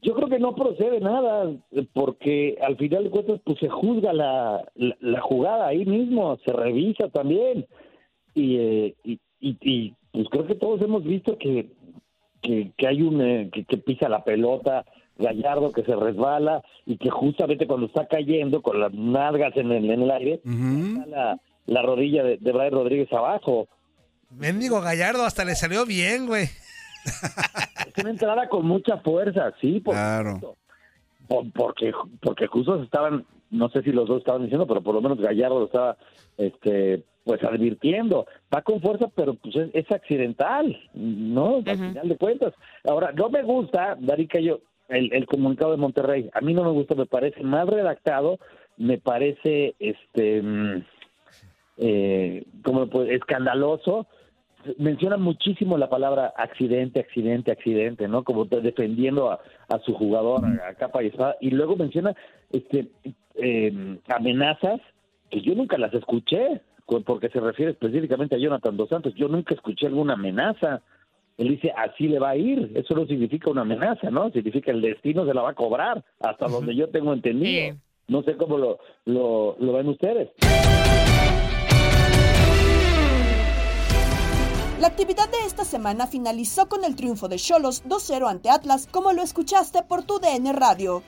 yo 0.01 0.15
creo 0.15 0.29
que 0.29 0.39
no 0.39 0.55
procede 0.55 0.99
nada, 1.01 1.53
porque 1.93 2.57
al 2.63 2.79
final 2.79 3.05
de 3.05 3.11
cuentas 3.11 3.41
pues 3.45 3.59
se 3.59 3.69
juzga 3.69 4.15
la, 4.15 4.65
la, 4.75 4.97
la 5.01 5.21
jugada 5.21 5.67
ahí 5.67 5.85
mismo, 5.85 6.39
se 6.47 6.53
revisa 6.53 7.11
también. 7.11 7.67
Y, 8.35 8.57
eh, 8.57 8.95
y, 9.05 9.21
y, 9.39 9.57
y, 9.61 9.95
pues 10.13 10.29
creo 10.31 10.47
que 10.47 10.55
todos 10.55 10.81
hemos 10.81 11.05
visto 11.05 11.37
que, 11.37 11.77
que, 12.43 12.73
que 12.77 12.87
hay 12.87 13.03
un 13.03 13.21
eh, 13.21 13.51
que, 13.53 13.65
que 13.65 13.77
pisa 13.79 14.09
la 14.09 14.25
pelota, 14.25 14.85
Gallardo 15.19 15.73
que 15.73 15.83
se 15.83 15.97
resbala 15.97 16.63
y 16.87 16.97
que 16.97 17.11
justamente 17.11 17.67
cuando 17.67 17.87
está 17.87 18.07
cayendo 18.07 18.63
con 18.63 18.81
las 18.81 18.93
nalgas 18.95 19.57
en 19.57 19.73
el, 19.73 19.91
en 19.91 20.03
el 20.03 20.11
aire, 20.11 20.35
está 20.45 21.07
la, 21.07 21.41
la 21.67 21.83
rodilla 21.83 22.23
de, 22.23 22.37
de 22.37 22.53
Brian 22.53 22.73
Rodríguez 22.73 23.13
abajo. 23.13 23.67
Mendigo 24.31 24.81
Gallardo 24.81 25.25
hasta 25.25 25.45
le 25.45 25.55
salió 25.57 25.85
bien, 25.87 26.27
güey. 26.27 26.45
Es 26.45 27.95
una 28.03 28.11
entrada 28.11 28.49
con 28.49 28.67
mucha 28.67 28.99
fuerza, 28.99 29.53
sí, 29.61 29.81
por 29.81 29.95
supuesto. 29.97 30.57
Por- 31.27 31.53
porque, 31.53 31.93
porque 32.21 32.47
justo 32.47 32.83
estaban, 32.83 33.25
no 33.51 33.69
sé 33.71 33.83
si 33.83 33.93
los 33.93 34.09
dos 34.09 34.19
estaban 34.19 34.43
diciendo, 34.43 34.67
pero 34.67 34.83
por 34.83 34.95
lo 34.95 35.01
menos 35.03 35.19
Gallardo 35.19 35.65
estaba, 35.67 35.97
este, 36.37 37.03
pues 37.29 37.45
advirtiendo. 37.45 38.27
Va 38.55 38.63
con 38.63 38.81
fuerza, 38.81 39.07
pero 39.15 39.35
pues 39.35 39.55
es, 39.55 39.69
es 39.75 39.93
accidental, 39.93 40.75
¿no? 40.95 41.57
Al 41.57 41.63
final 41.91 42.09
de 42.09 42.17
cuentas. 42.17 42.55
Ahora, 42.89 43.13
no 43.13 43.29
me 43.29 43.43
gusta, 43.43 43.99
Darica, 44.01 44.41
yo, 44.41 44.61
el, 44.89 45.13
el 45.13 45.27
comunicado 45.27 45.73
de 45.73 45.77
Monterrey. 45.77 46.31
A 46.33 46.41
mí 46.41 46.55
no 46.55 46.65
me 46.65 46.71
gusta, 46.71 46.95
me 46.95 47.05
parece 47.05 47.43
mal 47.43 47.69
redactado, 47.69 48.39
me 48.79 48.97
parece, 48.97 49.75
este, 49.79 50.41
mm, 50.41 50.83
eh, 51.77 52.45
como 52.65 52.87
pues, 52.87 53.11
escandaloso. 53.11 54.07
Menciona 54.79 55.19
muchísimo 55.19 55.77
la 55.77 55.91
palabra 55.91 56.33
accidente, 56.35 56.99
accidente, 57.01 57.53
accidente, 57.53 58.09
¿no? 58.09 58.25
Como 58.25 58.47
de- 58.47 58.63
defendiendo 58.63 59.31
a, 59.31 59.39
a 59.69 59.79
su 59.81 59.93
jugador 59.93 60.45
a, 60.47 60.69
a 60.71 60.75
capa 60.75 61.03
y 61.03 61.09
espada. 61.09 61.37
Y 61.43 61.51
luego 61.51 61.77
menciona 61.77 62.15
este, 62.53 62.89
eh, 63.35 63.99
amenazas 64.09 64.81
que 65.31 65.43
yo 65.43 65.55
nunca 65.55 65.77
las 65.77 65.93
escuché, 65.93 66.39
cu- 66.49 66.59
porque 67.05 67.29
se 67.29 67.41
refiere 67.41 67.73
específicamente 67.73 68.35
a 68.35 68.39
Jonathan 68.39 68.77
Dos 68.77 68.89
Santos. 68.89 69.15
Yo 69.15 69.29
nunca 69.29 69.55
escuché 69.55 69.87
alguna 69.87 70.15
amenaza. 70.15 70.83
Él 71.37 71.49
dice, 71.49 71.73
así 71.77 72.09
le 72.09 72.19
va 72.19 72.31
a 72.31 72.37
ir. 72.37 72.73
Eso 72.75 72.95
no 72.95 73.07
significa 73.07 73.51
una 73.51 73.63
amenaza, 73.63 74.11
¿no? 74.11 74.31
Significa 74.31 74.73
el 74.73 74.81
destino 74.81 75.27
se 75.27 75.35
la 75.35 75.43
va 75.43 75.51
a 75.51 75.55
cobrar, 75.55 76.03
hasta 76.21 76.47
donde 76.49 76.75
yo 76.75 76.89
tengo 76.89 77.13
entendido. 77.13 77.77
No 78.09 78.23
sé 78.23 78.37
cómo 78.37 78.57
lo, 78.57 78.79
lo, 79.05 79.57
lo 79.61 79.73
ven 79.75 79.89
ustedes. 79.89 80.31
La 84.81 84.87
actividad 84.87 85.29
de 85.29 85.39
esta 85.45 85.65
semana 85.65 86.07
finalizó 86.07 86.69
con 86.69 86.85
el 86.85 86.95
triunfo 86.95 87.29
de 87.29 87.37
Cholos 87.37 87.85
2-0 87.85 88.31
ante 88.31 88.49
Atlas, 88.49 88.89
como 88.91 89.13
lo 89.13 89.23
escuchaste 89.23 89.83
por 89.83 90.05
tu 90.05 90.21
DN 90.21 90.53
Radio. 90.53 91.03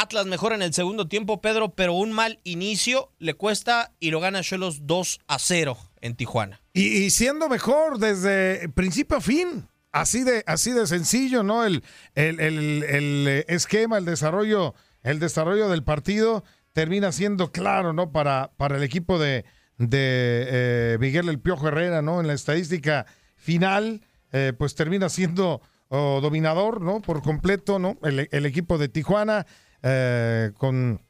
Atlas 0.00 0.26
mejora 0.26 0.54
en 0.54 0.62
el 0.62 0.72
segundo 0.72 1.08
tiempo, 1.08 1.40
Pedro, 1.40 1.70
pero 1.74 1.92
un 1.94 2.12
mal 2.12 2.40
inicio 2.44 3.10
le 3.18 3.34
cuesta 3.34 3.92
y 4.00 4.10
lo 4.10 4.20
gana 4.20 4.42
Cholos 4.42 4.86
2 4.86 5.20
a 5.26 5.38
0 5.38 5.76
en 6.00 6.14
Tijuana. 6.16 6.60
Y, 6.72 7.10
siendo 7.10 7.48
mejor 7.48 7.98
desde 7.98 8.68
principio 8.70 9.18
a 9.18 9.20
fin. 9.20 9.68
Así 9.92 10.22
de, 10.22 10.44
así 10.46 10.70
de 10.70 10.86
sencillo, 10.86 11.42
¿no? 11.42 11.64
El, 11.64 11.82
el, 12.14 12.38
el- 12.40 13.44
esquema, 13.48 13.98
el 13.98 14.04
desarrollo, 14.04 14.74
el 15.02 15.18
desarrollo 15.18 15.68
del 15.68 15.82
partido 15.82 16.44
termina 16.72 17.10
siendo 17.10 17.50
claro, 17.50 17.92
¿no? 17.92 18.12
Para, 18.12 18.52
para 18.56 18.76
el 18.76 18.84
equipo 18.84 19.18
de, 19.18 19.44
de 19.78 20.46
eh, 20.48 20.96
Miguel 21.00 21.28
El 21.28 21.40
Piojo 21.40 21.66
Herrera, 21.68 22.02
¿no? 22.02 22.20
En 22.20 22.28
la 22.28 22.34
estadística 22.34 23.04
final, 23.36 24.02
eh, 24.32 24.52
pues 24.56 24.76
termina 24.76 25.08
siendo 25.08 25.60
oh, 25.88 26.20
dominador, 26.22 26.80
¿no? 26.80 27.00
Por 27.02 27.20
completo, 27.22 27.80
¿no? 27.80 27.98
El, 28.04 28.28
el 28.30 28.46
equipo 28.46 28.78
de 28.78 28.88
Tijuana, 28.88 29.44
eh, 29.82 30.52
con 30.56 31.00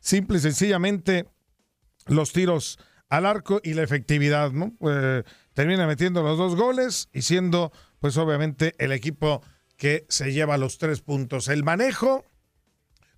simple 0.00 0.38
y 0.38 0.40
sencillamente 0.40 1.26
los 2.06 2.32
tiros 2.32 2.78
al 3.08 3.26
arco 3.26 3.60
y 3.62 3.74
la 3.74 3.82
efectividad. 3.82 4.52
Eh, 4.88 5.22
termina 5.54 5.86
metiendo 5.86 6.22
los 6.22 6.38
dos 6.38 6.56
goles 6.56 7.08
y 7.12 7.22
siendo, 7.22 7.72
pues 7.98 8.16
obviamente, 8.16 8.74
el 8.78 8.92
equipo 8.92 9.42
que 9.76 10.06
se 10.08 10.32
lleva 10.32 10.58
los 10.58 10.78
tres 10.78 11.00
puntos. 11.00 11.48
El 11.48 11.64
manejo 11.64 12.24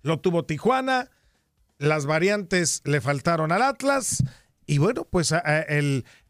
lo 0.01 0.19
tuvo 0.19 0.45
Tijuana, 0.45 1.09
las 1.77 2.05
variantes 2.05 2.81
le 2.85 3.01
faltaron 3.01 3.51
al 3.51 3.61
Atlas 3.61 4.23
y 4.65 4.77
bueno, 4.77 5.07
pues 5.09 5.33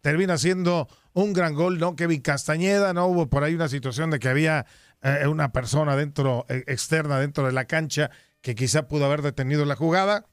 termina 0.01 0.37
siendo 0.37 0.87
un 1.13 1.33
gran 1.33 1.53
gol, 1.55 1.79
¿no? 1.79 1.95
Kevin 1.95 2.21
Castañeda, 2.21 2.93
¿no? 2.93 3.07
Hubo 3.07 3.29
por 3.29 3.43
ahí 3.43 3.53
una 3.53 3.67
situación 3.67 4.11
de 4.11 4.19
que 4.19 4.29
había 4.29 4.65
eh, 5.01 5.27
una 5.27 5.51
persona 5.51 5.95
dentro, 5.95 6.45
externa 6.49 7.19
dentro 7.19 7.45
de 7.45 7.51
la 7.51 7.65
cancha 7.65 8.11
que 8.41 8.55
quizá 8.55 8.87
pudo 8.87 9.05
haber 9.05 9.21
detenido 9.21 9.65
la 9.65 9.75
jugada 9.75 10.25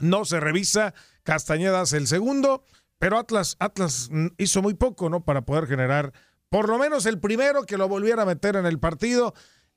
no 0.00 0.24
se 0.24 0.40
revisa, 0.40 0.94
Castañeda 1.22 1.80
hace 1.80 1.98
el 1.98 2.06
segundo, 2.06 2.64
pero 2.98 3.18
Atlas, 3.18 3.56
Atlas 3.60 4.08
mm, 4.10 4.28
hizo 4.38 4.62
muy 4.62 4.74
poco, 4.74 5.08
¿no? 5.08 5.24
Para 5.24 5.42
poder 5.42 5.66
generar 5.66 6.12
por 6.48 6.68
lo 6.68 6.78
menos 6.78 7.06
el 7.06 7.20
primero 7.20 7.64
que 7.64 7.76
lo 7.76 7.88
volviera 7.88 8.22
a 8.22 8.26
meter 8.26 8.56
en 8.56 8.66
el 8.66 8.78
partido. 8.78 9.34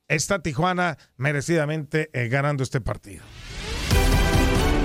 Está 0.08 0.42
Tijuana 0.42 0.98
merecidamente 1.18 2.10
eh, 2.14 2.28
ganando 2.28 2.64
este 2.64 2.82
partido. 2.82 3.24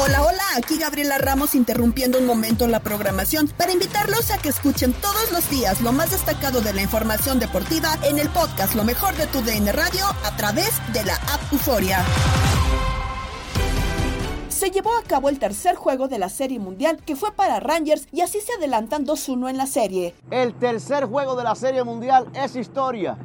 Hola, 0.00 0.22
hola, 0.22 0.42
aquí 0.56 0.78
Gabriela 0.78 1.18
Ramos 1.18 1.56
interrumpiendo 1.56 2.18
un 2.18 2.26
momento 2.26 2.68
la 2.68 2.80
programación 2.80 3.48
para 3.48 3.72
invitarlos 3.72 4.30
a 4.30 4.38
que 4.38 4.48
escuchen 4.48 4.92
todos 4.92 5.32
los 5.32 5.50
días 5.50 5.80
lo 5.80 5.92
más 5.92 6.12
destacado 6.12 6.60
de 6.60 6.72
la 6.72 6.82
información 6.82 7.40
deportiva 7.40 7.88
en 8.04 8.18
el 8.20 8.28
podcast 8.28 8.76
Lo 8.76 8.84
mejor 8.84 9.14
de 9.16 9.26
tu 9.26 9.42
DN 9.42 9.72
Radio 9.72 10.06
a 10.24 10.36
través 10.36 10.70
de 10.92 11.04
la 11.04 11.14
app 11.16 11.52
Euforia. 11.52 12.04
se 14.48 14.70
llevó 14.70 14.96
a 14.96 15.02
cabo 15.02 15.28
el 15.28 15.40
tercer 15.40 15.74
juego 15.74 16.06
de 16.06 16.18
la 16.18 16.28
Serie 16.28 16.60
Mundial 16.60 16.98
que 17.04 17.16
fue 17.16 17.32
para 17.32 17.58
Rangers 17.58 18.06
y 18.12 18.20
así 18.20 18.40
se 18.40 18.52
adelantan 18.52 19.04
2-1 19.04 19.50
en 19.50 19.56
la 19.56 19.66
serie. 19.66 20.14
El 20.30 20.54
tercer 20.54 21.06
juego 21.06 21.34
de 21.34 21.44
la 21.44 21.56
Serie 21.56 21.82
Mundial 21.82 22.28
es 22.34 22.54
historia. 22.54 23.18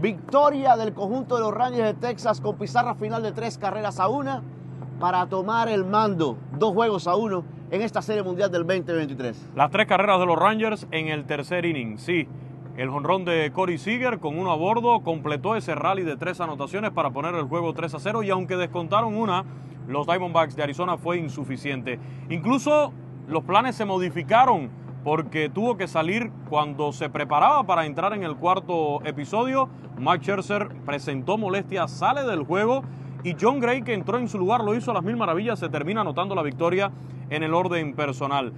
Victoria 0.00 0.76
del 0.76 0.92
conjunto 0.92 1.36
de 1.36 1.40
los 1.40 1.54
Rangers 1.54 1.98
de 1.98 2.08
Texas 2.08 2.40
con 2.40 2.56
pizarra 2.58 2.94
final 2.94 3.22
de 3.22 3.32
tres 3.32 3.58
carreras 3.58 3.98
a 3.98 4.08
una 4.08 4.42
para 4.98 5.26
tomar 5.26 5.68
el 5.68 5.84
mando, 5.84 6.36
dos 6.58 6.72
juegos 6.72 7.06
a 7.06 7.14
uno 7.14 7.44
en 7.70 7.82
esta 7.82 8.02
Serie 8.02 8.22
Mundial 8.22 8.50
del 8.50 8.66
2023. 8.66 9.50
Las 9.54 9.70
tres 9.70 9.86
carreras 9.86 10.18
de 10.18 10.26
los 10.26 10.38
Rangers 10.38 10.86
en 10.90 11.08
el 11.08 11.24
tercer 11.24 11.64
inning, 11.64 11.98
sí. 11.98 12.26
El 12.76 12.90
jonrón 12.90 13.24
de 13.24 13.50
Corey 13.52 13.78
Seager 13.78 14.18
con 14.18 14.38
uno 14.38 14.52
a 14.52 14.56
bordo 14.56 15.00
completó 15.00 15.56
ese 15.56 15.74
rally 15.74 16.02
de 16.02 16.16
tres 16.16 16.40
anotaciones 16.40 16.92
para 16.92 17.10
poner 17.10 17.34
el 17.34 17.44
juego 17.44 17.74
3 17.74 17.94
a 17.94 17.98
0 17.98 18.22
y 18.22 18.30
aunque 18.30 18.56
descontaron 18.56 19.16
una, 19.16 19.44
los 19.88 20.06
Diamondbacks 20.06 20.54
de 20.54 20.62
Arizona 20.62 20.96
fue 20.96 21.18
insuficiente. 21.18 21.98
Incluso 22.30 22.92
los 23.26 23.42
planes 23.42 23.74
se 23.74 23.84
modificaron 23.84 24.70
porque 25.02 25.48
tuvo 25.48 25.76
que 25.76 25.88
salir 25.88 26.30
cuando 26.48 26.92
se 26.92 27.08
preparaba 27.08 27.64
para 27.64 27.84
entrar 27.84 28.12
en 28.12 28.22
el 28.22 28.36
cuarto 28.36 29.04
episodio. 29.04 29.68
Mike 29.98 30.22
Scherzer 30.22 30.68
presentó 30.86 31.36
molestias, 31.36 31.90
sale 31.90 32.22
del 32.22 32.44
juego 32.44 32.84
y 33.24 33.34
John 33.40 33.60
Gray, 33.60 33.82
que 33.82 33.94
entró 33.94 34.18
en 34.18 34.28
su 34.28 34.38
lugar, 34.38 34.62
lo 34.62 34.74
hizo 34.74 34.90
a 34.90 34.94
las 34.94 35.02
mil 35.02 35.16
maravillas, 35.16 35.58
se 35.58 35.68
termina 35.68 36.02
anotando 36.02 36.34
la 36.34 36.42
victoria 36.42 36.90
en 37.30 37.42
el 37.42 37.54
orden 37.54 37.94
personal. 37.94 38.52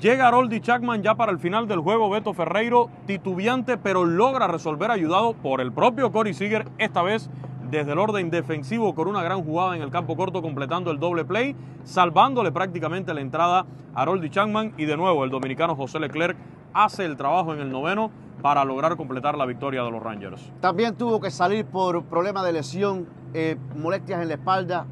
Llega 0.00 0.26
Aroldi 0.26 0.60
Chapman 0.60 1.02
ya 1.02 1.14
para 1.14 1.30
el 1.30 1.38
final 1.38 1.68
del 1.68 1.78
juego, 1.78 2.10
Beto 2.10 2.34
Ferreiro, 2.34 2.90
titubeante, 3.06 3.78
pero 3.78 4.04
logra 4.04 4.48
resolver 4.48 4.90
ayudado 4.90 5.34
por 5.34 5.60
el 5.60 5.72
propio 5.72 6.10
Corey 6.10 6.34
Seager, 6.34 6.66
esta 6.78 7.02
vez 7.02 7.30
desde 7.70 7.92
el 7.92 7.98
orden 7.98 8.30
defensivo 8.30 8.94
con 8.94 9.08
una 9.08 9.22
gran 9.22 9.42
jugada 9.44 9.76
en 9.76 9.82
el 9.82 9.90
campo 9.90 10.16
corto 10.16 10.42
completando 10.42 10.90
el 10.90 10.98
doble 10.98 11.24
play, 11.24 11.54
salvándole 11.84 12.52
prácticamente 12.52 13.14
la 13.14 13.20
entrada 13.20 13.66
a 13.94 14.02
Aroldi 14.02 14.30
Chapman 14.30 14.74
y 14.76 14.84
de 14.84 14.96
nuevo 14.96 15.24
el 15.24 15.30
dominicano 15.30 15.76
José 15.76 16.00
Leclerc 16.00 16.36
hace 16.72 17.04
el 17.04 17.16
trabajo 17.16 17.54
en 17.54 17.60
el 17.60 17.70
noveno 17.70 18.10
para 18.44 18.62
lograr 18.62 18.94
completar 18.98 19.38
la 19.38 19.46
victoria 19.46 19.82
de 19.84 19.90
los 19.90 20.02
Rangers. 20.02 20.52
También 20.60 20.96
tuvo 20.96 21.18
que 21.18 21.30
salir 21.30 21.64
por 21.64 22.04
problema 22.04 22.44
de 22.44 22.52
lesión, 22.52 23.08
eh, 23.32 23.56
molestias 23.74 24.20
en 24.20 24.28
la 24.28 24.34
espalda, 24.34 24.84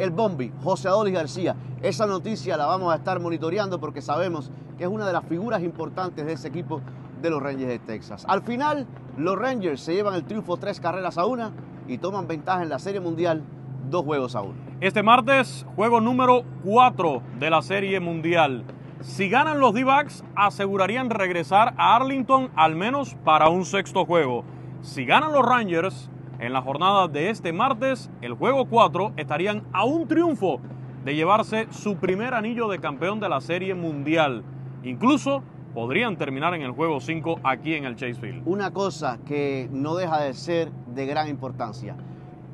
el 0.00 0.10
Bombi, 0.10 0.52
José 0.64 0.88
Adolis 0.88 1.14
García. 1.14 1.54
Esa 1.80 2.08
noticia 2.08 2.56
la 2.56 2.66
vamos 2.66 2.92
a 2.92 2.96
estar 2.96 3.20
monitoreando 3.20 3.78
porque 3.78 4.02
sabemos 4.02 4.50
que 4.76 4.82
es 4.82 4.90
una 4.90 5.06
de 5.06 5.12
las 5.12 5.24
figuras 5.26 5.62
importantes 5.62 6.26
de 6.26 6.32
ese 6.32 6.48
equipo 6.48 6.80
de 7.22 7.30
los 7.30 7.40
Rangers 7.40 7.68
de 7.68 7.78
Texas. 7.78 8.24
Al 8.26 8.42
final, 8.42 8.84
los 9.16 9.38
Rangers 9.38 9.80
se 9.80 9.94
llevan 9.94 10.14
el 10.14 10.24
triunfo 10.24 10.56
tres 10.56 10.80
carreras 10.80 11.18
a 11.18 11.24
una 11.24 11.52
y 11.86 11.98
toman 11.98 12.26
ventaja 12.26 12.64
en 12.64 12.68
la 12.68 12.80
Serie 12.80 12.98
Mundial 12.98 13.44
dos 13.88 14.04
juegos 14.04 14.34
a 14.34 14.42
uno. 14.42 14.56
Este 14.80 15.04
martes, 15.04 15.64
juego 15.76 16.00
número 16.00 16.42
4 16.64 17.22
de 17.38 17.48
la 17.48 17.62
Serie 17.62 18.00
Mundial. 18.00 18.64
Si 19.00 19.28
ganan 19.28 19.60
los 19.60 19.74
D-Backs, 19.74 20.24
asegurarían 20.34 21.08
regresar 21.08 21.72
a 21.76 21.94
Arlington 21.94 22.50
al 22.56 22.74
menos 22.74 23.14
para 23.24 23.48
un 23.48 23.64
sexto 23.64 24.04
juego. 24.04 24.44
Si 24.82 25.04
ganan 25.04 25.32
los 25.32 25.46
Rangers, 25.46 26.10
en 26.40 26.52
la 26.52 26.62
jornada 26.62 27.06
de 27.06 27.30
este 27.30 27.52
martes, 27.52 28.10
el 28.22 28.34
juego 28.34 28.66
4, 28.66 29.12
estarían 29.16 29.62
a 29.72 29.84
un 29.84 30.08
triunfo 30.08 30.60
de 31.04 31.14
llevarse 31.14 31.68
su 31.70 31.96
primer 31.96 32.34
anillo 32.34 32.66
de 32.66 32.80
campeón 32.80 33.20
de 33.20 33.28
la 33.28 33.40
Serie 33.40 33.72
Mundial. 33.74 34.42
Incluso 34.82 35.44
podrían 35.74 36.16
terminar 36.16 36.54
en 36.54 36.62
el 36.62 36.72
juego 36.72 36.98
5 36.98 37.38
aquí 37.44 37.74
en 37.74 37.84
el 37.84 37.94
Chase 37.94 38.14
Field. 38.14 38.42
Una 38.46 38.72
cosa 38.72 39.20
que 39.24 39.68
no 39.70 39.94
deja 39.94 40.22
de 40.22 40.34
ser 40.34 40.72
de 40.72 41.06
gran 41.06 41.28
importancia. 41.28 41.94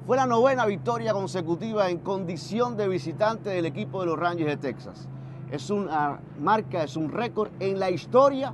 Fue 0.07 0.19
la 0.19 0.27
novena 0.27 0.67
victoria 0.67 1.15
consecutiva 1.15 1.89
en 1.89 2.01
condición 2.01 2.77
de 2.77 2.87
visitante 2.87 3.49
del 3.49 3.65
equipo 3.65 4.01
de 4.01 4.07
los 4.09 4.19
Rangers 4.19 4.51
de 4.51 4.57
Texas. 4.59 5.09
Es 5.51 5.71
una 5.71 6.21
marca, 6.41 6.83
es 6.83 6.97
un 6.97 7.11
récord 7.13 7.51
en 7.61 7.79
la 7.79 7.91
historia 7.91 8.53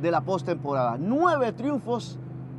de 0.00 0.10
la 0.10 0.20
postemporada. 0.20 0.96
Nueve 0.98 1.52
triunfos 1.52 2.18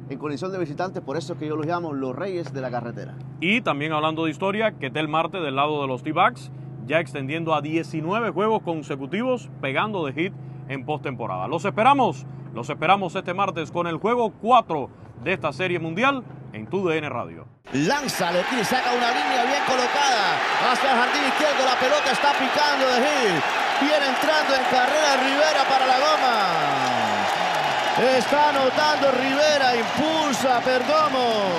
en 0.09 0.17
condición 0.17 0.51
de 0.51 0.59
visitante, 0.59 1.01
por 1.01 1.17
eso 1.17 1.33
es 1.33 1.39
que 1.39 1.47
yo 1.47 1.55
los 1.55 1.65
llamo 1.65 1.93
los 1.93 2.15
reyes 2.15 2.53
de 2.53 2.61
la 2.61 2.71
carretera. 2.71 3.15
Y 3.39 3.61
también 3.61 3.93
hablando 3.93 4.25
de 4.25 4.31
historia, 4.31 4.73
que 4.73 4.87
el 4.87 5.07
Marte 5.07 5.39
del 5.39 5.55
lado 5.55 5.81
de 5.81 5.87
los 5.87 6.03
T-Backs, 6.03 6.51
ya 6.85 6.99
extendiendo 6.99 7.53
a 7.53 7.61
19 7.61 8.31
juegos 8.31 8.61
consecutivos, 8.63 9.49
pegando 9.61 10.05
de 10.05 10.13
hit 10.13 10.33
en 10.67 10.85
postemporada. 10.85 11.47
Los 11.47 11.65
esperamos, 11.65 12.25
los 12.53 12.69
esperamos 12.69 13.15
este 13.15 13.33
martes 13.33 13.71
con 13.71 13.87
el 13.87 13.97
juego 13.97 14.33
4 14.41 14.89
de 15.23 15.33
esta 15.33 15.53
serie 15.53 15.79
mundial 15.79 16.23
en 16.51 16.67
tu 16.67 16.87
DN 16.87 17.09
Radio. 17.09 17.45
Lanza, 17.73 18.31
le 18.31 18.43
tira, 18.43 18.63
saca 18.63 18.91
una 18.95 19.09
línea 19.09 19.43
bien 19.45 19.63
colocada 19.65 20.71
hacia 20.71 20.91
el 20.91 20.97
jardín 20.97 21.23
izquierdo. 21.27 21.65
La 21.65 21.79
pelota 21.79 22.11
está 22.11 22.31
picando 22.33 22.85
de 22.85 23.01
hit. 23.01 23.62
Viene 23.81 24.05
entrando 24.07 24.55
en 24.55 24.63
carrera 24.65 25.17
Rivera 25.17 25.63
para 25.67 25.85
la 25.85 25.99
goma. 25.99 26.73
Está 28.17 28.49
anotando 28.49 29.11
Rivera, 29.11 29.75
impulsa 29.75 30.59
Perdomo. 30.61 31.51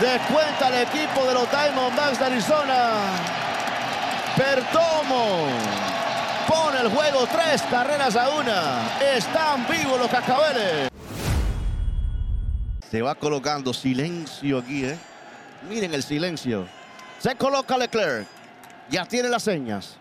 Descuenta 0.00 0.68
el 0.68 0.82
equipo 0.82 1.24
de 1.26 1.34
los 1.34 1.50
Diamondbacks 1.50 2.18
de 2.18 2.24
Arizona. 2.24 2.90
Perdomo 4.36 5.46
pone 6.48 6.80
el 6.80 6.88
juego 6.90 7.26
tres 7.26 7.62
carreras 7.70 8.16
a 8.16 8.28
una. 8.30 8.98
Están 9.00 9.66
vivos 9.68 9.98
los 9.98 10.08
cascabeles. 10.08 10.88
Se 12.90 13.00
va 13.02 13.14
colocando 13.14 13.72
silencio 13.72 14.58
aquí, 14.58 14.84
¿eh? 14.84 14.98
Miren 15.68 15.94
el 15.94 16.02
silencio. 16.02 16.66
Se 17.18 17.34
coloca 17.36 17.78
Leclerc. 17.78 18.26
Ya 18.90 19.06
tiene 19.06 19.28
las 19.28 19.44
señas. 19.44 19.96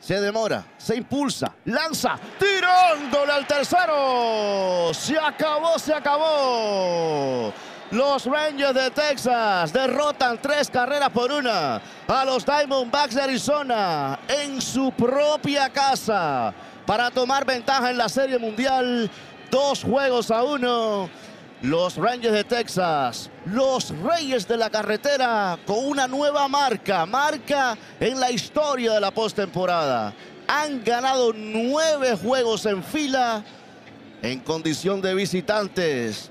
Se 0.00 0.20
demora, 0.20 0.64
se 0.76 0.96
impulsa, 0.96 1.52
lanza, 1.64 2.18
tirándole 2.38 3.32
al 3.32 3.46
tercero. 3.46 4.92
Se 4.94 5.18
acabó, 5.18 5.78
se 5.78 5.92
acabó. 5.92 7.52
Los 7.90 8.26
Rangers 8.26 8.74
de 8.74 8.90
Texas 8.90 9.72
derrotan 9.72 10.38
tres 10.42 10.68
carreras 10.68 11.10
por 11.10 11.30
una 11.30 11.80
a 12.08 12.24
los 12.24 12.44
Diamondbacks 12.44 13.14
de 13.14 13.22
Arizona 13.22 14.18
en 14.26 14.60
su 14.60 14.90
propia 14.92 15.70
casa 15.70 16.52
para 16.84 17.10
tomar 17.10 17.44
ventaja 17.44 17.90
en 17.90 17.98
la 17.98 18.08
Serie 18.08 18.38
Mundial. 18.38 19.10
Dos 19.50 19.84
juegos 19.84 20.30
a 20.30 20.42
uno. 20.42 21.08
Los 21.62 21.96
Rangers 21.96 22.34
de 22.34 22.44
Texas, 22.44 23.30
los 23.46 23.88
Reyes 24.02 24.46
de 24.46 24.58
la 24.58 24.68
Carretera, 24.68 25.58
con 25.66 25.86
una 25.86 26.06
nueva 26.06 26.46
marca, 26.48 27.06
marca 27.06 27.78
en 27.98 28.20
la 28.20 28.30
historia 28.30 28.92
de 28.92 29.00
la 29.00 29.10
postemporada. 29.10 30.12
Han 30.46 30.84
ganado 30.84 31.32
nueve 31.32 32.14
juegos 32.22 32.66
en 32.66 32.84
fila 32.84 33.42
en 34.22 34.40
condición 34.40 35.00
de 35.00 35.14
visitantes. 35.14 36.30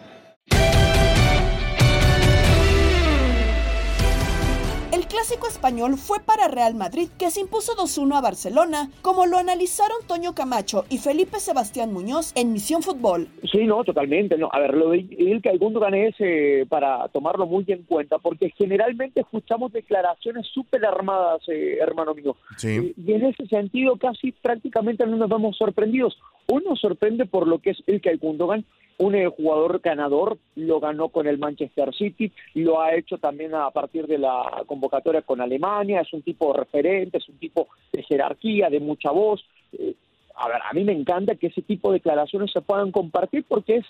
El 5.05 5.11
clásico 5.11 5.47
español 5.47 5.97
fue 5.97 6.17
para 6.19 6.47
Real 6.47 6.73
Madrid, 6.73 7.09
que 7.19 7.29
se 7.29 7.39
impuso 7.39 7.73
2-1 7.75 8.17
a 8.17 8.21
Barcelona, 8.21 8.89
como 9.03 9.27
lo 9.27 9.37
analizaron 9.37 9.97
Toño 10.07 10.33
Camacho 10.33 10.85
y 10.89 10.97
Felipe 10.97 11.39
Sebastián 11.39 11.93
Muñoz 11.93 12.31
en 12.35 12.51
Misión 12.51 12.81
Fútbol. 12.81 13.27
Sí, 13.51 13.65
no, 13.65 13.83
totalmente. 13.83 14.35
No. 14.35 14.49
A 14.51 14.59
ver, 14.59 14.73
lo 14.73 14.89
de 14.89 15.05
Ilka 15.11 15.51
el 15.51 15.59
Gundogan 15.59 15.93
es 15.93 16.15
eh, 16.17 16.65
para 16.67 17.07
tomarlo 17.09 17.45
muy 17.45 17.65
en 17.67 17.83
cuenta, 17.83 18.17
porque 18.17 18.49
generalmente 18.57 19.21
escuchamos 19.21 19.71
declaraciones 19.73 20.47
súper 20.47 20.83
armadas, 20.83 21.43
eh, 21.49 21.77
hermano 21.79 22.15
mío. 22.15 22.35
Sí. 22.57 22.95
Y 22.97 23.13
en 23.13 23.27
ese 23.27 23.45
sentido, 23.45 23.97
casi 23.97 24.31
prácticamente 24.31 25.05
no 25.05 25.17
nos 25.17 25.29
vamos 25.29 25.55
sorprendidos. 25.55 26.17
Uno 26.47 26.75
sorprende 26.75 27.27
por 27.27 27.47
lo 27.47 27.59
que 27.59 27.69
es 27.71 27.83
Ilka 27.85 28.09
el 28.09 28.17
Gundogan, 28.17 28.65
un 28.97 29.15
eh, 29.15 29.27
jugador 29.27 29.79
ganador, 29.81 30.37
lo 30.55 30.79
ganó 30.79 31.09
con 31.09 31.27
el 31.27 31.37
Manchester 31.37 31.93
City, 31.93 32.31
lo 32.53 32.81
ha 32.81 32.95
hecho 32.95 33.17
también 33.17 33.53
a 33.53 33.69
partir 33.71 34.07
de 34.07 34.17
la 34.17 34.63
convocatoria 34.65 35.21
con 35.21 35.41
Alemania, 35.41 36.01
es 36.01 36.13
un 36.13 36.21
tipo 36.21 36.53
referente, 36.53 37.17
es 37.17 37.27
un 37.27 37.37
tipo 37.37 37.67
de 37.91 38.03
jerarquía, 38.03 38.69
de 38.69 38.79
mucha 38.79 39.11
voz. 39.11 39.43
Eh, 39.77 39.95
a 40.35 40.47
ver, 40.47 40.57
a 40.69 40.73
mí 40.73 40.83
me 40.83 40.93
encanta 40.93 41.35
que 41.35 41.47
ese 41.47 41.61
tipo 41.61 41.91
de 41.91 41.99
declaraciones 41.99 42.51
se 42.51 42.61
puedan 42.61 42.91
compartir 42.91 43.45
porque 43.47 43.77
es 43.77 43.85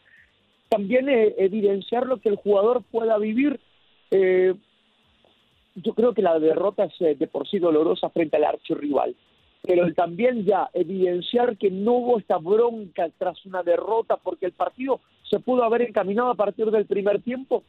también 0.70 1.10
eh, 1.10 1.36
evidenciar 1.38 2.06
lo 2.08 2.18
que 2.18 2.30
el 2.30 2.38
jugador 2.38 2.84
pueda 2.92 3.18
vivir. 3.18 3.60
Yo 5.76 5.94
creo 5.94 6.14
que 6.14 6.22
la 6.22 6.40
derrota 6.40 6.86
es 6.86 7.20
de 7.20 7.28
por 7.28 7.50
sí 7.50 7.60
dolorosa 7.60 8.10
frente 8.10 8.38
al 8.38 8.46
archirrival 8.46 9.14
pero 9.66 9.94
también 9.94 10.46
ya 10.46 10.70
evidenciar 10.74 11.58
que 11.58 11.72
no 11.72 11.94
hubo 11.94 12.20
esta 12.20 12.38
bronca 12.38 13.10
tras 13.18 13.46
una 13.46 13.64
derrota 13.64 14.18
porque 14.18 14.46
el 14.46 14.52
partido 14.52 15.02
se 15.30 15.40
pudo 15.40 15.64
haber 15.64 15.82
encaminado 15.84 16.30
a 16.30 16.36
partir 16.36 16.70
del 16.72 16.86
primer 16.86 17.22
tiempo, 17.22 17.64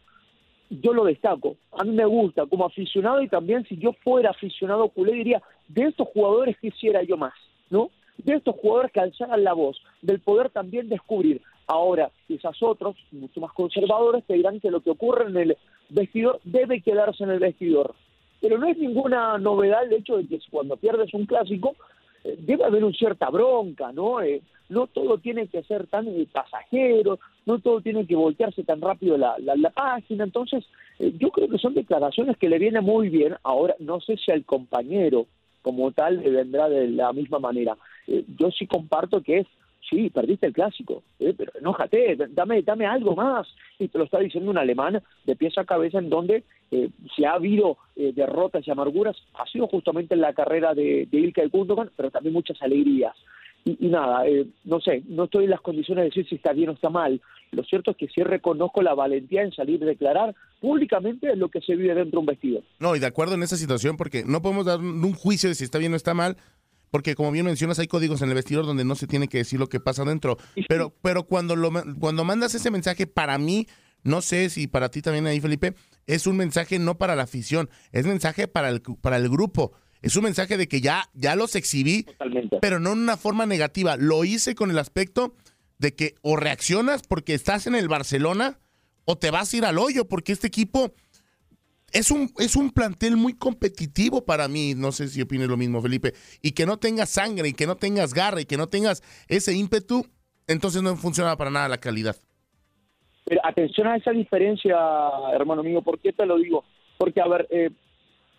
yo 0.70 0.92
lo 0.92 1.04
destaco. 1.04 1.56
A 1.72 1.84
mí 1.84 1.92
me 1.92 2.04
gusta 2.04 2.46
como 2.46 2.66
aficionado 2.66 3.22
y 3.22 3.28
también 3.28 3.64
si 3.66 3.76
yo 3.76 3.92
fuera 4.04 4.30
aficionado 4.30 4.88
culé 4.88 5.12
diría, 5.12 5.42
de 5.68 5.84
estos 5.84 6.08
jugadores 6.08 6.56
quisiera 6.58 7.02
yo 7.02 7.16
más, 7.16 7.34
¿no? 7.70 7.90
De 8.18 8.34
estos 8.34 8.56
jugadores 8.56 8.92
que 8.92 9.00
alzaran 9.00 9.44
la 9.44 9.52
voz, 9.52 9.80
del 10.02 10.20
poder 10.20 10.50
también 10.50 10.88
descubrir. 10.88 11.42
Ahora, 11.66 12.10
quizás 12.28 12.56
otros, 12.62 12.96
mucho 13.10 13.40
más 13.40 13.52
conservadores, 13.52 14.24
te 14.24 14.34
dirán 14.34 14.60
que 14.60 14.70
lo 14.70 14.80
que 14.80 14.90
ocurre 14.90 15.28
en 15.28 15.36
el 15.36 15.56
vestidor 15.88 16.40
debe 16.44 16.80
quedarse 16.80 17.24
en 17.24 17.30
el 17.30 17.40
vestidor. 17.40 17.94
Pero 18.46 18.58
no 18.58 18.68
es 18.68 18.78
ninguna 18.78 19.38
novedad 19.38 19.82
el 19.82 19.94
hecho 19.94 20.18
de 20.18 20.26
que 20.28 20.38
cuando 20.52 20.76
pierdes 20.76 21.12
un 21.14 21.26
clásico 21.26 21.74
eh, 22.22 22.36
debe 22.38 22.62
haber 22.62 22.84
una 22.84 22.96
cierta 22.96 23.28
bronca, 23.28 23.90
¿no? 23.90 24.20
Eh, 24.20 24.40
no 24.68 24.86
todo 24.86 25.18
tiene 25.18 25.48
que 25.48 25.64
ser 25.64 25.88
tan 25.88 26.06
eh, 26.06 26.28
pasajero, 26.30 27.18
no 27.44 27.58
todo 27.58 27.80
tiene 27.80 28.06
que 28.06 28.14
voltearse 28.14 28.62
tan 28.62 28.80
rápido 28.80 29.18
la, 29.18 29.34
la, 29.40 29.56
la 29.56 29.70
página, 29.70 30.22
entonces 30.22 30.64
eh, 31.00 31.12
yo 31.18 31.30
creo 31.30 31.48
que 31.48 31.58
son 31.58 31.74
declaraciones 31.74 32.36
que 32.36 32.48
le 32.48 32.60
vienen 32.60 32.84
muy 32.84 33.08
bien, 33.08 33.34
ahora 33.42 33.74
no 33.80 34.00
sé 34.00 34.16
si 34.16 34.30
al 34.30 34.44
compañero 34.44 35.26
como 35.62 35.90
tal 35.90 36.18
le 36.20 36.30
vendrá 36.30 36.68
de 36.68 36.86
la 36.86 37.12
misma 37.12 37.40
manera. 37.40 37.76
Eh, 38.06 38.24
yo 38.38 38.52
sí 38.52 38.68
comparto 38.68 39.22
que 39.22 39.38
es 39.38 39.46
sí, 39.88 40.10
perdiste 40.10 40.46
el 40.46 40.52
clásico, 40.52 41.02
eh, 41.18 41.34
pero 41.36 41.52
enójate, 41.58 42.16
dame, 42.30 42.62
dame 42.62 42.86
algo 42.86 43.14
más. 43.14 43.46
Y 43.78 43.88
te 43.88 43.98
lo 43.98 44.04
está 44.04 44.18
diciendo 44.18 44.50
un 44.50 44.58
alemán 44.58 45.02
de 45.24 45.36
pies 45.36 45.56
a 45.58 45.64
cabeza 45.64 45.98
en 45.98 46.10
donde 46.10 46.44
eh, 46.70 46.90
si 47.14 47.24
ha 47.24 47.32
habido 47.32 47.78
eh, 47.94 48.12
derrotas 48.14 48.66
y 48.66 48.70
amarguras, 48.70 49.16
ha 49.34 49.46
sido 49.46 49.66
justamente 49.68 50.14
en 50.14 50.20
la 50.20 50.32
carrera 50.32 50.74
de, 50.74 51.06
de 51.10 51.18
Ilka 51.18 51.44
y 51.44 51.48
Gundogan, 51.48 51.90
pero 51.96 52.10
también 52.10 52.32
muchas 52.32 52.60
alegrías. 52.62 53.14
Y, 53.64 53.86
y 53.86 53.88
nada, 53.88 54.26
eh, 54.28 54.46
no 54.64 54.80
sé, 54.80 55.02
no 55.08 55.24
estoy 55.24 55.44
en 55.44 55.50
las 55.50 55.60
condiciones 55.60 56.02
de 56.02 56.08
decir 56.10 56.28
si 56.28 56.36
está 56.36 56.52
bien 56.52 56.68
o 56.68 56.72
está 56.72 56.88
mal. 56.88 57.20
Lo 57.50 57.64
cierto 57.64 57.90
es 57.90 57.96
que 57.96 58.08
sí 58.08 58.22
reconozco 58.22 58.82
la 58.82 58.94
valentía 58.94 59.42
en 59.42 59.52
salir 59.52 59.82
a 59.82 59.86
declarar 59.86 60.34
públicamente 60.60 61.34
lo 61.36 61.48
que 61.48 61.60
se 61.60 61.74
vive 61.74 61.94
dentro 61.94 62.12
de 62.12 62.18
un 62.18 62.26
vestido. 62.26 62.62
No, 62.78 62.94
y 62.94 63.00
de 63.00 63.06
acuerdo 63.06 63.34
en 63.34 63.42
esa 63.42 63.56
situación, 63.56 63.96
porque 63.96 64.24
no 64.24 64.42
podemos 64.42 64.66
dar 64.66 64.78
un 64.80 65.12
juicio 65.14 65.48
de 65.48 65.54
si 65.54 65.64
está 65.64 65.78
bien 65.78 65.92
o 65.92 65.96
está 65.96 66.14
mal, 66.14 66.36
porque 66.90 67.14
como 67.14 67.32
bien 67.32 67.46
mencionas, 67.46 67.78
hay 67.78 67.88
códigos 67.88 68.22
en 68.22 68.28
el 68.28 68.34
vestidor 68.34 68.66
donde 68.66 68.84
no 68.84 68.94
se 68.94 69.06
tiene 69.06 69.28
que 69.28 69.38
decir 69.38 69.58
lo 69.58 69.68
que 69.68 69.80
pasa 69.80 70.04
dentro. 70.04 70.36
Pero, 70.68 70.92
pero 71.02 71.24
cuando, 71.24 71.56
lo, 71.56 71.70
cuando 71.98 72.24
mandas 72.24 72.54
ese 72.54 72.70
mensaje, 72.70 73.06
para 73.06 73.38
mí, 73.38 73.66
no 74.06 74.22
sé 74.22 74.48
si 74.50 74.66
para 74.66 74.90
ti 74.90 75.02
también 75.02 75.26
ahí, 75.26 75.40
Felipe, 75.40 75.74
es 76.06 76.26
un 76.26 76.36
mensaje 76.36 76.78
no 76.78 76.96
para 76.96 77.16
la 77.16 77.24
afición, 77.24 77.68
es 77.92 78.06
mensaje 78.06 78.48
para 78.48 78.68
el, 78.68 78.80
para 78.80 79.16
el 79.16 79.28
grupo. 79.28 79.72
Es 80.02 80.14
un 80.14 80.24
mensaje 80.24 80.56
de 80.56 80.68
que 80.68 80.80
ya, 80.80 81.10
ya 81.14 81.34
los 81.34 81.56
exhibí, 81.56 82.06
pero 82.60 82.78
no 82.78 82.92
en 82.92 83.00
una 83.00 83.16
forma 83.16 83.46
negativa. 83.46 83.96
Lo 83.96 84.24
hice 84.24 84.54
con 84.54 84.70
el 84.70 84.78
aspecto 84.78 85.34
de 85.78 85.94
que 85.94 86.14
o 86.22 86.36
reaccionas 86.36 87.02
porque 87.02 87.34
estás 87.34 87.66
en 87.66 87.74
el 87.74 87.88
Barcelona 87.88 88.60
o 89.04 89.18
te 89.18 89.30
vas 89.30 89.52
a 89.52 89.56
ir 89.56 89.64
al 89.64 89.78
hoyo 89.78 90.06
porque 90.06 90.32
este 90.32 90.46
equipo 90.46 90.94
es 91.92 92.10
un, 92.10 92.32
es 92.38 92.56
un 92.56 92.70
plantel 92.70 93.16
muy 93.16 93.34
competitivo 93.34 94.24
para 94.24 94.48
mí, 94.48 94.74
no 94.74 94.92
sé 94.92 95.08
si 95.08 95.22
opines 95.22 95.48
lo 95.48 95.56
mismo, 95.56 95.80
Felipe, 95.80 96.14
y 96.42 96.52
que 96.52 96.66
no 96.66 96.78
tengas 96.78 97.10
sangre, 97.10 97.48
y 97.48 97.52
que 97.52 97.66
no 97.66 97.76
tengas 97.76 98.12
garra, 98.12 98.40
y 98.40 98.44
que 98.44 98.56
no 98.56 98.68
tengas 98.68 99.02
ese 99.28 99.54
ímpetu, 99.54 100.06
entonces 100.46 100.82
no 100.82 100.96
funciona 100.96 101.36
para 101.36 101.50
nada 101.50 101.68
la 101.68 101.78
calidad. 101.78 102.16
Pero 103.26 103.40
atención 103.44 103.88
a 103.88 103.96
esa 103.96 104.12
diferencia, 104.12 104.78
hermano 105.32 105.64
mío, 105.64 105.82
¿por 105.82 105.98
qué 105.98 106.12
te 106.12 106.24
lo 106.24 106.36
digo? 106.36 106.64
Porque, 106.96 107.20
a 107.20 107.26
ver, 107.26 107.46
eh, 107.50 107.70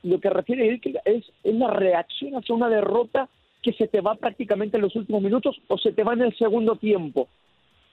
lo 0.04 0.20
que 0.20 0.30
refiere 0.30 0.80
es, 1.04 1.26
es 1.44 1.56
la 1.56 1.70
reacción 1.70 2.36
hacia 2.36 2.56
una 2.56 2.70
derrota 2.70 3.28
que 3.62 3.74
se 3.74 3.90
te 3.90 4.00
va 4.00 4.16
prácticamente 4.16 4.78
en 4.78 4.84
los 4.84 4.96
últimos 4.96 5.22
minutos 5.22 5.60
o 5.68 5.78
se 5.78 5.92
te 5.92 6.04
va 6.04 6.14
en 6.14 6.22
el 6.22 6.38
segundo 6.38 6.78
tiempo. 6.78 7.28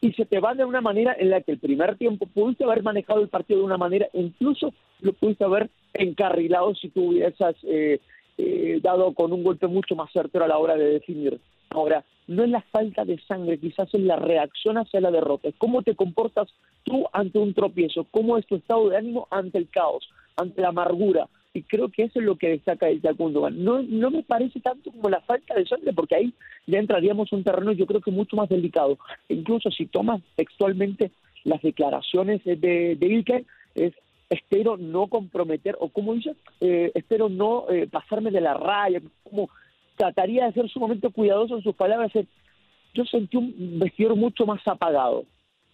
Y 0.00 0.12
se 0.12 0.24
te 0.24 0.38
va 0.38 0.54
de 0.54 0.64
una 0.64 0.80
manera 0.80 1.16
en 1.18 1.30
la 1.30 1.40
que 1.40 1.50
el 1.50 1.58
primer 1.58 1.96
tiempo 1.96 2.26
pudiste 2.26 2.62
haber 2.62 2.84
manejado 2.84 3.20
el 3.22 3.28
partido 3.28 3.58
de 3.58 3.66
una 3.66 3.78
manera, 3.78 4.06
incluso 4.12 4.72
lo 5.00 5.12
pudiste 5.14 5.44
haber 5.44 5.70
encarrilado 5.94 6.76
si 6.76 6.90
tú 6.90 7.08
hubieses 7.08 7.56
eh, 7.64 7.98
eh, 8.38 8.78
dado 8.82 9.14
con 9.14 9.32
un 9.32 9.42
golpe 9.42 9.66
mucho 9.66 9.96
más 9.96 10.12
certero 10.12 10.44
a 10.44 10.48
la 10.48 10.58
hora 10.58 10.76
de 10.76 10.84
definir. 10.84 11.40
Ahora, 11.70 12.04
no 12.26 12.44
es 12.44 12.50
la 12.50 12.62
falta 12.62 13.04
de 13.04 13.18
sangre, 13.20 13.58
quizás 13.58 13.92
es 13.92 14.00
la 14.00 14.16
reacción 14.16 14.78
hacia 14.78 15.00
la 15.00 15.10
derrota. 15.10 15.48
Es 15.48 15.54
cómo 15.58 15.82
te 15.82 15.94
comportas 15.94 16.48
tú 16.84 17.06
ante 17.12 17.38
un 17.38 17.54
tropiezo, 17.54 18.06
cómo 18.10 18.38
es 18.38 18.46
tu 18.46 18.56
estado 18.56 18.88
de 18.88 18.96
ánimo 18.96 19.28
ante 19.30 19.58
el 19.58 19.68
caos, 19.68 20.08
ante 20.36 20.62
la 20.62 20.68
amargura. 20.68 21.28
Y 21.52 21.62
creo 21.62 21.88
que 21.88 22.04
eso 22.04 22.18
es 22.18 22.24
lo 22.24 22.36
que 22.36 22.48
destaca 22.48 22.88
el 22.88 23.00
Gundogan. 23.00 23.62
No, 23.62 23.80
no 23.82 24.10
me 24.10 24.24
parece 24.24 24.58
tanto 24.60 24.90
como 24.90 25.08
la 25.08 25.20
falta 25.20 25.54
de 25.54 25.66
sangre, 25.66 25.92
porque 25.92 26.16
ahí 26.16 26.34
ya 26.66 26.78
entraríamos 26.78 27.32
a 27.32 27.36
un 27.36 27.44
terreno 27.44 27.72
yo 27.72 27.86
creo 27.86 28.00
que 28.00 28.10
mucho 28.10 28.36
más 28.36 28.48
delicado. 28.48 28.98
Incluso 29.28 29.70
si 29.70 29.86
tomas 29.86 30.20
textualmente 30.34 31.12
las 31.44 31.62
declaraciones 31.62 32.42
de, 32.44 32.56
de 32.56 33.06
Ilke, 33.06 33.44
es 33.76 33.92
espero 34.30 34.76
no 34.76 35.06
comprometer, 35.06 35.76
o 35.78 35.88
como 35.88 36.14
dice, 36.14 36.34
eh, 36.60 36.90
espero 36.94 37.28
no 37.28 37.66
eh, 37.70 37.86
pasarme 37.86 38.30
de 38.30 38.40
la 38.40 38.54
raya, 38.54 39.00
como 39.22 39.48
trataría 39.96 40.46
de 40.46 40.52
ser 40.52 40.68
sumamente 40.68 41.08
cuidadoso 41.10 41.56
en 41.56 41.62
sus 41.62 41.74
palabras. 41.74 42.12
Yo 42.94 43.04
sentí 43.04 43.36
un 43.36 43.78
vestidor 43.78 44.16
mucho 44.16 44.46
más 44.46 44.66
apagado. 44.66 45.24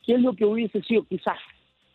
¿Qué 0.04 0.14
es 0.14 0.20
lo 0.20 0.34
que 0.34 0.44
hubiese 0.44 0.82
sido 0.82 1.04
quizás 1.04 1.38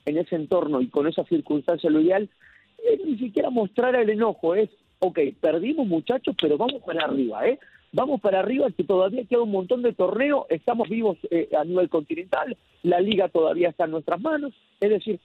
en 0.06 0.18
ese 0.18 0.36
entorno 0.36 0.82
y 0.82 0.88
con 0.88 1.08
esa 1.08 1.24
circunstancia 1.26 1.90
lo 1.90 2.02
ideal? 2.02 2.30
Es 2.78 3.04
ni 3.04 3.18
siquiera 3.18 3.50
mostrar 3.50 3.96
el 3.96 4.10
enojo, 4.10 4.56
es, 4.56 4.70
ok, 5.00 5.20
perdimos 5.42 5.88
muchachos, 5.88 6.36
pero 6.40 6.58
vamos 6.58 6.82
para 6.86 7.06
arriba, 7.06 7.48
¿eh? 7.48 7.60
Vamos 7.92 8.20
para 8.20 8.42
arriba, 8.42 8.70
que 8.72 8.84
todavía 8.84 9.24
queda 9.24 9.44
un 9.44 9.52
montón 9.52 9.82
de 9.82 9.94
torneo, 9.94 10.48
estamos 10.50 10.90
vivos 10.90 11.18
eh, 11.32 11.50
a 11.58 11.64
nivel 11.64 11.88
continental, 11.88 12.58
la 12.84 13.00
liga 13.00 13.30
todavía 13.30 13.70
está 13.70 13.86
en 13.86 13.92
nuestras 13.92 14.20
manos, 14.20 14.54
es 14.82 14.90
decir, 14.90 15.20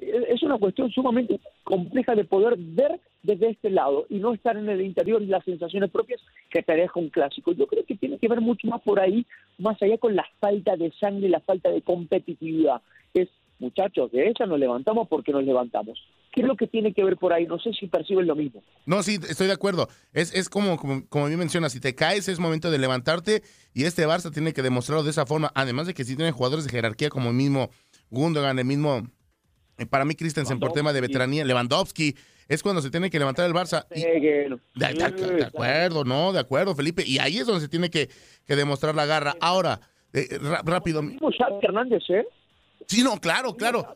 es 0.00 0.42
una 0.42 0.58
cuestión 0.58 0.90
sumamente 0.90 1.40
compleja 1.64 2.14
de 2.14 2.24
poder 2.24 2.56
ver 2.58 3.00
desde 3.22 3.50
este 3.50 3.70
lado 3.70 4.06
y 4.08 4.18
no 4.18 4.32
estar 4.32 4.56
en 4.56 4.68
el 4.68 4.80
interior 4.80 5.22
y 5.22 5.26
las 5.26 5.44
sensaciones 5.44 5.90
propias 5.90 6.20
que 6.50 6.62
te 6.62 6.74
deja 6.74 6.98
un 6.98 7.10
clásico. 7.10 7.52
Yo 7.52 7.66
creo 7.66 7.84
que 7.84 7.96
tiene 7.96 8.18
que 8.18 8.28
ver 8.28 8.40
mucho 8.40 8.66
más 8.66 8.80
por 8.82 9.00
ahí, 9.00 9.26
más 9.58 9.80
allá 9.82 9.98
con 9.98 10.16
la 10.16 10.26
falta 10.40 10.76
de 10.76 10.92
sangre 10.98 11.26
y 11.26 11.30
la 11.30 11.40
falta 11.40 11.70
de 11.70 11.82
competitividad. 11.82 12.80
Es, 13.12 13.28
muchachos, 13.58 14.10
de 14.12 14.28
esa 14.28 14.46
nos 14.46 14.58
levantamos 14.58 15.08
porque 15.08 15.32
nos 15.32 15.44
levantamos. 15.44 15.98
¿Qué 16.32 16.42
es 16.42 16.46
lo 16.46 16.56
que 16.56 16.68
tiene 16.68 16.94
que 16.94 17.02
ver 17.02 17.16
por 17.16 17.32
ahí? 17.32 17.44
No 17.46 17.58
sé 17.58 17.72
si 17.72 17.88
perciben 17.88 18.26
lo 18.26 18.36
mismo. 18.36 18.62
No, 18.86 19.02
sí, 19.02 19.18
estoy 19.28 19.48
de 19.48 19.52
acuerdo. 19.52 19.88
Es, 20.12 20.32
es 20.32 20.48
como, 20.48 20.76
como, 20.76 21.06
como 21.08 21.26
bien 21.26 21.40
mencionas, 21.40 21.72
si 21.72 21.80
te 21.80 21.96
caes 21.96 22.28
es 22.28 22.38
momento 22.38 22.70
de 22.70 22.78
levantarte 22.78 23.42
y 23.74 23.84
este 23.84 24.06
Barça 24.06 24.32
tiene 24.32 24.52
que 24.52 24.62
demostrarlo 24.62 25.02
de 25.02 25.10
esa 25.10 25.26
forma. 25.26 25.50
Además 25.54 25.88
de 25.88 25.94
que 25.94 26.04
si 26.04 26.14
tiene 26.14 26.30
jugadores 26.30 26.64
de 26.64 26.70
jerarquía 26.70 27.10
como 27.10 27.30
el 27.30 27.34
mismo 27.34 27.70
Gundogan, 28.10 28.60
el 28.60 28.64
mismo 28.64 29.02
para 29.86 30.04
mí, 30.04 30.14
Christensen, 30.14 30.58
por 30.58 30.72
tema 30.72 30.92
de 30.92 31.00
veteranía, 31.00 31.44
Lewandowski, 31.44 32.14
es 32.48 32.62
cuando 32.62 32.82
se 32.82 32.90
tiene 32.90 33.10
que 33.10 33.18
levantar 33.18 33.46
el 33.46 33.52
Barça. 33.54 33.86
Y- 33.94 34.00
de, 34.02 34.58
de- 34.74 35.36
de 35.36 35.44
acuerdo, 35.44 36.04
no, 36.04 36.32
de 36.32 36.40
acuerdo, 36.40 36.74
Felipe. 36.74 37.04
Y 37.06 37.18
ahí 37.18 37.38
es 37.38 37.46
donde 37.46 37.60
se 37.62 37.68
tiene 37.68 37.90
que, 37.90 38.10
que 38.46 38.56
demostrar 38.56 38.94
la 38.94 39.06
garra. 39.06 39.36
Ahora, 39.40 39.80
eh, 40.12 40.38
rápido. 40.64 41.02
Hernández, 41.62 42.02
¿eh? 42.08 42.26
Sí, 42.86 43.02
no, 43.04 43.20
claro, 43.20 43.54
claro. 43.56 43.94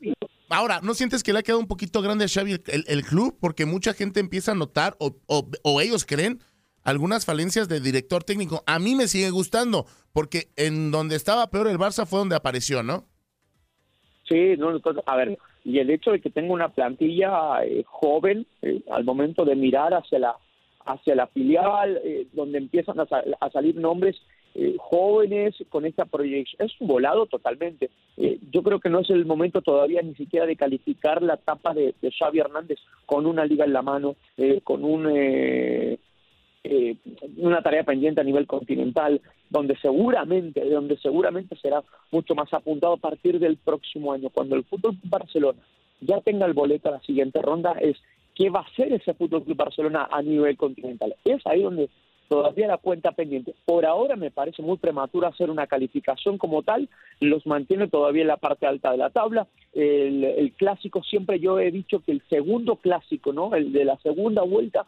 Ahora, 0.50 0.80
¿no 0.82 0.94
sientes 0.94 1.22
que 1.24 1.32
le 1.32 1.40
ha 1.40 1.42
quedado 1.42 1.58
un 1.58 1.66
poquito 1.66 2.00
grande 2.02 2.26
a 2.26 2.28
Xavi 2.28 2.62
el, 2.66 3.04
club? 3.04 3.36
Porque 3.40 3.66
mucha 3.66 3.92
gente 3.94 4.20
empieza 4.20 4.52
a 4.52 4.54
notar, 4.54 4.94
o, 5.00 5.16
o- 5.26 5.50
o 5.64 5.80
ellos 5.80 6.04
creen, 6.04 6.38
algunas 6.84 7.24
falencias 7.24 7.66
de 7.68 7.80
director 7.80 8.22
técnico. 8.22 8.62
A 8.66 8.78
mí 8.78 8.94
me 8.94 9.08
sigue 9.08 9.30
gustando, 9.30 9.86
porque 10.12 10.50
en 10.54 10.92
donde 10.92 11.16
estaba 11.16 11.50
peor 11.50 11.66
el 11.66 11.78
Barça 11.78 12.06
fue 12.06 12.20
donde 12.20 12.36
apareció, 12.36 12.82
¿no? 12.84 13.08
Sí, 14.28 14.54
no, 14.56 14.80
a 15.06 15.16
ver, 15.16 15.38
y 15.64 15.78
el 15.78 15.90
hecho 15.90 16.12
de 16.12 16.20
que 16.20 16.30
tenga 16.30 16.52
una 16.52 16.68
plantilla 16.68 17.64
eh, 17.64 17.82
joven 17.86 18.46
eh, 18.62 18.82
al 18.90 19.04
momento 19.04 19.44
de 19.44 19.56
mirar 19.56 19.94
hacia 19.94 20.18
la 20.18 20.36
hacia 20.86 21.14
la 21.14 21.26
filial, 21.28 21.98
eh, 22.04 22.26
donde 22.34 22.58
empiezan 22.58 23.00
a, 23.00 23.06
sa- 23.06 23.24
a 23.40 23.50
salir 23.50 23.74
nombres 23.76 24.20
eh, 24.54 24.76
jóvenes 24.78 25.54
con 25.70 25.86
esta 25.86 26.04
proyección, 26.04 26.66
es 26.68 26.78
un 26.78 26.88
volado 26.88 27.24
totalmente. 27.24 27.88
Eh, 28.18 28.38
yo 28.52 28.62
creo 28.62 28.78
que 28.80 28.90
no 28.90 29.00
es 29.00 29.08
el 29.08 29.24
momento 29.24 29.62
todavía 29.62 30.02
ni 30.02 30.14
siquiera 30.14 30.44
de 30.44 30.56
calificar 30.56 31.22
la 31.22 31.34
etapa 31.34 31.72
de, 31.72 31.94
de 32.02 32.12
Xavi 32.12 32.38
Hernández 32.38 32.78
con 33.06 33.24
una 33.24 33.46
liga 33.46 33.64
en 33.64 33.72
la 33.72 33.80
mano, 33.80 34.14
con 34.62 34.84
un 34.84 35.06
eh, 36.64 36.96
una 37.36 37.62
tarea 37.62 37.84
pendiente 37.84 38.20
a 38.20 38.24
nivel 38.24 38.46
continental, 38.46 39.20
donde 39.50 39.76
seguramente, 39.76 40.64
donde 40.68 40.96
seguramente 40.98 41.56
será 41.56 41.82
mucho 42.10 42.34
más 42.34 42.52
apuntado 42.52 42.94
a 42.94 42.98
partir 42.98 43.38
del 43.38 43.56
próximo 43.58 44.12
año, 44.12 44.30
cuando 44.30 44.56
el 44.56 44.64
Fútbol 44.64 44.96
Club 44.96 45.10
Barcelona 45.10 45.58
ya 46.00 46.20
tenga 46.20 46.46
el 46.46 46.54
boleto 46.54 46.88
a 46.88 46.92
la 46.92 47.00
siguiente 47.00 47.40
ronda, 47.40 47.72
es 47.80 47.96
qué 48.34 48.50
va 48.50 48.60
a 48.60 48.64
hacer 48.64 48.92
ese 48.92 49.14
Fútbol 49.14 49.44
Club 49.44 49.56
Barcelona 49.56 50.08
a 50.10 50.22
nivel 50.22 50.56
continental. 50.56 51.14
Es 51.24 51.46
ahí 51.46 51.62
donde 51.62 51.88
todavía 52.28 52.66
la 52.66 52.78
cuenta 52.78 53.12
pendiente. 53.12 53.54
Por 53.64 53.84
ahora 53.86 54.16
me 54.16 54.30
parece 54.30 54.62
muy 54.62 54.78
prematuro 54.78 55.26
hacer 55.26 55.50
una 55.50 55.66
calificación 55.66 56.38
como 56.38 56.62
tal, 56.62 56.88
los 57.20 57.46
mantiene 57.46 57.88
todavía 57.88 58.22
en 58.22 58.28
la 58.28 58.38
parte 58.38 58.66
alta 58.66 58.90
de 58.90 58.98
la 58.98 59.10
tabla. 59.10 59.46
El, 59.72 60.24
el 60.24 60.52
clásico, 60.52 61.02
siempre 61.02 61.38
yo 61.38 61.60
he 61.60 61.70
dicho 61.70 62.00
que 62.00 62.12
el 62.12 62.22
segundo 62.28 62.76
clásico, 62.76 63.32
¿no? 63.32 63.54
El 63.54 63.72
de 63.72 63.84
la 63.84 63.98
segunda 63.98 64.42
vuelta, 64.42 64.86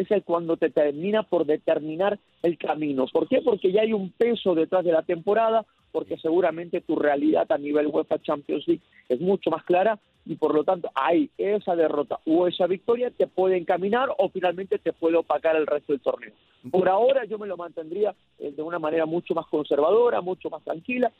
es 0.00 0.10
el 0.10 0.22
cuando 0.22 0.56
te 0.56 0.70
termina 0.70 1.22
por 1.24 1.44
determinar 1.44 2.18
el 2.42 2.56
camino. 2.56 3.06
¿Por 3.12 3.28
qué? 3.28 3.40
Porque 3.42 3.72
ya 3.72 3.82
hay 3.82 3.92
un 3.92 4.10
peso 4.10 4.54
detrás 4.54 4.84
de 4.84 4.92
la 4.92 5.02
temporada, 5.02 5.64
porque 5.92 6.16
seguramente 6.18 6.80
tu 6.80 6.96
realidad 6.96 7.50
a 7.50 7.58
nivel 7.58 7.88
UEFA 7.88 8.20
Champions 8.20 8.66
League 8.68 8.82
es 9.08 9.20
mucho 9.20 9.50
más 9.50 9.64
clara 9.64 9.98
y 10.24 10.36
por 10.36 10.54
lo 10.54 10.62
tanto 10.62 10.90
hay 10.94 11.30
esa 11.38 11.74
derrota 11.74 12.20
o 12.26 12.46
esa 12.46 12.66
victoria 12.66 13.10
te 13.10 13.26
puede 13.26 13.56
encaminar 13.56 14.10
o 14.18 14.28
finalmente 14.28 14.78
te 14.78 14.92
puede 14.92 15.16
opacar 15.16 15.56
el 15.56 15.66
resto 15.66 15.92
del 15.92 16.02
torneo. 16.02 16.32
Por 16.70 16.88
ahora 16.88 17.24
yo 17.24 17.38
me 17.38 17.46
lo 17.46 17.56
mantendría 17.56 18.14
eh, 18.38 18.52
de 18.52 18.62
una 18.62 18.78
manera 18.78 19.06
mucho 19.06 19.34
más 19.34 19.46
conservadora, 19.46 20.20
mucho 20.20 20.50
más 20.50 20.62
tranquila. 20.62 21.10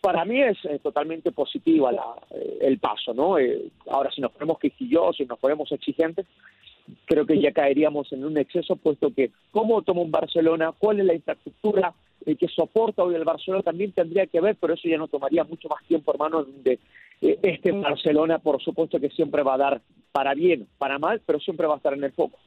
Para 0.00 0.26
mí 0.26 0.42
es 0.42 0.58
eh, 0.64 0.80
totalmente 0.82 1.32
positiva 1.32 1.90
la, 1.90 2.16
eh, 2.32 2.58
el 2.60 2.78
paso, 2.78 3.14
¿no? 3.14 3.38
Eh, 3.38 3.70
ahora 3.88 4.10
si 4.10 4.20
nos 4.20 4.32
ponemos 4.32 4.58
quisquillosos, 4.58 5.16
si 5.16 5.24
nos 5.24 5.38
ponemos 5.38 5.70
exigentes, 5.72 6.26
creo 7.06 7.26
que 7.26 7.40
ya 7.40 7.52
caeríamos 7.52 8.12
en 8.12 8.24
un 8.24 8.36
exceso, 8.38 8.76
puesto 8.76 9.12
que 9.14 9.30
cómo 9.50 9.82
toma 9.82 10.02
un 10.02 10.10
Barcelona, 10.10 10.72
cuál 10.76 11.00
es 11.00 11.06
la 11.06 11.14
infraestructura 11.14 11.94
eh, 12.26 12.36
que 12.36 12.48
soporta 12.48 13.02
hoy 13.02 13.14
el 13.14 13.24
Barcelona 13.24 13.62
también 13.62 13.92
tendría 13.92 14.26
que 14.26 14.40
ver, 14.40 14.56
pero 14.60 14.74
eso 14.74 14.88
ya 14.88 14.98
no 14.98 15.08
tomaría 15.08 15.44
mucho 15.44 15.68
más 15.68 15.84
tiempo, 15.86 16.12
hermano, 16.12 16.44
donde 16.44 16.78
eh, 17.20 17.38
este 17.42 17.72
Barcelona, 17.72 18.38
por 18.38 18.62
supuesto 18.62 19.00
que 19.00 19.10
siempre 19.10 19.42
va 19.42 19.54
a 19.54 19.58
dar 19.58 19.82
para 20.12 20.34
bien, 20.34 20.66
para 20.78 20.98
mal, 20.98 21.20
pero 21.26 21.40
siempre 21.40 21.66
va 21.66 21.74
a 21.74 21.76
estar 21.78 21.92
en 21.94 22.04
el 22.04 22.12
foco. 22.12 22.38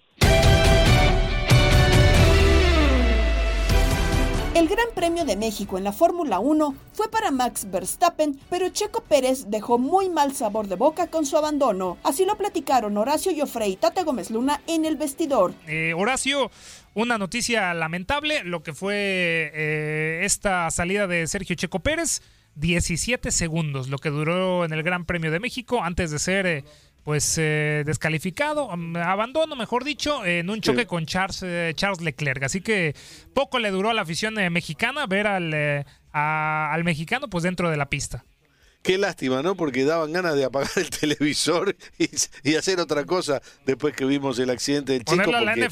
El 4.58 4.68
Gran 4.68 4.88
Premio 4.96 5.24
de 5.24 5.36
México 5.36 5.78
en 5.78 5.84
la 5.84 5.92
Fórmula 5.92 6.40
1 6.40 6.76
fue 6.92 7.12
para 7.12 7.30
Max 7.30 7.70
Verstappen, 7.70 8.40
pero 8.50 8.70
Checo 8.70 9.04
Pérez 9.04 9.52
dejó 9.52 9.78
muy 9.78 10.10
mal 10.10 10.34
sabor 10.34 10.68
de 10.68 10.76
boca 10.76 11.12
con 11.12 11.28
su 11.28 11.38
abandono. 11.38 12.00
Así 12.04 12.26
lo 12.26 12.36
platicaron 12.40 12.98
Horacio 12.98 13.32
Joffre 13.38 13.68
y 13.68 13.76
Tata 13.76 14.04
Gómez 14.04 14.32
Luna 14.32 14.60
en 14.66 14.86
el 14.86 14.98
vestidor. 14.98 15.54
Eh, 15.68 15.94
Horacio, 15.96 16.50
una 16.96 17.20
noticia 17.20 17.72
lamentable, 17.76 18.44
lo 18.46 18.64
que 18.64 18.74
fue 18.74 19.52
eh, 19.54 20.22
esta 20.24 20.72
salida 20.72 21.06
de 21.06 21.28
Sergio 21.28 21.56
Checo 21.56 21.80
Pérez. 21.80 22.24
17 22.56 23.30
segundos, 23.30 23.88
lo 23.88 24.00
que 24.00 24.10
duró 24.10 24.66
en 24.66 24.74
el 24.74 24.82
Gran 24.82 25.06
Premio 25.06 25.30
de 25.30 25.40
México 25.40 25.84
antes 25.84 26.10
de 26.10 26.18
ser 26.18 26.48
eh, 26.48 26.64
pues 27.08 27.38
eh, 27.38 27.84
descalificado, 27.86 28.68
um, 28.68 28.98
abandono, 28.98 29.56
mejor 29.56 29.86
dicho, 29.86 30.26
en 30.26 30.50
un 30.50 30.60
choque 30.60 30.86
con 30.88 31.06
Charles, 31.06 31.42
eh, 31.42 31.72
Charles 31.74 32.02
Leclerc. 32.02 32.44
Así 32.44 32.60
que 32.60 32.96
poco 33.34 33.60
le 33.60 33.72
duró 33.72 33.90
a 33.90 33.94
la 33.94 34.02
afición 34.02 34.38
eh, 34.38 34.50
mexicana 34.50 35.06
ver 35.08 35.26
al, 35.26 35.54
eh, 35.54 35.86
a- 36.12 36.70
al 36.74 36.84
mexicano 36.84 37.30
pues 37.30 37.46
dentro 37.46 37.70
de 37.70 37.78
la 37.78 37.86
pista. 37.90 38.26
Qué 38.84 38.98
lástima, 38.98 39.42
¿no? 39.42 39.56
Porque 39.56 39.84
daban 39.84 40.14
ganas 40.14 40.36
de 40.36 40.46
apagar 40.46 40.70
el 40.78 40.90
televisor 41.18 41.76
y, 41.98 42.10
y 42.44 42.56
hacer 42.56 42.80
otra 42.80 43.04
cosa 43.06 43.42
después 43.66 43.94
que 43.94 44.06
vimos 44.06 44.40
el 44.40 44.50
accidente 44.50 44.94
del 44.94 45.02
chico. 45.04 45.12
Ponerlo 45.24 45.38
a 45.38 45.42
la 45.42 45.56
porque- 45.56 45.68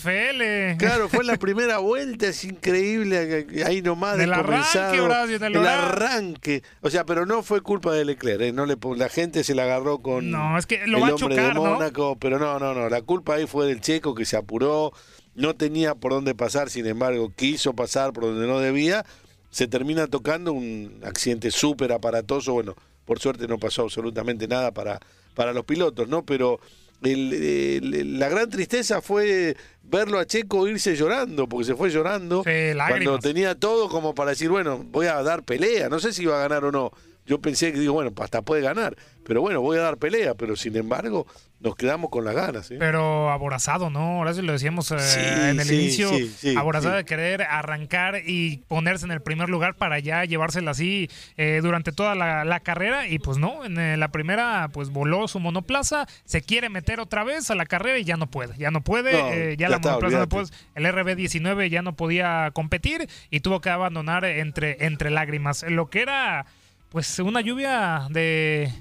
NFL. 0.73 0.77
Claro, 0.77 1.07
fue 1.07 1.23
la 1.23 1.37
primera 1.39 1.77
vuelta, 1.77 2.27
es 2.27 2.43
increíble, 2.43 3.47
ahí 3.65 3.81
nomás 3.81 4.17
Del 4.17 4.33
arranque, 4.33 4.99
Horacio, 4.99 5.39
del 5.39 5.55
el 5.55 5.65
arranque. 5.65 6.61
O 6.81 6.89
sea, 6.89 7.05
pero 7.05 7.25
no 7.25 7.41
fue 7.41 7.61
culpa 7.61 7.93
de 7.93 8.03
Leclerc, 8.03 8.41
¿eh? 8.41 8.51
no 8.51 8.65
le, 8.65 8.75
la 8.97 9.07
gente 9.07 9.45
se 9.45 9.55
la 9.55 9.63
agarró 9.63 9.99
con 9.99 10.29
No, 10.29 10.57
es 10.57 10.65
que 10.65 10.85
lo 10.85 10.97
el 10.97 11.03
va 11.03 11.07
a 11.07 11.13
hombre 11.15 11.35
chocar, 11.37 11.47
de 11.49 11.53
¿no? 11.53 11.63
Mónaco, 11.63 12.17
pero 12.19 12.37
no, 12.37 12.59
no, 12.59 12.73
no, 12.73 12.89
la 12.89 13.01
culpa 13.01 13.35
ahí 13.35 13.47
fue 13.47 13.65
del 13.67 13.79
checo 13.79 14.13
que 14.13 14.25
se 14.25 14.35
apuró, 14.35 14.91
no 15.35 15.55
tenía 15.55 15.95
por 15.95 16.11
dónde 16.11 16.35
pasar, 16.35 16.69
sin 16.69 16.85
embargo, 16.85 17.31
quiso 17.33 17.73
pasar 17.73 18.11
por 18.11 18.23
donde 18.25 18.45
no 18.45 18.59
debía, 18.59 19.05
se 19.51 19.67
termina 19.67 20.07
tocando 20.07 20.51
un 20.51 20.99
accidente 21.05 21.49
súper 21.51 21.93
aparatoso, 21.93 22.51
bueno, 22.51 22.75
por 23.05 23.19
suerte 23.19 23.47
no 23.47 23.57
pasó 23.59 23.83
absolutamente 23.83 24.47
nada 24.47 24.71
para, 24.71 24.99
para 25.33 25.53
los 25.53 25.63
pilotos, 25.65 26.07
¿no? 26.09 26.25
Pero 26.25 26.59
el- 27.03 27.33
el- 27.33 28.19
la 28.19 28.29
gran 28.29 28.49
tristeza 28.49 29.01
fue 29.01 29.55
verlo 29.83 30.17
a 30.17 30.25
Checo 30.25 30.67
irse 30.67 30.95
llorando, 30.95 31.47
porque 31.47 31.65
se 31.65 31.75
fue 31.75 31.89
llorando 31.91 32.41
cuando 32.89 33.19
tenía 33.19 33.55
todo 33.55 33.89
como 33.89 34.15
para 34.15 34.31
decir, 34.31 34.49
bueno, 34.49 34.83
voy 34.91 35.07
a 35.07 35.21
dar 35.21 35.43
pelea, 35.43 35.89
no 35.89 35.99
sé 35.99 36.13
si 36.13 36.23
iba 36.23 36.35
a 36.37 36.47
ganar 36.47 36.63
o 36.65 36.71
no. 36.71 36.91
Yo 37.25 37.41
pensé 37.41 37.71
que 37.73 37.79
digo, 37.79 37.93
bueno, 37.93 38.11
hasta 38.21 38.41
puede 38.43 38.61
ganar, 38.61 38.95
pero 39.25 39.41
bueno, 39.41 39.61
voy 39.61 39.77
a 39.77 39.81
dar 39.81 39.97
pelea, 39.97 40.35
pero 40.35 40.55
sin 40.55 40.75
embargo, 40.77 41.25
nos 41.59 41.75
quedamos 41.75 42.11
con 42.11 42.23
las 42.23 42.35
ganas. 42.35 42.67
¿sí? 42.67 42.75
Pero 42.77 43.31
aborazado, 43.31 43.89
¿no? 43.89 44.17
Ahora 44.17 44.35
sí 44.35 44.43
lo 44.43 44.51
decíamos 44.53 44.91
eh, 44.91 44.99
Sí, 44.99 45.19
en 45.19 45.59
el 45.59 45.65
sí, 45.65 45.73
inicio. 45.75 46.09
sí, 46.09 46.27
sí, 46.27 46.55
aborazado 46.55 46.95
de 46.95 47.05
querer 47.05 47.41
arrancar 47.41 48.21
y 48.23 48.57
ponerse 48.67 49.05
en 49.05 49.11
el 49.11 49.21
primer 49.21 49.49
lugar 49.49 49.73
para 49.75 49.97
ya 49.97 50.23
llevársela 50.25 50.71
así 50.71 51.09
eh, 51.37 51.61
durante 51.63 51.91
toda 51.91 52.13
la, 52.13 52.45
la 52.45 52.59
carrera. 52.59 53.07
Y 53.07 53.17
pues 53.17 53.39
no, 53.39 53.65
en 53.65 53.79
eh, 53.79 53.97
la 53.97 54.09
primera 54.09 54.69
pues 54.71 54.89
voló 54.91 55.27
su 55.27 55.39
monoplaza, 55.39 56.07
se 56.25 56.43
quiere 56.43 56.69
meter 56.69 56.99
otra 56.99 57.23
vez 57.23 57.49
a 57.49 57.55
la 57.55 57.65
carrera 57.65 57.97
y 57.97 58.03
ya 58.03 58.17
no 58.17 58.27
puede. 58.27 58.55
Ya 58.57 58.69
no 58.69 58.81
puede, 58.83 59.13
No, 59.13 59.29
eh, 59.31 59.55
ya, 59.57 59.65
ya 59.65 59.69
la 59.69 59.75
está, 59.77 59.89
monoplaza 59.93 60.23
olvídate. 60.23 60.55
El 60.75 60.85
RB19 60.85 61.69
ya 61.69 61.81
no 61.81 61.95
podía 61.95 62.51
competir 62.53 63.09
y 63.31 63.39
tuvo 63.39 63.61
que 63.61 63.71
abandonar 63.71 64.25
entre, 64.25 64.85
entre 64.85 65.09
lágrimas. 65.09 65.63
Lo 65.67 65.89
que 65.89 66.01
era 66.03 66.45
pues 66.95 67.19
una 67.19 67.41
lluvia 67.41 68.07
de, 68.09 68.71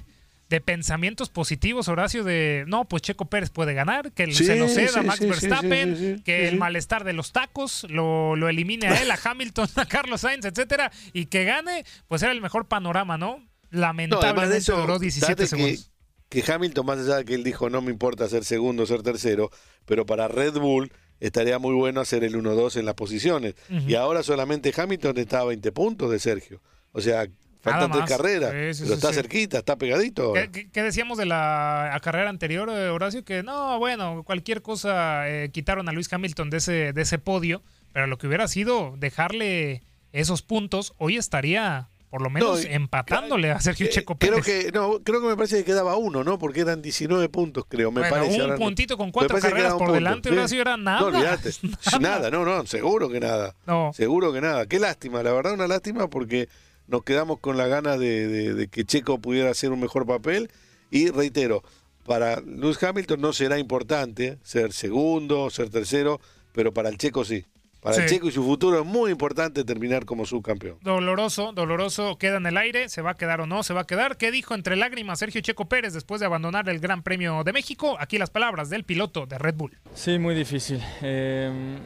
de 0.47 0.61
pensamientos 0.61 1.27
positivos, 1.27 1.89
Horacio, 1.89 2.23
de 2.23 2.63
no, 2.65 2.85
pues 2.85 3.01
Checo 3.01 3.25
Pérez 3.25 3.49
puede 3.49 3.73
ganar, 3.73 4.13
que 4.13 4.31
Sí, 4.31 4.45
se 4.45 4.55
lo 4.55 4.69
ceda 4.69 4.87
sí, 4.87 4.99
a 4.99 5.03
Max 5.03 5.19
sí, 5.19 5.25
Verstappen, 5.25 6.21
que 6.23 6.47
el 6.47 6.55
malestar 6.55 7.03
de 7.03 7.11
los 7.11 7.33
tacos 7.33 7.85
lo, 7.89 8.37
lo 8.37 8.47
elimine 8.47 8.87
a 8.87 9.01
él, 9.01 9.11
a 9.11 9.19
Hamilton, 9.21 9.67
a 9.75 9.85
Carlos 9.85 10.21
Sainz, 10.21 10.45
etcétera, 10.45 10.93
y 11.11 11.25
que 11.25 11.43
gane, 11.43 11.83
pues 12.07 12.23
era 12.23 12.31
el 12.31 12.39
mejor 12.39 12.69
panorama, 12.69 13.17
¿no? 13.17 13.39
No, 13.69 13.81
Lamentablemente 13.81 14.47
de 14.47 14.57
eso, 14.59 14.77
duró 14.77 14.97
17 14.97 15.33
date 15.33 15.43
que, 15.43 15.47
segundos. 15.49 15.91
que 16.29 16.53
Hamilton, 16.53 16.85
más 16.85 16.99
allá 16.99 17.17
de 17.17 17.25
que 17.25 17.33
él 17.33 17.43
dijo 17.43 17.69
no 17.69 17.81
me 17.81 17.91
importa 17.91 18.29
ser 18.29 18.45
segundo, 18.45 18.85
ser 18.85 19.03
tercero, 19.03 19.51
pero 19.83 20.05
para 20.05 20.29
Red 20.29 20.53
Bull 20.53 20.89
estaría 21.19 21.59
muy 21.59 21.73
bueno 21.75 21.99
hacer 21.99 22.23
el 22.23 22.35
1-2 22.35 22.77
en 22.77 22.85
las 22.85 22.95
posiciones. 22.95 23.55
Y 23.69 23.95
ahora 23.95 24.23
solamente 24.23 24.71
Hamilton 24.73 25.17
está 25.17 25.41
a 25.41 25.43
20 25.43 25.69
puntos 25.73 26.09
de 26.09 26.19
Sergio. 26.19 26.61
O 26.93 27.01
sea, 27.01 27.27
faltan 27.71 27.91
tres 27.91 28.05
carreras, 28.05 28.51
Sí, 28.51 28.73
sí, 28.73 28.83
pero 28.83 28.87
sí, 28.87 28.93
está 28.93 29.13
cerquita, 29.13 29.57
está 29.59 29.75
pegadito. 29.75 30.33
¿Qué, 30.33 30.83
decíamos 30.83 31.17
de 31.17 31.25
la 31.25 31.99
carrera 32.01 32.29
anterior, 32.29 32.69
eh, 32.69 32.89
Horacio? 32.89 33.25
Que 33.25 33.43
no, 33.43 33.77
bueno, 33.79 34.23
cualquier 34.23 34.61
cosa 34.61 35.27
eh, 35.29 35.49
quitaron 35.51 35.89
a 35.89 35.91
Luis 35.91 36.11
Hamilton 36.11 36.49
de 36.49 36.57
ese, 36.57 36.93
de 36.93 37.01
ese 37.01 37.19
podio, 37.19 37.61
pero 37.91 38.07
lo 38.07 38.17
que 38.17 38.27
hubiera 38.27 38.47
sido 38.47 38.95
dejarle 38.97 39.81
esos 40.13 40.41
puntos, 40.41 40.93
hoy 40.97 41.17
estaría 41.17 41.89
por 42.09 42.21
lo 42.21 42.29
menos 42.29 42.63
No, 42.63 42.69
empatándole 42.69 43.51
a 43.51 43.59
Sergio 43.59 43.87
Checo 43.87 44.17
Creo 44.17 44.41
Pérez. 44.41 44.65
que, 44.65 44.71
no, 44.71 45.01
creo 45.03 45.19
que 45.21 45.27
me 45.27 45.35
parece 45.35 45.57
que 45.57 45.65
quedaba 45.65 45.97
uno, 45.97 46.23
¿no? 46.23 46.39
Porque 46.39 46.61
eran 46.61 46.81
19 46.81 47.27
puntos, 47.27 47.65
creo, 47.67 47.91
me 47.91 47.99
Bueno, 48.01 48.15
parece. 48.15 48.35
un 48.35 48.41
ahora 48.41 48.53
no- 48.53 48.59
puntito 48.59 48.95
con 48.97 49.11
cuatro 49.11 49.37
carreras 49.37 49.73
por 49.73 49.79
punto, 49.79 49.93
delante, 49.95 50.29
sí. 50.29 50.47
sí 50.47 50.57
era 50.59 50.77
nada. 50.77 51.01
No, 51.01 51.07
olvídate. 51.07 51.49
Nada. 51.61 51.99
nada, 51.99 52.31
no, 52.31 52.45
no, 52.45 52.65
seguro 52.67 53.09
que 53.09 53.19
nada. 53.19 53.53
No. 53.67 53.91
Seguro 53.93 54.31
que 54.31 54.39
nada. 54.39 54.65
Qué 54.65 54.79
lástima, 54.79 55.23
la 55.23 55.33
verdad, 55.33 55.55
una 55.55 55.67
lástima 55.67 56.09
porque 56.09 56.47
nos 56.87 57.03
quedamos 57.03 57.39
con 57.39 57.57
la 57.57 57.67
gana 57.67 57.97
de, 57.97 58.27
de- 58.27 58.53
de 58.53 58.67
que 58.67 58.85
Checo 58.85 59.19
pudiera 59.19 59.49
hacer 59.51 59.71
un 59.71 59.79
mejor 59.79 60.05
papel. 60.05 60.49
Y 60.91 61.09
reitero, 61.09 61.63
para 62.05 62.39
Lewis 62.41 62.81
Hamilton 62.81 63.19
no 63.21 63.33
será 63.33 63.57
importante 63.57 64.37
ser 64.43 64.71
segundo, 64.73 65.49
ser 65.49 65.69
tercero, 65.69 66.19
pero 66.53 66.73
para 66.73 66.89
el 66.89 66.97
Checo 66.97 67.25
sí. 67.25 67.45
Para 67.81 67.97
el. 68.03 68.09
Checo 68.09 68.27
y 68.27 68.31
su 68.31 68.43
futuro 68.43 68.79
es 68.79 68.85
muy 68.85 69.11
importante 69.11 69.63
terminar 69.63 70.05
como 70.05 70.25
subcampeón. 70.25 70.77
Doloroso, 70.81 71.51
doloroso, 71.53 72.17
queda 72.17 72.37
en 72.37 72.47
el 72.47 72.57
aire, 72.57 72.89
se 72.89 73.03
va 73.03 73.11
a 73.11 73.15
quedar 73.15 73.41
o 73.41 73.45
no, 73.45 73.61
se 73.61 73.75
va 73.75 73.81
a 73.81 73.85
quedar. 73.87 74.17
¿Qué 74.17 74.31
dijo 74.31 74.55
entre 74.55 74.75
lágrimas 74.75 75.19
Sergio 75.19 75.41
Checo 75.41 75.65
Pérez 75.65 75.93
después 75.93 76.19
de 76.19 76.25
abandonar 76.25 76.67
el 76.67 76.79
Gran 76.79 77.03
Premio 77.03 77.43
de 77.43 77.53
México? 77.53 77.95
Aquí 77.99 78.17
las 78.17 78.31
palabras 78.31 78.71
del 78.71 78.85
piloto 78.85 79.27
de 79.27 79.37
Red 79.37 79.53
Bull. 79.55 79.77
Sí, 79.93 80.17
muy 80.17 80.33
difícil. 80.33 80.81
Eh, 81.03 81.77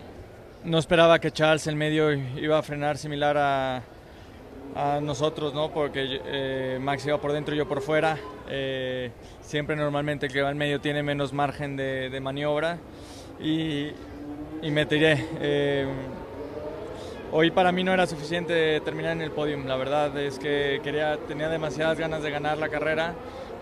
no 0.64 0.78
esperaba 0.78 1.20
que 1.20 1.32
Charles 1.32 1.68
en 1.68 1.78
medio 1.78 2.14
iba 2.14 2.58
a 2.58 2.64
frenar 2.64 2.98
similar 2.98 3.36
a, 3.38 3.84
a 4.76 5.00
nosotros, 5.02 5.54
¿no? 5.54 5.72
Porque 5.72 6.22
eh, 6.26 6.80
Max 6.82 7.06
iba 7.06 7.18
por 7.20 7.32
dentro 7.32 7.54
y 7.54 7.58
yo 7.58 7.68
por 7.68 7.82
fuera. 7.82 8.18
Eh, 8.50 9.12
siempre 9.42 9.76
normalmente 9.76 10.28
que 10.28 10.42
va 10.42 10.52
en 10.52 10.58
medio 10.58 10.80
tiene 10.80 11.04
menos 11.04 11.34
margen 11.34 11.76
de, 11.76 12.10
de 12.10 12.20
maniobra 12.20 12.78
y, 13.42 13.88
y 14.62 14.72
me 14.72 14.86
tiré. 14.86 15.26
Eh, 15.42 15.88
hoy 17.32 17.52
para 17.52 17.72
mí 17.72 17.84
no 17.84 17.94
era 17.94 18.08
suficiente 18.08 18.80
terminar 18.82 19.14
en 19.14 19.22
el 19.22 19.32
podium. 19.32 19.66
La 19.66 19.76
verdad 19.76 20.18
es 20.18 20.40
que 20.40 20.82
quería, 20.84 21.18
tenía 21.28 21.50
demasiadas 21.50 22.00
ganas 22.00 22.24
de 22.24 22.32
ganar 22.32 22.58
la 22.58 22.70
carrera 22.70 23.14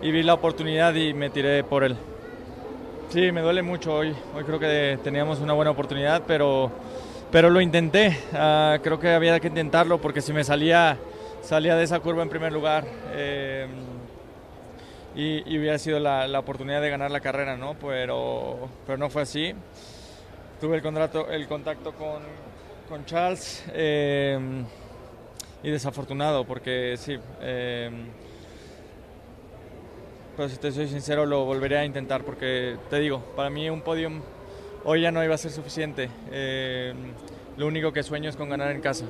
y 0.01 0.12
vi 0.12 0.24
la 0.24 0.34
oportunidad 0.34 0.93
y 0.95 1.14
me 1.14 1.30
tiré 1.30 1.64
por 1.64 1.84
él. 1.84 1.95
Sí, 3.10 3.32
me 3.32 3.39
duele 3.41 3.62
mucho 3.62 3.93
hoy. 3.93 4.14
Hoy 4.36 4.43
creo 4.43 4.60
que 4.60 4.99
teníamos 5.01 5.39
una 5.39 5.53
buena 5.53 5.72
oportunidad, 5.72 6.24
pero, 6.28 6.70
pero 7.32 7.49
lo 7.49 7.61
intenté. 7.61 8.17
Ah, 8.34 8.80
creo 8.82 8.99
que 8.99 9.09
había 9.09 9.39
que 9.39 9.47
intentarlo 9.47 9.99
porque 9.99 10.21
si 10.21 10.34
me 10.34 10.43
salía, 10.43 10.97
salía 11.41 11.75
de 11.75 11.84
esa 11.84 11.99
curva 11.99 12.23
en 12.23 12.30
primer 12.30 12.53
lugar 12.53 12.86
eh, 13.11 13.67
y, 15.15 15.43
y 15.51 15.59
hubiera 15.59 15.78
sido 15.78 15.99
la, 15.99 16.28
la 16.28 16.39
oportunidad 16.39 16.82
de 16.82 16.89
ganar 16.89 17.11
la 17.11 17.19
carrera, 17.19 17.57
¿no? 17.57 17.75
Pero, 17.80 18.69
pero 18.86 18.97
no 18.97 19.09
fue 19.09 19.23
así. 19.23 19.53
Tuve 20.61 20.78
el, 20.78 20.82
contrato, 20.82 21.30
el 21.30 21.47
contacto 21.47 21.93
con, 21.93 22.21
con 22.89 23.05
Charles 23.05 23.63
eh, 23.73 24.39
y 25.61 25.69
desafortunado 25.69 26.45
porque 26.45 26.95
sí. 26.97 27.17
eh, 27.41 27.91
pero 30.36 30.49
si 30.49 30.57
te 30.57 30.71
soy 30.71 30.88
sincero, 30.88 31.25
lo 31.25 31.45
volveré 31.45 31.80
a 31.80 31.86
intentar 31.86 32.23
porque 32.23 32.78
te 32.91 32.99
digo, 32.99 33.19
para 33.36 33.49
mí 33.49 33.69
un 33.71 33.82
podium 33.82 34.21
hoy 34.88 35.02
ya 35.02 35.12
no 35.12 35.22
iba 35.24 35.36
a 35.36 35.38
ser 35.38 35.52
suficiente. 35.52 36.10
Eh, 36.32 36.94
lo 37.58 37.68
único 37.68 37.92
que 37.92 38.04
sueño 38.04 38.30
es 38.30 38.38
con 38.38 38.50
ganar 38.50 38.72
en 38.72 38.82
casa. 38.82 39.06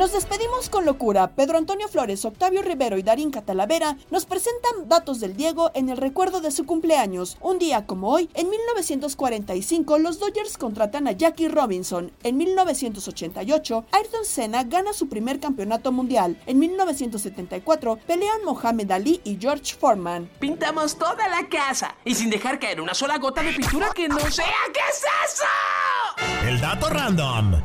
Nos 0.00 0.12
despedimos 0.12 0.70
con 0.70 0.86
locura. 0.86 1.32
Pedro 1.32 1.58
Antonio 1.58 1.86
Flores, 1.86 2.24
Octavio 2.24 2.62
Rivero 2.62 2.96
y 2.96 3.02
Darín 3.02 3.30
Catalavera 3.30 3.98
nos 4.10 4.24
presentan 4.24 4.88
datos 4.88 5.20
del 5.20 5.36
Diego 5.36 5.70
en 5.74 5.90
el 5.90 5.98
recuerdo 5.98 6.40
de 6.40 6.50
su 6.52 6.64
cumpleaños. 6.64 7.36
Un 7.42 7.58
día 7.58 7.84
como 7.84 8.08
hoy, 8.08 8.30
en 8.32 8.48
1945, 8.48 9.98
los 9.98 10.18
Dodgers 10.18 10.56
contratan 10.56 11.06
a 11.06 11.12
Jackie 11.12 11.48
Robinson. 11.48 12.12
En 12.22 12.38
1988, 12.38 13.84
Ayrton 13.92 14.24
Senna 14.24 14.64
gana 14.64 14.94
su 14.94 15.10
primer 15.10 15.38
campeonato 15.38 15.92
mundial. 15.92 16.40
En 16.46 16.58
1974, 16.60 17.98
pelean 18.06 18.42
Mohamed 18.46 18.90
Ali 18.92 19.20
y 19.22 19.36
George 19.38 19.74
Foreman. 19.78 20.30
Pintamos 20.40 20.96
toda 20.96 21.28
la 21.28 21.46
casa 21.50 21.94
y 22.06 22.14
sin 22.14 22.30
dejar 22.30 22.58
caer 22.58 22.80
una 22.80 22.94
sola 22.94 23.18
gota 23.18 23.42
de 23.42 23.52
pintura 23.52 23.90
que 23.94 24.08
no 24.08 24.18
sea. 24.30 24.46
¿Qué 24.72 24.80
es 24.90 25.04
eso? 25.26 26.48
El 26.48 26.58
dato 26.58 26.88
random. 26.88 27.60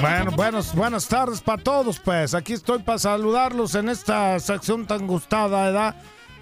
Bueno, 0.00 0.32
buenos, 0.32 0.74
buenas 0.74 1.08
tardes 1.08 1.40
para 1.40 1.62
todos, 1.62 1.98
pues. 1.98 2.34
Aquí 2.34 2.52
estoy 2.52 2.80
para 2.80 2.98
saludarlos 2.98 3.74
en 3.74 3.88
esta 3.88 4.38
sección 4.38 4.86
tan 4.86 5.06
gustada, 5.06 5.64
¿verdad? 5.66 5.96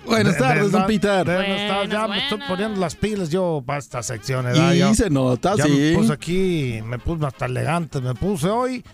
Buenas 0.05 0.37
tardes, 0.37 0.73
don 0.73 0.85
Peter. 0.87 1.25
Buenas 1.25 1.69
tardes, 1.69 1.91
ya 1.91 2.09
me 2.09 2.19
estoy 2.19 2.41
poniendo 2.49 2.81
las 2.81 2.97
pilas 2.97 3.31
yo 3.31 3.63
para 3.65 3.79
esta 3.79 4.03
sección, 4.03 4.45
¿verdad? 4.47 4.73
Y 4.73 4.79
Ya- 4.79 4.95
se 4.95 5.11
nota, 5.11 5.55
ya 5.57 5.65
sí. 5.65 5.71
me 5.71 5.97
puse 5.97 6.13
aquí, 6.13 6.81
me 6.85 6.99
puse 6.99 7.25
hasta 7.25 7.47
elegante, 7.47 8.01
me 8.01 8.15
puse 8.15 8.49
hoy 8.49 8.85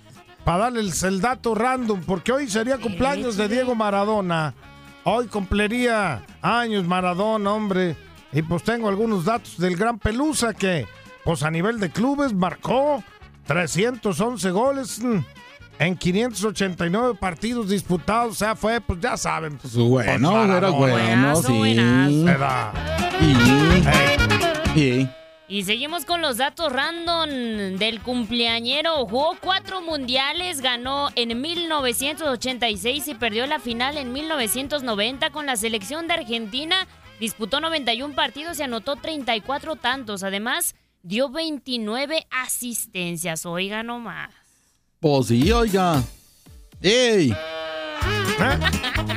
para 0.44 0.64
darles 0.64 1.02
el 1.02 1.20
dato 1.22 1.54
random, 1.54 2.02
porque 2.02 2.32
hoy 2.32 2.48
sería 2.48 2.76
cumpleaños 2.76 3.36
de 3.38 3.48
Diego 3.48 3.74
Maradona. 3.74 4.52
Hoy 5.04 5.28
cumpliría 5.28 6.22
años 6.42 6.84
Maradona, 6.84 7.52
hombre. 7.52 7.96
Y 8.32 8.42
pues 8.42 8.62
tengo 8.62 8.90
algunos 8.90 9.24
datos 9.24 9.56
del 9.56 9.76
Gran 9.76 9.98
Pelusa 9.98 10.52
que, 10.52 10.86
pues 11.24 11.42
a 11.42 11.50
nivel 11.50 11.78
de 11.80 11.90
clubes, 11.90 12.32
marcó 12.34 13.02
311 13.46 14.50
goles 14.50 15.00
en 15.78 15.96
589 15.96 17.14
partidos 17.20 17.68
disputados. 17.68 18.32
O 18.32 18.34
sea, 18.34 18.56
fue, 18.56 18.80
pues 18.80 19.00
ya 19.00 19.16
saben. 19.16 19.56
Pues, 19.58 19.74
Bueno, 19.74 20.30
pues, 20.30 20.50
era 20.56 20.70
bueno, 20.70 21.36
sí. 21.42 22.24
¿Verdad? 22.24 22.72
Y, 24.76 24.80
y- 24.80 25.08
Y 25.50 25.62
seguimos 25.64 26.04
con 26.04 26.20
los 26.20 26.36
datos 26.36 26.70
random 26.70 27.78
del 27.78 28.00
cumpleañero. 28.02 29.06
Jugó 29.06 29.34
cuatro 29.40 29.80
mundiales, 29.80 30.60
ganó 30.60 31.08
en 31.16 31.40
1986 31.40 33.08
y 33.08 33.14
perdió 33.14 33.46
la 33.46 33.58
final 33.58 33.96
en 33.96 34.12
1990 34.12 35.30
con 35.30 35.46
la 35.46 35.56
selección 35.56 36.06
de 36.06 36.14
Argentina. 36.14 36.86
Disputó 37.18 37.60
91 37.60 38.14
partidos 38.14 38.58
y 38.60 38.62
anotó 38.62 38.96
34 38.96 39.76
tantos. 39.76 40.22
Además, 40.22 40.74
dio 41.02 41.30
29 41.30 42.26
asistencias. 42.30 43.46
Oiga 43.46 43.82
nomás. 43.82 44.30
Pues 45.00 45.26
sí, 45.26 45.50
oiga. 45.52 46.02
¡Ey! 46.80 47.34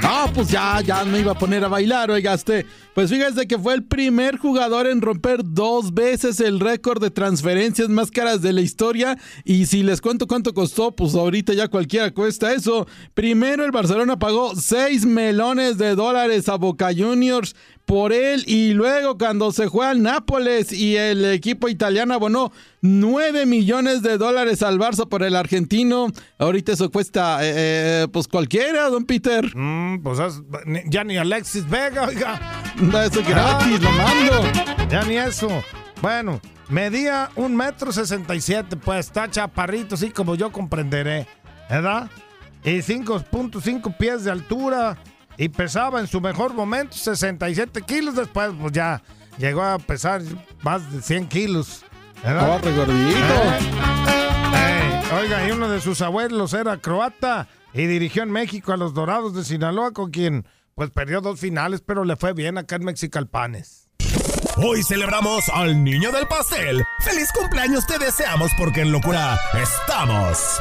Ah, 0.04 0.30
pues 0.34 0.50
ya, 0.50 0.82
ya 0.82 1.06
me 1.06 1.20
iba 1.20 1.32
a 1.32 1.38
poner 1.38 1.64
a 1.64 1.68
bailar, 1.68 2.10
oiga, 2.10 2.34
este. 2.34 2.66
Pues 2.96 3.10
fíjese 3.10 3.48
que 3.48 3.58
fue 3.58 3.76
el 3.76 3.84
primer 3.84 4.38
jugador 4.38 4.88
en 4.88 5.00
romper 5.00 5.42
dos 5.44 5.94
veces 5.94 6.40
el 6.40 6.60
récord 6.60 7.02
de 7.02 7.12
transferencias 7.12 7.88
más 7.88 8.10
caras 8.10 8.42
de 8.42 8.52
la 8.52 8.62
historia. 8.62 9.18
Y 9.46 9.68
si 9.68 9.84
les 9.84 10.02
cuento 10.02 10.28
cuánto 10.28 10.54
costó, 10.54 10.96
pues 10.96 11.16
ahorita 11.16 11.54
ya 11.54 11.68
cualquiera 11.68 12.12
cuesta 12.12 12.52
eso. 12.54 12.88
Primero 13.14 13.64
el 13.64 13.72
Barcelona 13.72 14.18
pagó 14.18 14.56
6 14.56 15.06
melones 15.06 15.78
de 15.78 15.96
dólares 15.96 16.50
a 16.50 16.56
Boca 16.56 16.90
Juniors 16.96 17.56
por 17.92 18.14
él 18.14 18.46
y 18.48 18.74
luego 18.74 19.18
cuando 19.18 19.52
se 19.52 19.70
fue 19.70 19.86
al 19.86 20.02
Nápoles 20.02 20.72
y 20.72 20.96
el 20.96 21.26
equipo 21.26 21.68
italiano 21.68 22.14
abonó 22.14 22.54
9 22.80 23.46
millones 23.46 24.02
de 24.02 24.18
dólares 24.18 24.64
al 24.64 24.80
Barça 24.80 25.10
por 25.10 25.24
el 25.24 25.36
argentino. 25.36 26.08
Ahorita 26.38 26.72
eso 26.72 26.90
cuesta 26.90 27.46
eh, 27.46 27.52
eh, 27.54 28.08
pues 28.10 28.30
cualquiera, 28.30 28.88
don 28.88 29.04
Peter. 29.04 29.46
Mm, 29.54 30.04
pues 30.04 30.20
ya 30.86 31.04
ni 31.04 31.18
Alexis 31.18 31.70
Vega, 31.70 32.04
oiga. 32.08 32.40
Da 32.94 33.08
eso 33.08 33.22
gratis, 33.28 33.82
lo 33.82 33.92
mando. 33.92 34.88
Ya 34.90 35.04
ni 35.04 35.18
eso. 35.18 35.50
Bueno, 36.02 36.40
medía 36.70 37.30
un 37.36 37.58
metro 37.58 37.92
sesenta 37.92 38.34
y 38.36 38.40
siete, 38.40 38.78
pues 38.78 39.08
está 39.08 39.30
chaparrito, 39.30 39.96
así 39.96 40.12
como 40.12 40.36
yo 40.36 40.50
comprenderé, 40.54 41.28
¿verdad? 41.70 42.10
Y 42.64 42.78
5.5 42.78 43.98
pies 43.98 44.24
de 44.24 44.32
altura 44.32 44.98
y 45.38 45.50
pesaba 45.50 46.00
en 46.00 46.08
su 46.08 46.22
mejor 46.22 46.54
momento 46.54 46.96
67 46.96 47.82
kilos. 47.84 48.16
Después, 48.16 48.52
pues 48.60 48.72
ya 48.72 49.02
llegó 49.38 49.64
a 49.64 49.80
pesar 49.80 50.22
más 50.62 50.92
de 50.92 51.02
100 51.02 51.28
kilos. 51.28 51.84
¿verdad? 52.24 52.50
Oh, 52.50 52.76
gordito. 52.76 53.34
Eh, 54.54 55.02
oiga, 55.20 55.48
y 55.48 55.52
uno 55.52 55.70
de 55.70 55.82
sus 55.82 56.02
abuelos 56.02 56.54
era 56.54 56.78
croata 56.78 57.48
y 57.74 57.86
dirigió 57.86 58.24
en 58.24 58.32
México 58.32 58.74
a 58.74 58.78
los 58.78 58.94
Dorados 58.94 59.34
de 59.34 59.44
Sinaloa, 59.44 59.92
con 59.92 60.12
quien 60.12 60.46
pues 60.76 60.90
perdió 60.90 61.22
dos 61.22 61.40
finales, 61.40 61.82
pero 61.82 62.04
le 62.04 62.16
fue 62.16 62.34
bien 62.34 62.58
acá 62.58 62.76
en 62.76 62.86
Mexicalpanes. 62.86 63.90
Hoy 64.58 64.84
celebramos 64.84 65.48
al 65.50 65.84
niño 65.84 66.12
del 66.12 66.28
pastel. 66.28 66.84
¡Feliz 67.00 67.30
cumpleaños 67.34 67.86
te 67.88 67.98
deseamos 67.98 68.52
porque 68.58 68.82
en 68.82 68.92
locura 68.92 69.40
estamos! 69.54 70.60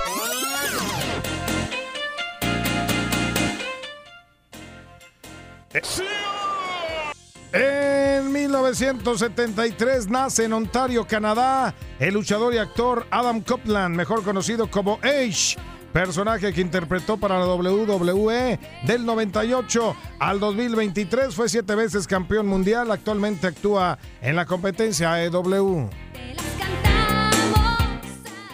En 7.53 8.33
1973 8.33 10.09
nace 10.09 10.45
en 10.45 10.53
Ontario, 10.53 11.07
Canadá, 11.07 11.75
el 12.01 12.15
luchador 12.15 12.53
y 12.55 12.59
actor 12.59 13.07
Adam 13.11 13.41
Copeland, 13.41 13.95
mejor 13.95 14.25
conocido 14.25 14.69
como 14.69 14.99
Ace, 15.03 15.57
personaje 15.93 16.53
que 16.53 16.61
interpretó 16.61 17.19
para 17.19 17.39
la 17.39 17.47
WWE 17.47 18.59
del 18.85 19.07
98 19.07 19.97
al 20.19 20.41
2023, 20.41 21.33
fue 21.33 21.49
siete 21.49 21.77
veces 21.77 22.09
campeón 22.09 22.49
mundial, 22.49 22.91
actualmente 22.91 23.47
actúa 23.47 23.97
en 24.21 24.35
la 24.35 24.47
competencia 24.47 25.15
AEW. 25.15 25.89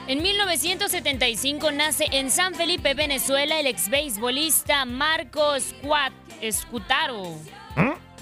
En 0.08 0.22
1975 0.22 1.72
nace 1.72 2.06
en 2.12 2.30
San 2.30 2.54
Felipe, 2.54 2.94
Venezuela, 2.94 3.58
el 3.58 3.66
ex 3.66 3.88
beisbolista 3.88 4.84
Marco 4.84 5.58
Squat, 5.58 6.12
Escutaro. 6.40 7.34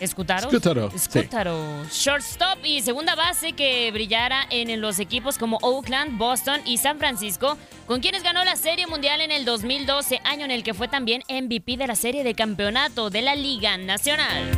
¿Escutaro? 0.00 0.50
Scutaro, 0.50 0.90
sí. 0.90 1.20
Scutaro. 1.20 1.84
Shortstop 1.90 2.64
y 2.64 2.82
segunda 2.82 3.14
base 3.14 3.52
que 3.52 3.90
brillara 3.92 4.44
en 4.50 4.80
los 4.80 4.98
equipos 4.98 5.38
como 5.38 5.58
Oakland, 5.62 6.18
Boston 6.18 6.60
y 6.64 6.78
San 6.78 6.98
Francisco, 6.98 7.56
con 7.86 8.00
quienes 8.00 8.22
ganó 8.22 8.44
la 8.44 8.56
Serie 8.56 8.86
Mundial 8.86 9.20
en 9.20 9.30
el 9.30 9.44
2012, 9.44 10.20
año 10.24 10.44
en 10.44 10.50
el 10.50 10.64
que 10.64 10.74
fue 10.74 10.88
también 10.88 11.22
MVP 11.28 11.76
de 11.76 11.86
la 11.86 11.94
Serie 11.94 12.24
de 12.24 12.34
Campeonato 12.34 13.08
de 13.08 13.22
la 13.22 13.36
Liga 13.36 13.76
Nacional. 13.76 14.50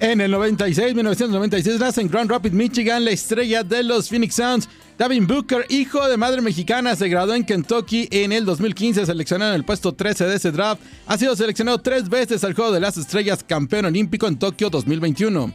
En 0.00 0.20
el 0.20 0.30
96, 0.30 0.94
1996, 0.94 1.80
nace 1.80 2.00
en 2.00 2.08
Grand 2.08 2.30
Rapids, 2.30 2.54
Michigan, 2.54 3.04
la 3.04 3.10
estrella 3.10 3.64
de 3.64 3.82
los 3.82 4.08
Phoenix 4.08 4.36
Suns. 4.36 4.68
Davin 4.98 5.28
Booker, 5.28 5.64
hijo 5.68 6.08
de 6.08 6.16
madre 6.16 6.40
mexicana, 6.40 6.96
se 6.96 7.08
graduó 7.08 7.36
en 7.36 7.44
Kentucky 7.44 8.08
en 8.10 8.32
el 8.32 8.44
2015, 8.44 9.06
seleccionado 9.06 9.52
en 9.52 9.56
el 9.58 9.64
puesto 9.64 9.94
13 9.94 10.26
de 10.26 10.34
ese 10.34 10.50
draft. 10.50 10.82
Ha 11.06 11.16
sido 11.16 11.36
seleccionado 11.36 11.78
tres 11.78 12.08
veces 12.08 12.42
al 12.42 12.54
Juego 12.54 12.72
de 12.72 12.80
las 12.80 12.96
Estrellas, 12.96 13.44
campeón 13.46 13.84
olímpico 13.84 14.26
en 14.26 14.36
Tokio 14.40 14.70
2021. 14.70 15.54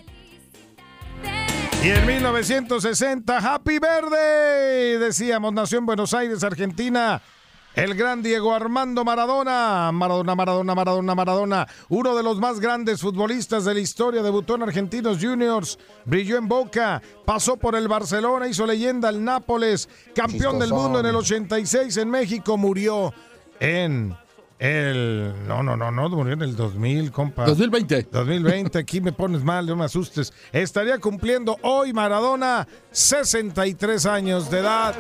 Y 1.84 1.90
en 1.90 2.06
1960, 2.06 3.38
Happy 3.38 3.80
Verde, 3.80 4.98
decíamos, 5.00 5.52
nació 5.52 5.80
en 5.80 5.88
Buenos 5.88 6.14
Aires, 6.14 6.42
Argentina. 6.46 7.22
El 7.76 7.96
gran 7.96 8.22
Diego 8.22 8.54
Armando 8.54 9.04
Maradona, 9.04 9.92
Maradona, 9.92 10.36
Maradona, 10.36 10.76
Maradona, 10.76 11.16
Maradona, 11.16 11.68
uno 11.90 12.16
de 12.16 12.22
los 12.22 12.38
más 12.38 12.60
grandes 12.60 13.02
futbolistas 13.02 13.66
de 13.66 13.74
la 13.74 13.80
historia, 13.80 14.22
debutó 14.22 14.56
en 14.56 14.64
Argentinos 14.64 15.18
Juniors, 15.20 15.80
brilló 16.06 16.38
en 16.38 16.48
Boca, 16.48 17.02
pasó 17.26 17.58
por 17.58 17.76
el 17.76 17.88
Barcelona, 17.88 18.48
hizo 18.48 18.68
leyenda 18.68 19.10
al 19.10 19.24
Nápoles, 19.24 19.90
campeón 20.14 20.60
del 20.60 20.70
mundo 20.70 21.00
en 21.00 21.08
el 21.08 21.16
86 21.16 21.98
en 21.98 22.12
México, 22.12 22.58
murió 22.58 23.12
en 23.60 24.16
el... 24.60 25.34
No, 25.48 25.64
no, 25.64 25.76
no, 25.76 25.90
no, 25.90 26.10
murió 26.10 26.34
en 26.34 26.44
el 26.44 26.56
2000, 26.56 27.12
compa. 27.12 27.46
2020. 27.46 28.08
2020, 28.12 28.78
aquí 28.78 29.02
me 29.02 29.14
pones 29.14 29.44
mal, 29.44 29.66
no 29.66 29.76
me 29.76 29.86
asustes. 29.86 30.32
Estaría 30.52 31.00
cumpliendo 31.00 31.58
hoy 31.64 31.92
Maradona 31.92 32.68
63 32.92 34.06
años 34.06 34.52
de 34.52 34.60
edad. 34.60 34.96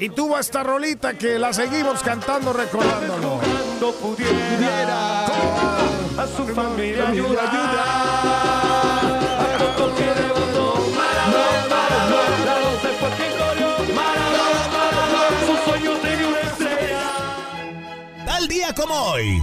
Y 0.00 0.10
tuvo 0.10 0.38
esta 0.38 0.62
rolita 0.62 1.14
que 1.14 1.40
la 1.40 1.52
seguimos 1.52 2.00
cantando 2.02 2.52
recordándolo. 2.52 3.40
No 3.80 3.90
pudiera 3.92 5.26
a 5.26 6.26
su 6.36 6.46
familia 6.46 7.08
ayudar. 7.08 7.48
A 7.48 9.58
poco 9.58 9.92
que 9.96 10.14
rebotó 10.14 10.74
Maradona, 10.96 11.66
Maradona, 11.68 12.54
se 12.80 12.88
fue 12.88 13.08
quien 13.16 13.32
corrió. 13.38 13.68
Maradona, 13.96 14.68
Maradona, 14.72 15.46
su 15.46 15.54
sueño 15.68 15.90
tenía 16.00 16.28
una 16.28 16.40
estrella. 16.42 17.02
Tal 18.24 18.46
día 18.46 18.72
como 18.74 18.94
hoy. 18.94 19.42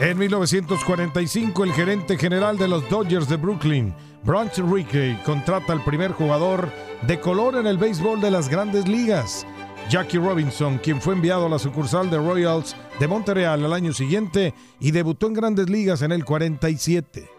En 0.00 0.18
1945, 0.18 1.64
el 1.64 1.72
gerente 1.72 2.16
general 2.18 2.56
de 2.58 2.68
los 2.68 2.88
Dodgers 2.88 3.28
de 3.28 3.36
Brooklyn, 3.36 3.92
Bronx 4.24 4.58
Rickey, 4.58 5.16
contrata 5.24 5.72
al 5.72 5.84
primer 5.84 6.12
jugador 6.12 6.70
de 7.02 7.20
color 7.20 7.56
en 7.56 7.66
el 7.66 7.78
béisbol 7.78 8.20
de 8.20 8.30
las 8.30 8.48
grandes 8.48 8.88
ligas, 8.88 9.46
Jackie 9.88 10.18
Robinson, 10.18 10.78
quien 10.78 11.00
fue 11.00 11.14
enviado 11.14 11.46
a 11.46 11.48
la 11.48 11.58
sucursal 11.58 12.10
de 12.10 12.18
Royals 12.18 12.76
de 13.00 13.08
Montreal 13.08 13.64
al 13.64 13.72
año 13.72 13.92
siguiente 13.92 14.52
y 14.80 14.90
debutó 14.90 15.28
en 15.28 15.34
grandes 15.34 15.70
ligas 15.70 16.02
en 16.02 16.12
el 16.12 16.24
47. 16.24 17.30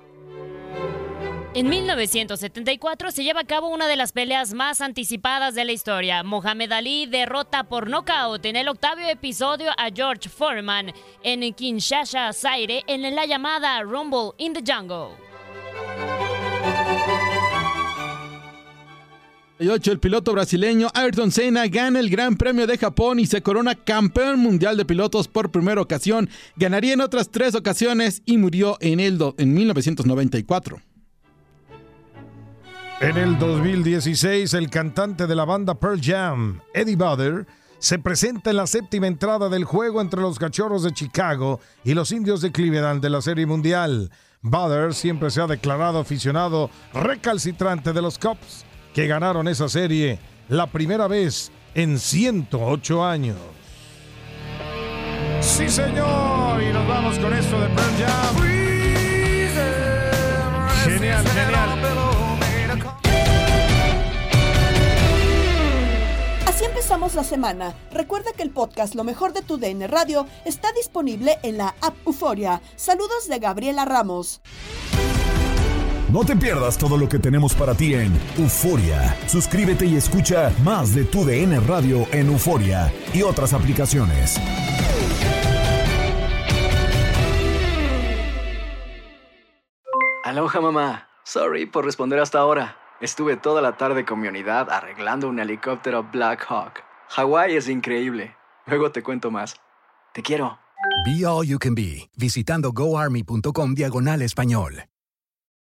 En 1.56 1.68
1974 1.68 3.12
se 3.12 3.24
lleva 3.24 3.42
a 3.42 3.44
cabo 3.44 3.70
una 3.70 3.88
de 3.88 3.96
las 3.96 4.12
peleas 4.12 4.54
más 4.54 4.82
anticipadas 4.82 5.56
de 5.56 5.66
la 5.66 5.72
historia. 5.72 6.24
Mohamed 6.24 6.72
Ali 6.72 7.06
derrota 7.08 7.64
por 7.66 7.90
nocaut 7.90 8.44
en 8.46 8.56
el 8.56 8.68
octavo 8.68 9.02
episodio 9.02 9.72
a 9.78 9.90
George 9.94 10.30
Foreman 10.30 10.94
en 11.24 11.54
Kinshasa, 11.54 12.34
Zaire, 12.34 12.84
en 12.88 13.16
la 13.16 13.26
llamada 13.26 13.82
Rumble 13.82 14.32
in 14.38 14.54
the 14.54 14.64
Jungle. 14.66 15.18
El 19.60 20.00
piloto 20.00 20.32
brasileño 20.32 20.88
Ayrton 20.94 21.32
Senna 21.32 21.68
gana 21.68 22.00
el 22.00 22.10
Gran 22.10 22.38
Premio 22.38 22.66
de 22.66 22.78
Japón 22.78 23.20
y 23.20 23.26
se 23.26 23.42
corona 23.42 23.76
campeón 23.76 24.40
mundial 24.40 24.78
de 24.78 24.86
pilotos 24.86 25.28
por 25.28 25.52
primera 25.52 25.82
ocasión. 25.82 26.30
Ganaría 26.56 26.94
en 26.94 27.02
otras 27.02 27.30
tres 27.30 27.56
ocasiones 27.56 28.22
y 28.26 28.38
murió 28.38 28.78
en, 28.80 29.02
el 29.02 29.20
en 29.38 29.54
1994. 29.54 30.80
En 33.02 33.18
el 33.18 33.38
2016, 33.38 34.54
el 34.54 34.70
cantante 34.70 35.28
de 35.28 35.36
la 35.36 35.44
banda 35.44 35.78
Pearl 35.78 36.00
Jam, 36.02 36.62
Eddie 36.74 36.96
Vedder, 36.96 37.46
se 37.80 38.00
presenta 38.00 38.52
en 38.52 38.58
la 38.58 38.68
séptima 38.68 39.08
entrada 39.08 39.50
del 39.50 39.66
juego 39.66 40.00
entre 40.00 40.22
los 40.22 40.40
Cachorros 40.40 40.84
de 40.84 40.94
Chicago 40.94 41.60
y 41.84 41.96
los 41.96 42.14
Indios 42.14 42.40
de 42.40 42.54
Cleveland 42.54 43.02
de 43.02 43.10
la 43.10 43.22
Serie 43.22 43.46
Mundial. 43.46 44.10
Vedder 44.42 44.94
siempre 44.94 45.30
se 45.32 45.42
ha 45.42 45.48
declarado 45.48 46.00
aficionado 46.00 46.70
recalcitrante 46.94 47.92
de 47.92 48.02
los 48.02 48.18
Cubs, 48.18 48.66
que 49.00 49.08
ganaron 49.08 49.48
esa 49.48 49.70
serie 49.70 50.20
la 50.50 50.68
primera 50.68 51.08
vez 51.08 51.54
en 51.74 51.98
108 51.98 53.06
años. 53.06 53.38
Sí, 55.40 55.70
señor, 55.70 56.62
y 56.62 56.74
nos 56.74 56.86
vamos 56.86 57.18
con 57.18 57.34
esto 57.34 57.62
de 57.62 57.68
Pearl 57.70 57.96
Jam. 57.98 58.36
Genial, 60.84 61.26
genial. 61.26 61.80
Así 66.46 66.66
empezamos 66.66 67.16
la 67.16 67.24
semana. 67.24 67.74
Recuerda 67.94 68.34
que 68.36 68.44
el 68.44 68.50
podcast 68.50 68.96
Lo 68.96 69.06
mejor 69.06 69.32
de 69.32 69.44
tu 69.44 69.58
DN 69.58 69.88
Radio 69.88 70.28
está 70.44 70.74
disponible 70.74 71.40
en 71.44 71.58
la 71.58 71.74
app 71.80 71.96
Euforia. 72.06 72.62
Saludos 72.76 73.30
de 73.30 73.40
Gabriela 73.40 73.86
Ramos. 73.86 74.42
No 76.12 76.24
te 76.24 76.36
pierdas 76.36 76.76
todo 76.76 76.98
lo 76.98 77.08
que 77.08 77.20
tenemos 77.20 77.54
para 77.54 77.76
ti 77.76 77.94
en 77.94 78.12
Euforia. 78.36 79.16
Suscríbete 79.28 79.86
y 79.86 79.96
escucha 79.96 80.52
más 80.64 80.96
de 80.96 81.06
tu 81.06 81.24
DN 81.24 81.60
Radio 81.60 82.08
en 82.12 82.30
Euforia 82.30 82.92
y 83.14 83.22
otras 83.22 83.54
aplicaciones. 83.54 84.42
Aloha 90.24 90.62
mamá. 90.62 91.10
Sorry 91.24 91.68
por 91.68 91.86
responder 91.86 92.20
hasta 92.20 92.40
ahora. 92.40 92.78
Estuve 93.02 93.38
toda 93.38 93.62
la 93.62 93.78
tarde 93.78 94.04
con 94.04 94.20
mi 94.20 94.28
unidad 94.28 94.72
arreglando 94.72 95.30
un 95.30 95.40
helicóptero 95.40 96.10
Black 96.12 96.44
Hawk. 96.50 96.84
Hawái 97.10 97.56
es 97.56 97.70
increíble. 97.70 98.36
Luego 98.66 98.92
te 98.92 99.04
cuento 99.04 99.30
más. 99.30 99.58
Te 100.14 100.24
quiero. 100.24 100.58
Be 101.06 101.24
All 101.24 101.46
You 101.46 101.60
Can 101.60 101.76
Be, 101.76 102.10
visitando 102.18 102.72
goarmy.com 102.72 103.76
diagonal 103.76 104.24
español. 104.24 104.86